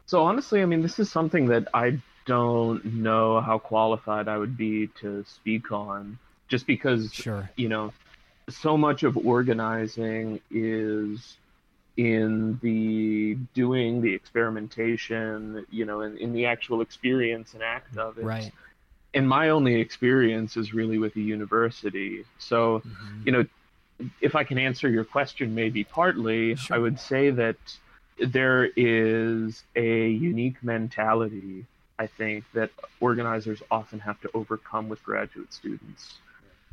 So, 0.05 0.23
honestly, 0.23 0.61
I 0.61 0.65
mean, 0.65 0.81
this 0.81 0.99
is 0.99 1.11
something 1.11 1.47
that 1.47 1.67
I 1.73 1.99
don't 2.25 2.83
know 2.85 3.41
how 3.41 3.57
qualified 3.57 4.27
I 4.27 4.37
would 4.37 4.57
be 4.57 4.87
to 5.01 5.23
speak 5.27 5.71
on, 5.71 6.17
just 6.47 6.65
because, 6.65 7.13
sure. 7.13 7.49
you 7.55 7.69
know, 7.69 7.93
so 8.49 8.77
much 8.77 9.03
of 9.03 9.17
organizing 9.17 10.39
is 10.51 11.37
in 11.97 12.59
the 12.61 13.35
doing 13.55 14.01
the 14.03 14.13
experimentation 14.13 15.65
you 15.71 15.83
know 15.83 16.01
in, 16.01 16.15
in 16.19 16.31
the 16.31 16.45
actual 16.45 16.81
experience 16.81 17.55
and 17.55 17.63
act 17.63 17.97
of 17.97 18.19
it 18.19 18.23
right 18.23 18.51
and 19.13 19.27
my 19.27 19.49
only 19.49 19.75
experience 19.79 20.57
is 20.57 20.73
really 20.73 20.97
with 20.97 21.13
the 21.13 21.21
university 21.21 22.25
so 22.37 22.79
mm-hmm. 22.79 23.21
you 23.25 23.31
know 23.31 23.45
if 24.21 24.35
i 24.35 24.43
can 24.43 24.57
answer 24.57 24.89
your 24.89 25.03
question 25.03 25.55
maybe 25.55 25.83
partly 25.83 26.55
sure. 26.55 26.75
i 26.75 26.79
would 26.79 26.99
say 26.99 27.29
that 27.29 27.57
there 28.19 28.69
is 28.75 29.63
a 29.75 30.09
unique 30.09 30.61
mentality 30.63 31.65
i 31.99 32.07
think 32.07 32.43
that 32.53 32.69
organizers 32.99 33.61
often 33.71 33.99
have 33.99 34.19
to 34.21 34.29
overcome 34.33 34.89
with 34.89 35.03
graduate 35.03 35.51
students 35.53 36.15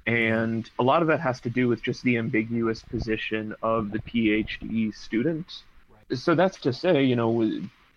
and 0.06 0.68
a 0.78 0.82
lot 0.82 1.02
of 1.02 1.08
that 1.08 1.20
has 1.20 1.40
to 1.40 1.50
do 1.50 1.68
with 1.68 1.82
just 1.82 2.02
the 2.02 2.18
ambiguous 2.18 2.82
position 2.82 3.54
of 3.62 3.90
the 3.90 4.00
PhD 4.00 4.94
student. 4.94 5.62
So 6.12 6.34
that's 6.34 6.60
to 6.60 6.72
say, 6.72 7.04
you 7.04 7.16
know, 7.16 7.50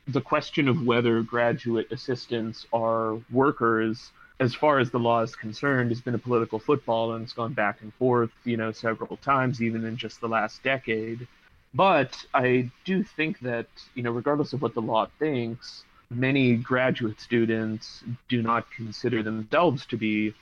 the 0.07 0.21
question 0.21 0.69
of 0.69 0.85
whether 0.85 1.21
graduate 1.21 1.91
assistants 1.91 2.65
are 2.71 3.19
workers, 3.29 4.11
as 4.39 4.53
far 4.53 4.79
as 4.79 4.91
the 4.91 4.99
law 4.99 5.21
is 5.21 5.35
concerned, 5.35 5.89
has 5.89 6.01
been 6.01 6.15
a 6.15 6.19
political 6.19 6.59
football 6.59 7.13
and 7.13 7.23
it's 7.23 7.33
gone 7.33 7.53
back 7.53 7.81
and 7.81 7.93
forth, 7.95 8.29
you 8.43 8.57
know, 8.57 8.71
several 8.71 9.17
times, 9.17 9.61
even 9.61 9.83
in 9.83 9.97
just 9.97 10.21
the 10.21 10.27
last 10.27 10.61
decade. 10.63 11.27
But 11.73 12.15
I 12.33 12.69
do 12.85 13.03
think 13.03 13.39
that, 13.39 13.67
you 13.95 14.03
know, 14.03 14.11
regardless 14.11 14.53
of 14.53 14.61
what 14.61 14.73
the 14.73 14.81
law 14.81 15.07
thinks, 15.19 15.83
many 16.09 16.55
graduate 16.55 17.19
students 17.19 18.03
do 18.29 18.41
not 18.41 18.69
consider 18.71 19.23
themselves 19.23 19.85
to 19.87 19.97
be 19.97 20.33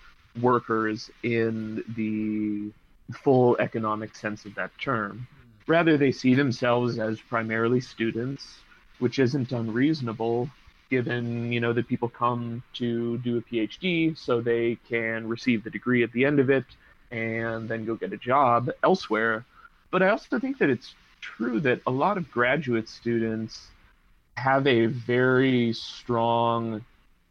workers 0.42 1.10
in 1.24 1.84
the 1.96 2.72
full 3.18 3.56
economic 3.58 4.16
sense 4.16 4.46
of 4.46 4.56
that 4.56 4.72
term. 4.78 5.28
Rather, 5.68 5.98
they 5.98 6.12
see 6.12 6.36
themselves 6.36 7.00
as 7.00 7.20
primarily 7.22 7.80
students, 7.80 8.60
which 9.00 9.20
isn't 9.20 9.52
unreasonable 9.52 10.50
given 10.90 11.52
you 11.52 11.60
know 11.60 11.74
that 11.74 11.88
people 11.88 12.10
come 12.10 12.64
to 12.74 13.18
do 13.20 13.38
a 13.38 13.42
phd 13.42 14.18
so 14.18 14.42
they 14.42 14.78
can 14.88 15.28
receive 15.28 15.64
the 15.64 15.70
degree 15.70 16.04
at 16.04 16.12
the 16.12 16.26
end 16.26 16.40
of 16.40 16.50
it 16.50 16.66
and 17.12 17.68
then 17.70 17.86
go 17.86 17.96
get 17.96 18.12
a 18.14 18.18
job 18.18 18.70
elsewhere. 18.84 19.46
But 19.92 20.02
i 20.04 20.10
also 20.10 20.40
think 20.40 20.58
that 20.60 20.70
it's 20.70 20.94
true 21.22 21.60
that 21.62 21.82
a 21.88 21.92
lot 21.92 22.18
of 22.18 22.30
graduate 22.30 22.88
students 22.88 23.68
have 24.38 24.68
a 24.68 24.86
very 24.88 25.74
strong 25.74 26.84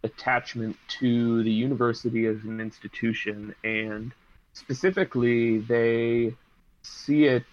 attachment 0.03 0.77
to 1.01 1.43
the 1.43 1.51
university 1.51 2.27
as 2.27 2.43
an 2.45 2.61
institution, 2.61 3.55
and 3.65 4.13
specifically, 4.53 5.59
they 5.59 6.35
see 6.83 7.25
it 7.25 7.45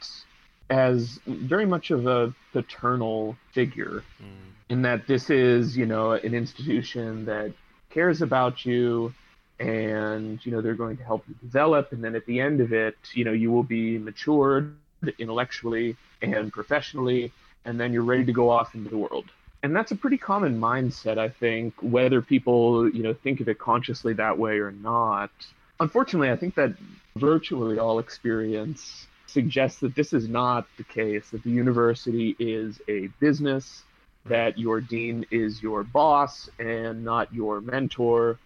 as 0.72 1.20
very 1.28 1.66
much 1.66 1.92
of 1.92 2.08
a 2.08 2.34
paternal 2.54 3.36
figure, 3.52 4.04
mm. 4.24 4.26
in 4.70 4.82
that 4.84 5.06
this 5.06 5.30
is, 5.30 5.76
you 5.76 5.86
know, 5.86 6.14
an 6.14 6.34
institution 6.34 7.26
that 7.26 7.54
cares 7.90 8.22
about 8.22 8.66
you 8.66 9.14
and 9.60 10.44
you 10.46 10.52
know 10.52 10.62
they're 10.62 10.74
going 10.74 10.98
to 10.98 11.04
help 11.04 11.24
you 11.28 11.36
develop. 11.42 11.92
And 11.92 12.04
then 12.04 12.16
at 12.16 12.26
the 12.26 12.40
end 12.40 12.62
of 12.62 12.74
it 12.74 12.96
you 13.14 13.24
know 13.24 13.32
you 13.32 13.52
will 13.52 13.64
be 13.64 13.98
matured 13.98 14.76
intellectually 15.20 15.98
and 16.22 16.52
professionally 16.52 17.32
and 17.66 17.80
then 17.80 17.94
you're 17.94 18.04
ready 18.04 18.26
to 18.26 18.34
go 18.34 18.50
off 18.50 18.74
into 18.74 18.90
the 18.90 18.98
world. 18.98 19.26
And 19.64 19.76
that's 19.76 19.92
a 19.92 19.96
pretty 19.96 20.18
common 20.18 20.60
mindset 20.60 21.18
i 21.18 21.30
think 21.30 21.74
whether 21.82 22.22
people 22.22 22.90
you 22.90 23.04
know 23.04 23.14
think 23.14 23.42
of 23.42 23.50
it 23.50 23.60
consciously 23.60 24.14
that 24.14 24.38
way 24.40 24.60
or 24.60 24.72
not. 24.72 25.32
Unfortunately 25.80 26.32
i 26.32 26.36
think 26.36 26.56
that 26.56 26.74
virtually 27.16 27.78
all 27.78 28.00
experience 28.00 29.06
suggests 29.32 29.80
that 29.80 29.96
this 29.96 30.14
is 30.14 30.28
not 30.28 30.68
the 30.78 30.84
case 30.84 31.30
that 31.32 31.44
the 31.44 31.50
university 31.50 32.36
is 32.40 32.80
a 32.88 33.08
business 33.20 33.84
that 34.26 34.58
your 34.58 34.82
dean 34.82 35.26
is 35.32 35.62
your 35.64 35.84
boss 35.84 36.50
and 36.60 37.04
not 37.04 37.34
your 37.34 37.62
mentor. 37.62 38.38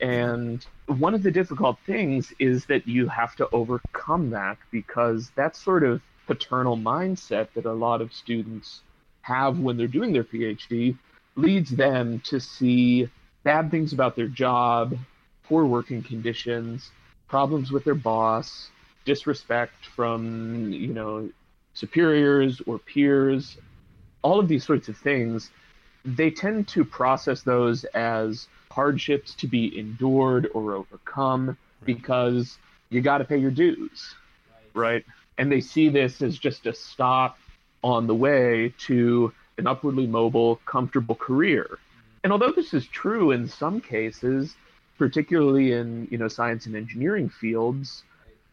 And 0.00 0.64
one 0.86 1.14
of 1.14 1.22
the 1.22 1.30
difficult 1.30 1.78
things 1.86 2.32
is 2.38 2.66
that 2.66 2.86
you 2.86 3.08
have 3.08 3.34
to 3.36 3.48
overcome 3.50 4.30
that 4.30 4.58
because 4.70 5.30
that 5.36 5.56
sort 5.56 5.82
of 5.82 6.02
paternal 6.26 6.76
mindset 6.76 7.48
that 7.54 7.64
a 7.64 7.72
lot 7.72 8.00
of 8.00 8.12
students 8.12 8.82
have 9.22 9.58
when 9.58 9.76
they're 9.76 9.86
doing 9.86 10.12
their 10.12 10.24
PhD 10.24 10.96
leads 11.36 11.70
them 11.70 12.20
to 12.20 12.38
see 12.40 13.08
bad 13.42 13.70
things 13.70 13.92
about 13.92 14.16
their 14.16 14.28
job, 14.28 14.96
poor 15.44 15.64
working 15.64 16.02
conditions, 16.02 16.90
problems 17.28 17.72
with 17.72 17.84
their 17.84 17.94
boss, 17.94 18.70
disrespect 19.04 19.86
from, 19.94 20.72
you 20.72 20.92
know, 20.92 21.28
superiors 21.74 22.60
or 22.66 22.78
peers, 22.78 23.56
all 24.22 24.40
of 24.40 24.48
these 24.48 24.64
sorts 24.64 24.88
of 24.88 24.96
things. 24.96 25.50
They 26.04 26.30
tend 26.30 26.68
to 26.68 26.84
process 26.84 27.42
those 27.42 27.84
as 27.84 28.48
hardships 28.70 29.34
to 29.36 29.46
be 29.46 29.78
endured 29.78 30.50
or 30.54 30.74
overcome 30.74 31.56
because 31.84 32.58
you 32.90 33.00
got 33.00 33.18
to 33.18 33.24
pay 33.24 33.38
your 33.38 33.50
dues, 33.50 34.14
right? 34.74 35.04
And 35.38 35.50
they 35.50 35.60
see 35.60 35.88
this 35.88 36.22
as 36.22 36.38
just 36.38 36.66
a 36.66 36.74
stop 36.74 37.38
on 37.82 38.06
the 38.06 38.14
way 38.14 38.74
to 38.86 39.32
an 39.58 39.66
upwardly 39.66 40.06
mobile, 40.06 40.56
comfortable 40.66 41.14
career. 41.14 41.78
And 42.22 42.32
although 42.32 42.52
this 42.52 42.74
is 42.74 42.86
true 42.86 43.30
in 43.30 43.48
some 43.48 43.80
cases, 43.80 44.56
particularly 44.98 45.72
in 45.72 46.08
you 46.10 46.18
know 46.18 46.28
science 46.28 46.66
and 46.66 46.74
engineering 46.74 47.28
fields, 47.28 48.02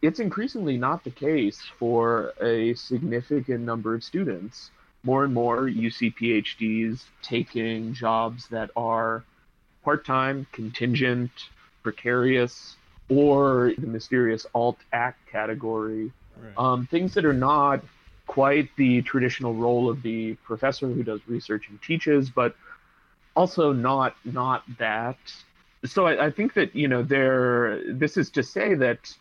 it's 0.02 0.18
increasingly 0.18 0.76
not 0.76 1.04
the 1.04 1.10
case 1.10 1.60
for 1.78 2.32
a 2.42 2.74
significant 2.74 3.60
number 3.60 3.94
of 3.94 4.02
students. 4.02 4.72
More 5.04 5.24
and 5.24 5.32
more, 5.32 5.68
you 5.68 5.90
see 5.90 6.10
PhDs 6.10 7.04
taking 7.22 7.94
jobs 7.94 8.48
that 8.48 8.70
are 8.76 9.24
part-time, 9.84 10.46
contingent, 10.52 11.30
precarious, 11.82 12.76
or 13.08 13.72
the 13.78 13.86
mysterious 13.86 14.44
alt 14.54 14.78
act 14.92 15.18
category. 15.30 16.12
Right. 16.40 16.52
Um, 16.56 16.86
things 16.86 17.14
that 17.14 17.24
are 17.24 17.32
not 17.32 17.82
quite 18.26 18.70
the 18.76 19.02
traditional 19.02 19.54
role 19.54 19.88
of 19.88 20.02
the 20.02 20.34
professor 20.44 20.88
who 20.88 21.02
does 21.02 21.20
research 21.28 21.68
and 21.68 21.80
teaches, 21.82 22.30
but 22.30 22.56
also 23.36 23.72
not 23.72 24.16
not 24.24 24.62
that. 24.78 25.18
So 25.84 26.06
I, 26.06 26.26
I 26.26 26.30
think 26.30 26.54
that 26.54 26.74
you 26.74 26.88
know 26.88 27.02
there. 27.02 27.82
This 27.92 28.16
is 28.16 28.30
to 28.30 28.42
say 28.42 28.74
that 28.74 29.14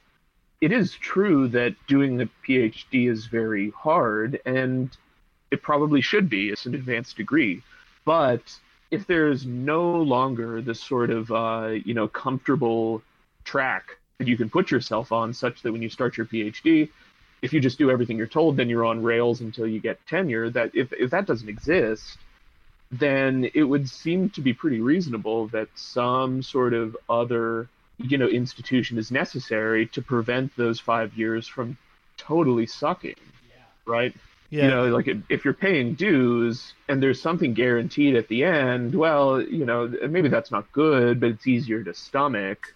it 0.61 0.71
is 0.71 0.93
true 0.93 1.47
that 1.49 1.75
doing 1.87 2.17
the 2.17 2.29
PhD 2.47 3.09
is 3.09 3.25
very 3.25 3.71
hard, 3.71 4.39
and 4.45 4.95
it 5.49 5.63
probably 5.63 6.01
should 6.01 6.29
be. 6.29 6.49
It's 6.49 6.67
an 6.67 6.75
advanced 6.75 7.17
degree, 7.17 7.63
but 8.05 8.41
if 8.91 9.07
there's 9.07 9.45
no 9.45 10.01
longer 10.01 10.61
this 10.61 10.79
sort 10.79 11.09
of 11.09 11.31
uh, 11.31 11.69
you 11.83 11.95
know 11.95 12.07
comfortable 12.07 13.01
track 13.43 13.97
that 14.19 14.27
you 14.27 14.37
can 14.37 14.49
put 14.49 14.69
yourself 14.69 15.11
on, 15.11 15.33
such 15.33 15.63
that 15.63 15.71
when 15.71 15.81
you 15.81 15.89
start 15.89 16.15
your 16.15 16.27
PhD, 16.27 16.89
if 17.41 17.53
you 17.53 17.59
just 17.59 17.79
do 17.79 17.89
everything 17.89 18.17
you're 18.17 18.27
told, 18.27 18.55
then 18.55 18.69
you're 18.69 18.85
on 18.85 19.01
rails 19.01 19.41
until 19.41 19.65
you 19.65 19.79
get 19.79 20.05
tenure. 20.07 20.51
That 20.51 20.75
if 20.75 20.93
if 20.93 21.09
that 21.09 21.25
doesn't 21.25 21.49
exist, 21.49 22.19
then 22.91 23.49
it 23.55 23.63
would 23.63 23.89
seem 23.89 24.29
to 24.31 24.41
be 24.41 24.53
pretty 24.53 24.79
reasonable 24.79 25.47
that 25.47 25.69
some 25.73 26.43
sort 26.43 26.75
of 26.75 26.95
other 27.09 27.67
you 28.03 28.17
know 28.17 28.27
institution 28.27 28.97
is 28.97 29.11
necessary 29.11 29.85
to 29.87 30.01
prevent 30.01 30.55
those 30.55 30.79
five 30.79 31.13
years 31.17 31.47
from 31.47 31.77
totally 32.17 32.65
sucking 32.65 33.15
yeah. 33.49 33.63
right 33.85 34.13
yeah. 34.49 34.63
you 34.63 34.69
know 34.69 34.87
like 34.87 35.09
if 35.29 35.43
you're 35.45 35.53
paying 35.53 35.95
dues 35.95 36.73
and 36.87 37.01
there's 37.01 37.21
something 37.21 37.53
guaranteed 37.53 38.15
at 38.15 38.27
the 38.27 38.43
end 38.43 38.93
well 38.93 39.41
you 39.41 39.65
know 39.65 39.87
maybe 40.09 40.29
that's 40.29 40.51
not 40.51 40.71
good 40.71 41.19
but 41.19 41.29
it's 41.29 41.47
easier 41.47 41.83
to 41.83 41.93
stomach 41.93 42.73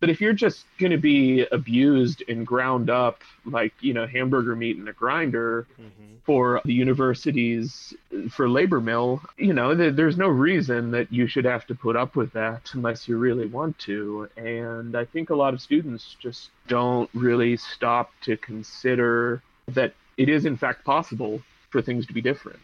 but 0.00 0.10
if 0.10 0.20
you're 0.20 0.32
just 0.32 0.66
going 0.78 0.92
to 0.92 0.98
be 0.98 1.46
abused 1.50 2.22
and 2.28 2.46
ground 2.46 2.90
up 2.90 3.22
like, 3.44 3.72
you 3.80 3.94
know, 3.94 4.06
hamburger 4.06 4.54
meat 4.54 4.76
in 4.76 4.88
a 4.88 4.92
grinder 4.92 5.66
mm-hmm. 5.72 6.14
for 6.24 6.60
the 6.64 6.74
university's 6.74 7.94
for 8.30 8.48
labor 8.48 8.80
mill, 8.80 9.22
you 9.38 9.52
know, 9.52 9.74
th- 9.74 9.94
there's 9.94 10.16
no 10.16 10.28
reason 10.28 10.90
that 10.90 11.12
you 11.12 11.26
should 11.26 11.44
have 11.44 11.66
to 11.66 11.74
put 11.74 11.96
up 11.96 12.16
with 12.16 12.32
that 12.32 12.70
unless 12.74 13.08
you 13.08 13.16
really 13.16 13.46
want 13.46 13.78
to. 13.80 14.28
And 14.36 14.96
I 14.96 15.04
think 15.04 15.30
a 15.30 15.34
lot 15.34 15.54
of 15.54 15.60
students 15.60 16.16
just 16.20 16.50
don't 16.68 17.08
really 17.14 17.56
stop 17.56 18.10
to 18.22 18.36
consider 18.36 19.42
that 19.68 19.94
it 20.16 20.28
is 20.28 20.44
in 20.44 20.56
fact 20.56 20.84
possible 20.84 21.40
for 21.70 21.82
things 21.82 22.06
to 22.06 22.12
be 22.12 22.20
different. 22.20 22.60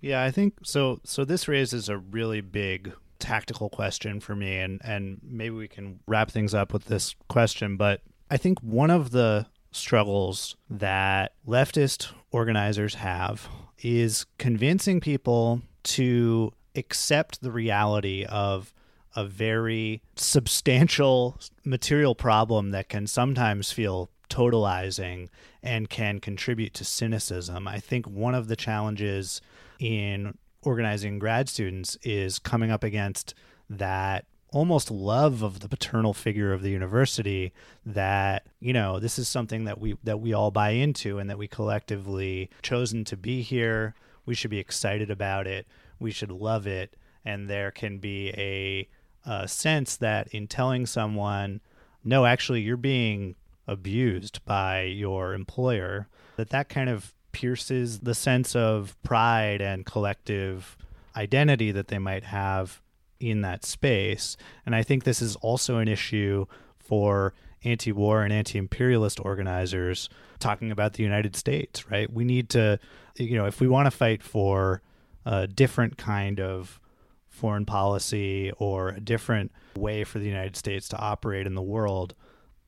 Yeah, 0.00 0.22
I 0.22 0.30
think 0.30 0.54
so 0.62 1.00
so 1.04 1.24
this 1.24 1.48
raises 1.48 1.88
a 1.88 1.96
really 1.96 2.40
big 2.40 2.92
tactical 3.22 3.70
question 3.70 4.20
for 4.20 4.34
me, 4.34 4.58
and 4.58 4.80
and 4.84 5.20
maybe 5.22 5.54
we 5.54 5.68
can 5.68 6.00
wrap 6.06 6.30
things 6.30 6.52
up 6.52 6.72
with 6.72 6.86
this 6.86 7.14
question. 7.28 7.76
But 7.76 8.02
I 8.30 8.36
think 8.36 8.58
one 8.60 8.90
of 8.90 9.12
the 9.12 9.46
struggles 9.70 10.56
that 10.68 11.32
leftist 11.46 12.08
organizers 12.30 12.96
have 12.96 13.48
is 13.78 14.26
convincing 14.38 15.00
people 15.00 15.62
to 15.84 16.52
accept 16.74 17.40
the 17.40 17.50
reality 17.50 18.24
of 18.28 18.72
a 19.14 19.24
very 19.24 20.02
substantial 20.16 21.38
material 21.64 22.14
problem 22.14 22.70
that 22.70 22.88
can 22.88 23.06
sometimes 23.06 23.70
feel 23.70 24.10
totalizing 24.30 25.28
and 25.62 25.90
can 25.90 26.18
contribute 26.18 26.74
to 26.74 26.84
cynicism. 26.84 27.68
I 27.68 27.78
think 27.78 28.06
one 28.06 28.34
of 28.34 28.48
the 28.48 28.56
challenges 28.56 29.40
in 29.78 30.38
organizing 30.62 31.18
grad 31.18 31.48
students 31.48 31.96
is 32.02 32.38
coming 32.38 32.70
up 32.70 32.84
against 32.84 33.34
that 33.68 34.24
almost 34.52 34.90
love 34.90 35.42
of 35.42 35.60
the 35.60 35.68
paternal 35.68 36.12
figure 36.12 36.52
of 36.52 36.62
the 36.62 36.70
university 36.70 37.52
that 37.86 38.46
you 38.60 38.72
know 38.72 39.00
this 39.00 39.18
is 39.18 39.26
something 39.26 39.64
that 39.64 39.80
we 39.80 39.96
that 40.04 40.20
we 40.20 40.32
all 40.32 40.50
buy 40.50 40.70
into 40.70 41.18
and 41.18 41.28
that 41.30 41.38
we 41.38 41.48
collectively 41.48 42.50
chosen 42.62 43.04
to 43.04 43.16
be 43.16 43.42
here. 43.42 43.94
We 44.24 44.34
should 44.34 44.50
be 44.50 44.58
excited 44.58 45.10
about 45.10 45.46
it. 45.46 45.66
We 45.98 46.12
should 46.12 46.30
love 46.30 46.66
it. 46.66 46.96
And 47.24 47.48
there 47.48 47.70
can 47.70 47.98
be 47.98 48.28
a, 48.30 48.88
a 49.28 49.48
sense 49.48 49.96
that 49.96 50.28
in 50.28 50.46
telling 50.48 50.86
someone 50.86 51.60
no 52.04 52.26
actually 52.26 52.60
you're 52.60 52.76
being 52.76 53.36
abused 53.66 54.44
by 54.44 54.82
your 54.82 55.34
employer 55.34 56.08
that 56.36 56.50
that 56.50 56.68
kind 56.68 56.90
of 56.90 57.14
pierces 57.32 58.00
the 58.00 58.14
sense 58.14 58.54
of 58.54 58.96
pride 59.02 59.60
and 59.60 59.84
collective 59.86 60.76
identity 61.16 61.72
that 61.72 61.88
they 61.88 61.98
might 61.98 62.24
have 62.24 62.80
in 63.20 63.42
that 63.42 63.64
space. 63.64 64.36
And 64.66 64.74
I 64.74 64.82
think 64.82 65.04
this 65.04 65.22
is 65.22 65.36
also 65.36 65.78
an 65.78 65.88
issue 65.88 66.46
for 66.78 67.34
anti 67.64 67.92
war 67.92 68.22
and 68.22 68.32
anti 68.32 68.58
imperialist 68.58 69.20
organizers 69.20 70.08
talking 70.38 70.70
about 70.70 70.94
the 70.94 71.02
United 71.02 71.36
States, 71.36 71.90
right? 71.90 72.12
We 72.12 72.24
need 72.24 72.48
to, 72.50 72.78
you 73.16 73.36
know, 73.36 73.46
if 73.46 73.60
we 73.60 73.68
want 73.68 73.86
to 73.86 73.90
fight 73.90 74.22
for 74.22 74.82
a 75.24 75.46
different 75.46 75.96
kind 75.96 76.40
of 76.40 76.80
foreign 77.28 77.64
policy 77.64 78.52
or 78.58 78.90
a 78.90 79.00
different 79.00 79.52
way 79.76 80.04
for 80.04 80.18
the 80.18 80.26
United 80.26 80.56
States 80.56 80.88
to 80.88 80.98
operate 80.98 81.46
in 81.46 81.54
the 81.54 81.62
world, 81.62 82.14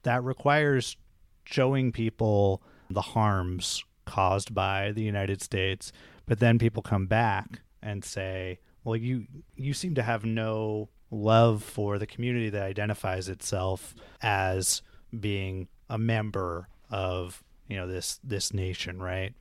that 0.04 0.22
requires 0.22 0.96
showing 1.44 1.92
people 1.92 2.62
the 2.88 3.02
harms 3.02 3.84
caused 4.04 4.54
by 4.54 4.92
the 4.92 5.02
United 5.02 5.42
States. 5.42 5.92
But 6.26 6.40
then 6.40 6.58
people 6.58 6.82
come 6.82 7.06
back 7.06 7.60
and 7.82 8.04
say, 8.04 8.60
well, 8.82 8.96
you 8.96 9.26
you 9.56 9.74
seem 9.74 9.94
to 9.94 10.02
have 10.02 10.24
no 10.24 10.88
love 11.10 11.62
for 11.62 11.98
the 11.98 12.06
community 12.06 12.50
that 12.50 12.62
identifies 12.62 13.28
itself 13.28 13.94
as 14.20 14.82
being 15.18 15.68
a 15.88 15.98
member 15.98 16.68
of 16.90 17.42
you 17.68 17.76
know 17.76 17.86
this 17.86 18.20
this 18.22 18.52
nation, 18.52 19.00
right? 19.00 19.32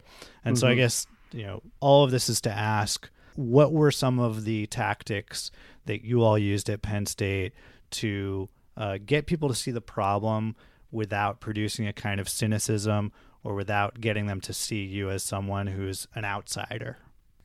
And 0.43 0.55
mm-hmm. 0.55 0.61
so 0.61 0.68
I 0.68 0.72
mm-hmm. 0.72 0.80
guess 0.80 1.07
you 1.32 1.43
know 1.43 1.61
all 1.80 2.03
of 2.03 2.11
this 2.11 2.30
is 2.30 2.41
to 2.41 2.51
ask 2.51 3.09
what 3.36 3.74
were 3.74 3.91
some 3.91 4.20
of 4.20 4.45
the 4.45 4.68
tactics 4.68 5.51
that 5.86 6.03
you 6.03 6.22
all 6.22 6.38
used 6.38 6.70
at 6.70 6.82
Penn 6.82 7.05
State 7.05 7.53
to 7.91 8.47
uh, 8.78 8.97
get 9.03 9.26
people 9.26 9.49
to 9.49 9.55
see 9.55 9.72
the 9.72 9.82
problem 9.82 10.55
without 10.91 11.39
producing 11.39 11.88
a 11.88 11.93
kind 11.93 12.20
of 12.20 12.30
cynicism 12.30 13.11
or 13.43 13.53
without 13.53 13.99
getting 13.99 14.27
them 14.27 14.41
to 14.41 14.53
see 14.53 14.83
you 14.83 15.09
as 15.09 15.23
someone 15.23 15.67
who's 15.67 16.07
an 16.15 16.25
outsider? 16.25 16.97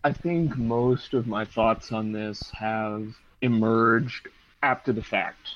I 0.05 0.13
think 0.13 0.57
most 0.57 1.15
of 1.15 1.27
my 1.27 1.45
thoughts 1.45 1.93
on 1.93 2.13
this 2.13 2.51
have 2.53 3.15
emerged 3.43 4.29
after 4.63 4.93
the 4.93 5.03
fact. 5.03 5.49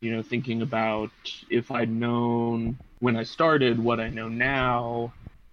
You 0.00 0.14
know, 0.14 0.22
thinking 0.22 0.62
about 0.62 1.10
if 1.48 1.70
I'd 1.70 1.90
known 1.90 2.78
when 3.00 3.16
I 3.16 3.22
started 3.22 3.78
what 3.82 4.00
I 4.00 4.10
know 4.10 4.28
now, 4.28 5.12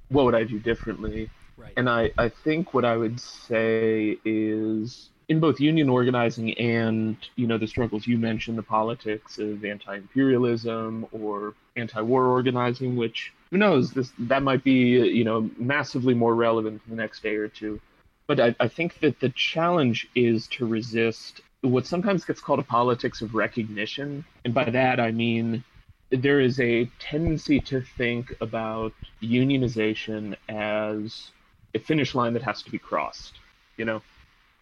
what 0.10 0.26
would 0.26 0.36
I 0.36 0.44
do 0.44 0.60
differently? 0.60 1.30
Right. 1.58 1.74
And 1.78 1.90
I, 1.90 2.12
I 2.18 2.30
think 2.30 2.74
what 2.74 2.84
I 2.84 2.98
would 2.98 3.20
say 3.20 4.18
is 4.26 5.10
in 5.30 5.40
both 5.40 5.62
union 5.62 5.88
organizing 5.88 6.54
and 6.58 7.16
you 7.38 7.48
know 7.48 7.58
the 7.58 7.68
struggles 7.68 8.06
you 8.06 8.18
mentioned 8.18 8.58
the 8.58 8.64
politics 8.64 9.38
of 9.38 9.64
anti-imperialism 9.64 11.08
or 11.14 11.54
anti-war 11.78 12.26
organizing 12.26 12.98
which 12.98 13.32
who 13.52 13.58
knows 13.58 13.92
this 13.92 14.12
that 14.18 14.42
might 14.42 14.64
be 14.64 14.72
you 14.72 15.24
know 15.24 15.50
massively 15.58 16.14
more 16.14 16.34
relevant 16.34 16.82
in 16.86 16.96
the 16.96 17.02
next 17.02 17.22
day 17.22 17.36
or 17.36 17.48
two. 17.48 17.80
But 18.28 18.40
I, 18.40 18.56
I 18.60 18.68
think 18.68 19.00
that 19.02 19.20
the 19.20 19.30
challenge 19.30 20.08
is 20.16 20.48
to 20.50 20.66
resist 20.66 21.42
what 21.62 21.86
sometimes 21.86 22.24
gets 22.24 22.40
called 22.40 22.60
a 22.60 22.64
politics 22.64 23.22
of 23.22 23.36
recognition. 23.36 24.26
And 24.46 24.54
by 24.54 24.70
that 24.70 25.00
i 25.00 25.12
mean 25.12 25.64
there 26.10 26.42
is 26.42 26.60
a 26.60 26.86
tendency 27.00 27.60
to 27.62 27.82
think 27.82 28.34
about 28.42 28.94
unionization 29.22 30.36
as 30.50 31.30
a 31.74 31.80
finish 31.80 32.16
line 32.16 32.34
that 32.34 32.42
has 32.42 32.62
to 32.64 32.70
be 32.70 32.78
crossed 32.78 33.36
you 33.78 33.86
know 33.86 34.02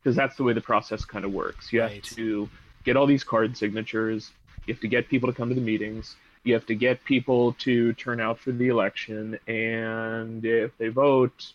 because 0.04 0.16
that's 0.16 0.36
the 0.36 0.44
way 0.44 0.54
the 0.54 0.62
process 0.62 1.06
kind 1.06 1.26
of 1.26 1.34
works. 1.34 1.72
You 1.74 1.82
right. 1.82 1.94
have 1.94 2.04
to 2.16 2.50
get 2.84 2.96
all 2.96 3.06
these 3.06 3.24
card 3.24 3.58
signatures. 3.58 4.32
You 4.66 4.74
have 4.74 4.82
to 4.82 4.88
get 4.88 5.10
people 5.10 5.30
to 5.30 5.36
come 5.36 5.50
to 5.50 5.56
the 5.56 5.62
meetings 5.62 6.16
you 6.44 6.54
have 6.54 6.66
to 6.68 6.76
get 6.76 7.04
people 7.04 7.54
to 7.54 7.94
turn 7.94 8.20
out 8.20 8.40
for 8.40 8.52
the 8.52 8.68
election 8.68 9.38
and 9.48 10.44
if 10.46 10.78
they 10.78 10.88
vote 10.88 11.54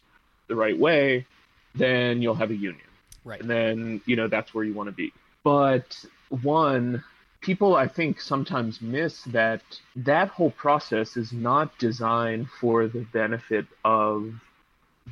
the 0.49 0.55
right 0.55 0.78
way 0.78 1.26
then 1.74 2.22
you'll 2.22 2.35
have 2.35 2.51
a 2.51 2.57
union. 2.57 2.87
Right. 3.24 3.41
And 3.41 3.51
then 3.51 4.01
you 4.07 4.16
know 4.16 4.28
that's 4.28 4.55
where 4.55 4.64
you 4.64 4.74
want 4.74 4.89
to 4.89 4.95
be. 4.95 5.12
But 5.43 6.05
one 6.30 7.03
people 7.41 7.76
i 7.76 7.87
think 7.87 8.18
sometimes 8.22 8.80
miss 8.80 9.22
that 9.24 9.61
that 9.95 10.28
whole 10.28 10.51
process 10.53 11.14
is 11.14 11.30
not 11.30 11.76
designed 11.78 12.49
for 12.59 12.89
the 12.89 13.07
benefit 13.12 13.66
of 13.85 14.32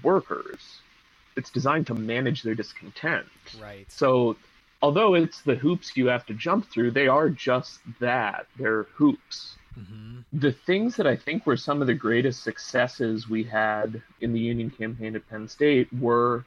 workers. 0.03 0.81
It's 1.37 1.51
designed 1.51 1.87
to 1.89 1.95
manage 1.95 2.43
their 2.43 2.55
discontent. 2.55 3.27
Right. 3.61 3.85
So 3.91 4.37
although 4.81 5.15
it's 5.15 5.43
the 5.43 5.55
hoops 5.55 5.97
you 5.97 6.07
have 6.07 6.25
to 6.27 6.35
jump 6.35 6.71
through 6.71 6.93
they 6.93 7.09
are 7.09 7.29
just 7.29 7.81
that. 8.01 8.47
They're 8.59 8.85
hoops 8.85 9.57
Mm-hmm. 9.79 10.21
The 10.33 10.53
things 10.53 10.97
that 10.97 11.07
I 11.07 11.17
think 11.17 11.47
were 11.47 11.57
some 11.57 11.81
of 11.81 11.87
the 11.87 11.95
greatest 11.95 12.43
successes 12.43 13.29
we 13.29 13.45
had 13.45 14.03
in 14.21 14.33
the 14.33 14.41
union 14.41 14.71
campaign 14.71 15.17
at 15.17 15.29
Penn 15.29 15.49
State 15.49 15.89
were 15.93 16.45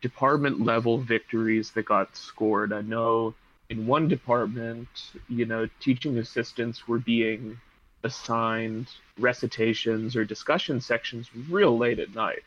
department 0.00 0.60
level 0.60 0.98
victories 0.98 1.70
that 1.72 1.84
got 1.84 2.16
scored. 2.16 2.72
I 2.72 2.80
know 2.80 3.34
in 3.68 3.86
one 3.86 4.08
department, 4.08 4.88
you 5.28 5.46
know, 5.46 5.68
teaching 5.80 6.18
assistants 6.18 6.88
were 6.88 6.98
being 6.98 7.58
assigned 8.02 8.88
recitations 9.18 10.16
or 10.16 10.24
discussion 10.24 10.80
sections 10.80 11.28
real 11.48 11.76
late 11.76 11.98
at 11.98 12.14
night 12.14 12.42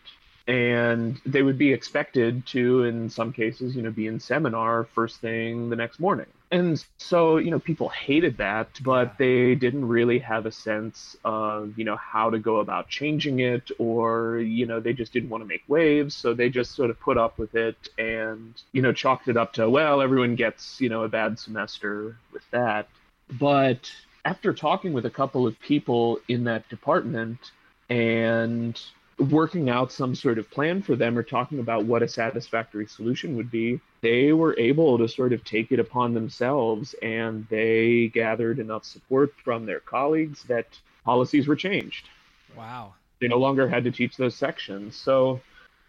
and 0.48 1.22
they 1.26 1.42
would 1.42 1.58
be 1.58 1.72
expected 1.72 2.46
to 2.46 2.84
in 2.84 3.10
some 3.10 3.32
cases 3.32 3.76
you 3.76 3.82
know 3.82 3.92
be 3.92 4.08
in 4.08 4.20
seminar 4.20 4.84
first 4.84 5.22
thing 5.22 5.70
the 5.70 5.76
next 5.76 6.00
morning 6.00 6.26
and 6.54 6.86
so 6.98 7.38
you 7.38 7.50
know 7.52 7.60
people 7.60 7.90
hated 7.90 8.38
that 8.38 8.70
but 8.84 9.18
they 9.18 9.56
didn't 9.56 9.88
really 9.88 10.20
have 10.20 10.46
a 10.46 10.52
sense 10.52 11.18
of 11.26 11.78
you 11.78 11.84
know 11.84 11.96
how 11.96 12.30
to 12.30 12.38
go 12.38 12.58
about 12.58 12.88
changing 12.88 13.40
it 13.40 13.72
or 13.80 14.38
you 14.38 14.66
know 14.66 14.80
they 14.80 14.94
just 14.94 15.12
didn't 15.12 15.30
want 15.30 15.42
to 15.42 15.48
make 15.48 15.64
waves 15.68 16.16
so 16.16 16.34
they 16.34 16.50
just 16.50 16.76
sort 16.76 16.90
of 16.90 17.00
put 17.00 17.18
up 17.18 17.38
with 17.40 17.56
it 17.56 17.90
and 17.98 18.62
you 18.72 18.82
know 18.82 18.94
chalked 18.94 19.28
it 19.28 19.36
up 19.36 19.52
to 19.54 19.68
well 19.70 20.00
everyone 20.00 20.36
gets 20.36 20.80
you 20.80 20.90
know 20.90 21.04
a 21.04 21.10
bad 21.10 21.40
semester 21.40 22.18
with 22.32 22.44
that. 22.52 22.88
But 23.40 23.92
after 24.26 24.54
talking 24.54 24.94
with 24.94 25.06
a 25.06 25.10
couple 25.10 25.48
of 25.48 25.60
people 25.60 26.20
in 26.28 26.44
that 26.46 26.68
department 26.70 27.40
and 27.90 28.80
working 29.18 29.70
out 29.70 29.92
some 29.92 30.16
sort 30.16 30.38
of 30.38 30.50
plan 30.50 30.82
for 30.82 30.96
them 30.96 31.18
or 31.18 31.24
talking 31.24 31.60
about 31.60 31.86
what 31.86 32.04
a 32.04 32.08
satisfactory 32.08 32.88
solution 32.88 33.36
would 33.38 33.52
be, 33.52 33.80
they 34.04 34.34
were 34.34 34.54
able 34.60 34.98
to 34.98 35.08
sort 35.08 35.32
of 35.32 35.44
take 35.46 35.72
it 35.72 35.80
upon 35.80 36.14
themselves 36.14 36.94
and 37.02 37.48
they 37.50 38.10
gathered 38.14 38.60
enough 38.60 38.84
support 38.84 39.34
from 39.46 39.66
their 39.66 39.80
colleagues 39.80 40.44
that 40.44 40.68
policies 41.06 41.48
were 41.48 41.56
changed. 41.56 42.10
Wow. 42.56 42.96
They 43.22 43.30
no 43.30 43.38
longer 43.38 43.68
had 43.68 43.86
to 43.86 43.92
teach 43.92 44.18
those 44.18 44.36
sections. 44.36 44.98
So, 44.98 45.40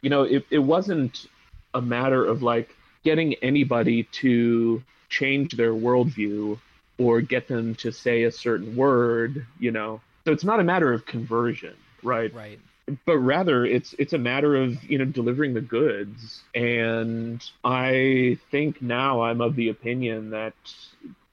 you 0.01 0.11
know, 0.11 0.23
it, 0.23 0.47
it 0.49 0.61
wasn't 0.61 1.27
a 1.75 1.83
matter 1.83 2.25
of 2.25 2.41
like 2.41 2.77
getting 3.03 3.35
anybody 3.43 4.05
to 4.05 4.81
change 5.09 5.57
their 5.57 5.73
worldview 5.73 6.61
or 6.99 7.21
get 7.21 7.49
them 7.49 7.75
to 7.75 7.91
say 7.91 8.23
a 8.23 8.31
certain 8.31 8.77
word, 8.77 9.45
you 9.59 9.73
know. 9.73 10.01
So 10.25 10.31
it's 10.31 10.45
not 10.45 10.61
a 10.61 10.65
matter 10.65 10.93
of 10.93 11.05
conversion, 11.05 11.75
right? 12.05 12.33
Right 12.33 12.61
but 13.07 13.19
rather 13.19 13.65
it's 13.65 13.95
it's 13.99 14.13
a 14.13 14.19
matter 14.19 14.57
of 14.57 14.83
you 14.85 14.99
know 14.99 15.05
delivering 15.05 15.55
the 15.55 15.61
goods. 15.61 16.43
And 16.55 17.43
i 17.65 18.39
think 18.51 18.83
now 18.83 19.23
i'm 19.23 19.41
of 19.41 19.57
the 19.57 19.69
opinion 19.69 20.31
that 20.31 20.55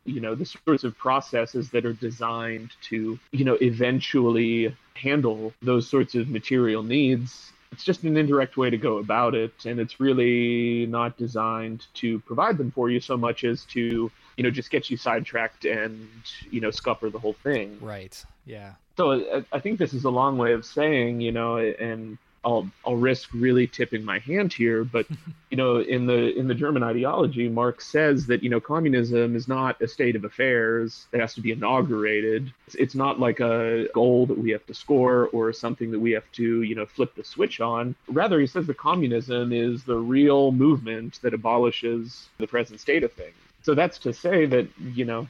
you 0.06 0.22
know 0.22 0.36
the 0.36 0.46
sorts 0.46 0.84
of 0.84 0.98
processes 0.98 1.70
that 1.72 1.86
are 1.86 1.94
designed 1.94 2.72
to 2.82 3.20
you 3.32 3.46
know 3.46 3.58
eventually 3.62 4.76
handle 4.96 5.54
those 5.62 5.88
sorts 5.88 6.16
of 6.16 6.30
material 6.30 6.84
needs 6.84 7.52
it's 7.72 7.84
just 7.84 8.04
an 8.04 8.18
indirect 8.18 8.58
way 8.58 8.70
to 8.70 8.78
go 8.78 8.98
about 8.98 9.34
it. 9.34 9.54
And 9.66 9.80
it's 9.80 10.02
really 10.02 10.86
not 10.88 11.18
designed 11.18 11.86
to 11.96 12.20
provide 12.20 12.58
them 12.58 12.70
for 12.70 12.90
you 12.90 13.00
so 13.00 13.16
much 13.16 13.46
as 13.46 13.64
to 13.66 14.12
you 14.38 14.44
know 14.44 14.52
just 14.52 14.70
get 14.70 14.90
you 14.90 14.98
sidetracked 14.98 15.64
and 15.64 16.10
you 16.50 16.60
know 16.60 16.70
scupper 16.70 17.10
the 17.10 17.20
whole 17.20 17.36
thing. 17.44 17.78
Right. 17.80 18.24
Yeah 18.46 18.74
so 19.02 19.14
I, 19.14 19.44
I 19.52 19.60
think 19.60 19.80
this 19.80 19.94
is 19.94 20.04
a 20.04 20.10
long 20.10 20.38
way 20.38 20.54
of 20.54 20.64
saying 20.64 21.22
you 21.22 21.32
know 21.32 21.58
and 21.58 22.18
I'll 22.44 22.70
I'll 22.86 22.96
risk 22.96 23.30
really 23.34 23.68
tipping 23.68 24.04
my 24.04 24.20
hand 24.20 24.52
here, 24.52 24.84
but 24.84 25.06
you 25.50 25.58
know, 25.58 25.80
in 25.80 26.08
the 26.08 26.36
in 26.38 26.48
the 26.48 26.56
German 26.56 26.82
ideology, 26.84 27.48
Marx 27.50 27.88
says 27.88 28.26
that 28.28 28.42
you 28.42 28.50
know 28.50 28.60
communism 28.60 29.36
is 29.36 29.48
not 29.48 29.80
a 29.82 29.88
state 29.88 30.16
of 30.16 30.24
affairs 30.24 31.06
that 31.12 31.22
has 31.22 31.36
to 31.36 31.42
be 31.42 31.52
inaugurated. 31.52 32.52
It's, 32.66 32.76
it's 32.76 32.96
not 32.96 33.20
like 33.20 33.40
a 33.40 33.88
goal 33.94 34.26
that 34.26 34.38
we 34.38 34.50
have 34.52 34.66
to 34.68 34.74
score 34.74 35.28
or 35.28 35.54
something 35.54 35.92
that 35.92 36.00
we 36.00 36.12
have 36.12 36.30
to 36.34 36.64
you 36.64 36.76
know 36.76 36.86
flip 36.86 37.14
the 37.16 37.24
switch 37.24 37.62
on. 37.62 37.96
Rather, 38.08 38.40
he 38.40 38.48
says 38.48 38.66
that 38.68 38.78
communism 38.78 39.54
is 39.54 39.84
the 39.84 39.98
real 39.98 40.52
movement 40.52 41.20
that 41.22 41.36
abolishes 41.36 42.30
the 42.40 42.48
present 42.48 42.80
state 42.80 43.04
of 43.04 43.14
things. 43.14 43.36
So 43.62 43.76
that's 43.76 44.00
to 44.00 44.14
say 44.14 44.48
that 44.48 44.68
you 44.80 45.06
know 45.06 45.28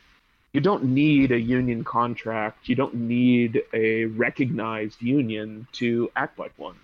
you 0.54 0.62
don't 0.62 0.84
need 0.84 1.32
a 1.32 1.40
union 1.40 1.84
contract. 1.84 2.68
You 2.68 2.76
don't 2.76 2.96
need 2.96 3.64
a 3.74 4.06
recognized 4.06 5.02
union 5.02 5.68
to 5.74 6.12
act 6.16 6.38
like 6.38 6.54
one. 6.58 6.76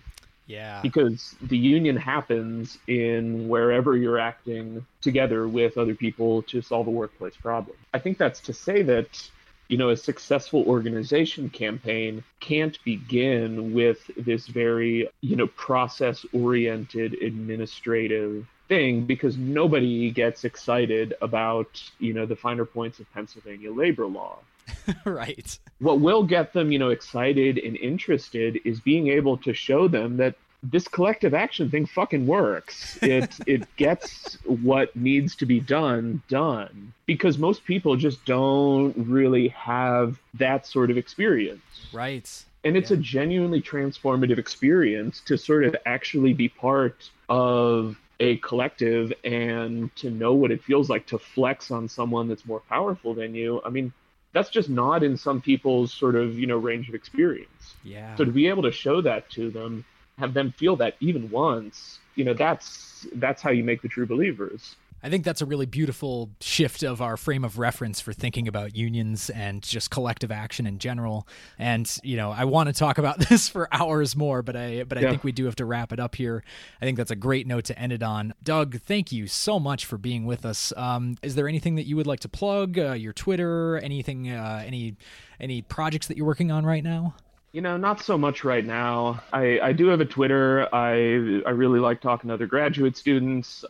Yeah. 0.46 0.80
Because 0.82 1.36
the 1.42 1.58
union 1.58 1.98
happens 1.98 2.78
in 2.88 3.50
wherever 3.50 3.98
you're 3.98 4.20
acting 4.20 4.86
together 5.02 5.48
with 5.48 5.78
other 5.78 5.94
people 5.94 6.44
to 6.44 6.62
solve 6.62 6.88
a 6.88 6.92
workplace 6.92 7.36
problem. 7.36 7.76
I 7.94 8.00
think 8.00 8.18
that's 8.18 8.40
to 8.42 8.54
say 8.54 8.82
that 8.84 9.30
you 9.68 9.78
know, 9.78 9.90
a 9.90 9.98
successful 9.98 10.64
organization 10.64 11.50
campaign 11.50 12.24
can't 12.40 12.82
begin 12.84 13.74
with 13.74 14.00
this 14.16 14.48
very, 14.48 15.10
you 15.22 15.36
know, 15.36 15.48
process 15.48 16.26
oriented 16.34 17.14
administrative 17.22 18.48
thing 18.68 19.06
because 19.06 19.38
nobody 19.38 20.12
gets 20.12 20.44
excited 20.44 21.14
about, 21.22 21.82
you 22.00 22.14
know, 22.14 22.26
the 22.26 22.36
finer 22.36 22.66
points 22.66 23.00
of 23.00 23.12
Pennsylvania 23.14 23.72
labor 23.72 24.06
law. 24.06 24.40
right. 25.06 25.58
What 25.80 26.00
will 26.00 26.24
get 26.24 26.54
them, 26.54 26.72
you 26.72 26.80
know, 26.80 26.90
excited 26.90 27.58
and 27.58 27.78
interested 27.78 28.60
is 28.66 28.80
being 28.80 29.08
able 29.08 29.38
to 29.38 29.54
show 29.54 29.88
them 29.88 30.18
that 30.18 30.36
this 30.64 30.88
collective 30.88 31.34
action 31.34 31.70
thing 31.70 31.86
fucking 31.86 32.26
works. 32.26 32.98
It 33.02 33.36
it 33.48 33.76
gets 33.76 34.36
what 34.46 34.96
needs 34.96 35.36
to 35.38 35.46
be 35.46 35.60
done 35.60 36.22
done 36.28 36.94
because 37.06 37.38
most 37.38 37.64
people 37.66 37.96
just 37.96 38.26
don't 38.26 38.94
really 38.98 39.50
have 39.50 40.20
that 40.34 40.66
sort 40.66 40.92
of 40.92 40.98
experience. 40.98 41.62
Right. 41.94 42.44
And 42.64 42.76
it's 42.76 42.92
yeah. 42.92 42.98
a 42.98 43.00
genuinely 43.00 43.62
transformative 43.62 44.38
experience 44.38 45.22
to 45.22 45.38
sort 45.38 45.64
of 45.64 45.76
actually 45.86 46.34
be 46.34 46.50
part 46.50 47.10
of 47.30 47.98
a 48.20 48.38
collective 48.38 49.14
and 49.24 49.96
to 49.98 50.10
know 50.10 50.34
what 50.34 50.52
it 50.52 50.64
feels 50.64 50.90
like 50.90 51.06
to 51.08 51.20
flex 51.20 51.72
on 51.72 51.88
someone 51.88 52.28
that's 52.28 52.46
more 52.46 52.62
powerful 52.62 53.14
than 53.14 53.36
you. 53.36 53.62
I 53.64 53.70
mean, 53.70 53.94
that's 54.34 54.50
just 54.50 54.70
not 54.70 55.04
in 55.04 55.18
some 55.18 55.42
people's 55.42 55.94
sort 55.94 56.16
of, 56.16 56.38
you 56.38 56.48
know, 56.48 56.58
range 56.58 56.90
of 56.90 56.96
experience. 56.96 57.76
Yeah. 57.84 58.16
So 58.16 58.26
to 58.26 58.32
be 58.32 58.48
able 58.48 58.64
to 58.64 58.72
show 58.72 59.02
that 59.02 59.30
to 59.32 59.50
them, 59.50 59.86
have 60.18 60.34
them 60.34 60.52
feel 60.52 60.76
that 60.78 60.96
even 61.00 61.30
once, 61.30 62.00
you 62.16 62.24
know, 62.24 62.34
that's 62.34 63.06
that's 63.14 63.42
how 63.42 63.52
you 63.52 63.64
make 63.64 63.82
the 63.82 63.88
true 63.88 64.06
believers. 64.06 64.76
I 65.08 65.10
think 65.10 65.24
that's 65.24 65.42
a 65.42 65.46
really 65.46 65.66
beautiful 65.66 66.32
shift 66.42 66.84
of 66.84 67.02
our 67.02 67.16
frame 67.16 67.46
of 67.46 67.58
reference 67.58 68.02
for 68.02 68.12
thinking 68.12 68.46
about 68.46 68.76
unions 68.76 69.30
and 69.30 69.64
just 69.64 69.90
collective 69.90 70.34
action 70.34 70.68
in 70.68 70.80
general. 70.80 71.26
And 71.58 71.90
you 72.04 72.18
know, 72.18 72.34
I 72.34 72.44
want 72.44 72.68
to 72.68 72.74
talk 72.74 72.98
about 72.98 73.18
this 73.30 73.48
for 73.48 73.74
hours 73.74 74.18
more, 74.18 74.42
but 74.42 74.58
I 74.58 74.84
but 74.84 74.98
I 74.98 75.02
yeah. 75.02 75.12
think 75.12 75.24
we 75.24 75.32
do 75.32 75.46
have 75.46 75.56
to 75.56 75.66
wrap 75.66 75.94
it 75.94 76.02
up 76.02 76.16
here. 76.16 76.44
I 76.82 76.86
think 76.86 76.98
that's 76.98 77.10
a 77.10 77.16
great 77.16 77.48
note 77.48 77.64
to 77.66 77.80
end 77.80 77.94
it 77.94 78.04
on. 78.04 78.34
Doug, 78.44 78.82
thank 78.82 79.14
you 79.14 79.28
so 79.28 79.62
much 79.62 79.86
for 79.86 79.98
being 79.98 80.26
with 80.26 80.46
us. 80.46 80.74
Um, 80.76 81.16
is 81.22 81.36
there 81.36 81.48
anything 81.48 81.76
that 81.76 81.86
you 81.86 81.96
would 81.96 82.08
like 82.08 82.20
to 82.20 82.30
plug? 82.30 82.78
Uh, 82.78 82.92
your 82.92 83.14
Twitter? 83.14 83.78
Anything? 83.78 84.30
Uh, 84.30 84.62
any 84.66 84.98
any 85.40 85.62
projects 85.62 86.08
that 86.08 86.18
you're 86.18 86.28
working 86.28 86.52
on 86.52 86.66
right 86.66 86.84
now? 86.84 87.16
You 87.54 87.62
know, 87.62 87.78
not 87.78 88.02
so 88.02 88.18
much 88.18 88.44
right 88.44 88.66
now. 88.66 89.24
I, 89.32 89.60
I 89.62 89.72
do 89.72 89.88
have 89.88 90.02
a 90.02 90.06
Twitter. 90.06 90.68
I 90.76 91.42
I 91.46 91.52
really 91.52 91.80
like 91.80 92.02
talking 92.02 92.28
to 92.28 92.34
other 92.34 92.46
graduate 92.46 92.98
students. 92.98 93.64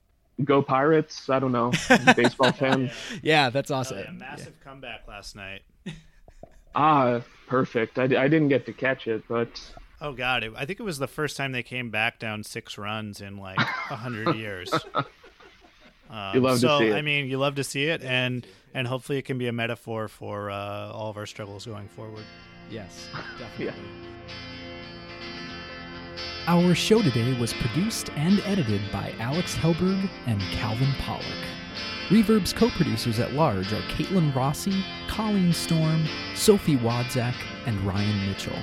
Go 0.44 0.62
Pirates! 0.62 1.30
I 1.30 1.40
don't 1.40 1.52
know, 1.52 1.72
baseball 2.16 2.52
fan. 2.54 2.92
Yeah, 3.24 3.50
that's 3.50 3.72
awesome. 3.72 3.98
Oh, 3.98 4.02
yeah, 4.02 4.12
massive 4.12 4.54
yeah. 4.60 4.70
comeback 4.70 5.08
last 5.08 5.36
night. 5.36 5.62
ah, 6.76 7.22
perfect. 7.48 7.98
I, 7.98 8.04
I 8.04 8.28
didn't 8.28 8.50
get 8.50 8.66
to 8.68 8.74
catch 8.74 9.08
it, 9.08 9.24
but 9.28 9.60
oh 10.00 10.14
god, 10.14 10.44
it, 10.44 10.54
I 10.56 10.66
think 10.66 10.80
it 10.80 10.84
was 10.84 11.00
the 11.00 11.08
first 11.08 11.38
time 11.38 11.54
they 11.54 11.64
came 11.64 11.90
back 11.90 12.20
down 12.20 12.44
six 12.44 12.78
runs 12.78 13.20
in 13.20 13.38
like 13.38 13.58
a 13.58 13.96
hundred 13.96 14.36
years. 14.36 14.72
Um, 16.10 16.36
you 16.36 16.40
love 16.40 16.60
so, 16.60 16.68
to 16.68 16.86
see 16.86 16.92
it. 16.92 16.96
I 16.96 17.02
mean, 17.02 17.28
you 17.28 17.40
love 17.40 17.56
to 17.56 17.64
see 17.64 17.86
it, 17.86 18.04
and 18.04 18.46
and 18.76 18.88
hopefully 18.88 19.18
it 19.18 19.26
can 19.26 19.40
be 19.40 19.48
a 19.48 19.54
metaphor 19.54 20.08
for 20.08 20.52
uh, 20.52 20.92
all 20.92 21.10
of 21.10 21.18
our 21.18 21.26
struggles 21.26 21.66
going 21.66 21.88
forward. 21.88 22.24
Yes, 22.70 23.08
definitely. 23.40 23.66
yeah. 23.66 23.74
Our 26.50 26.76
show 26.76 27.02
today 27.02 27.38
was 27.38 27.52
produced 27.52 28.10
and 28.16 28.40
edited 28.46 28.80
by 28.90 29.14
Alex 29.20 29.54
Helberg 29.54 30.10
and 30.28 30.40
Calvin 30.54 30.94
Pollock. 30.98 31.26
Reverb's 32.08 32.54
co 32.54 32.70
producers 32.70 33.20
at 33.20 33.34
large 33.34 33.74
are 33.74 33.82
Caitlin 33.90 34.34
Rossi, 34.34 34.82
Colleen 35.10 35.52
Storm, 35.52 36.06
Sophie 36.36 36.78
Wadzak, 36.78 37.36
and 37.66 37.78
Ryan 37.82 38.30
Mitchell. 38.30 38.58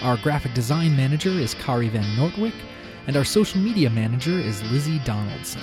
Our 0.00 0.16
graphic 0.16 0.54
design 0.54 0.96
manager 0.96 1.28
is 1.28 1.52
Kari 1.52 1.90
Van 1.90 2.16
Nortwick, 2.16 2.54
and 3.06 3.14
our 3.14 3.24
social 3.24 3.60
media 3.60 3.90
manager 3.90 4.38
is 4.38 4.62
Lizzie 4.72 5.00
Donaldson. 5.00 5.60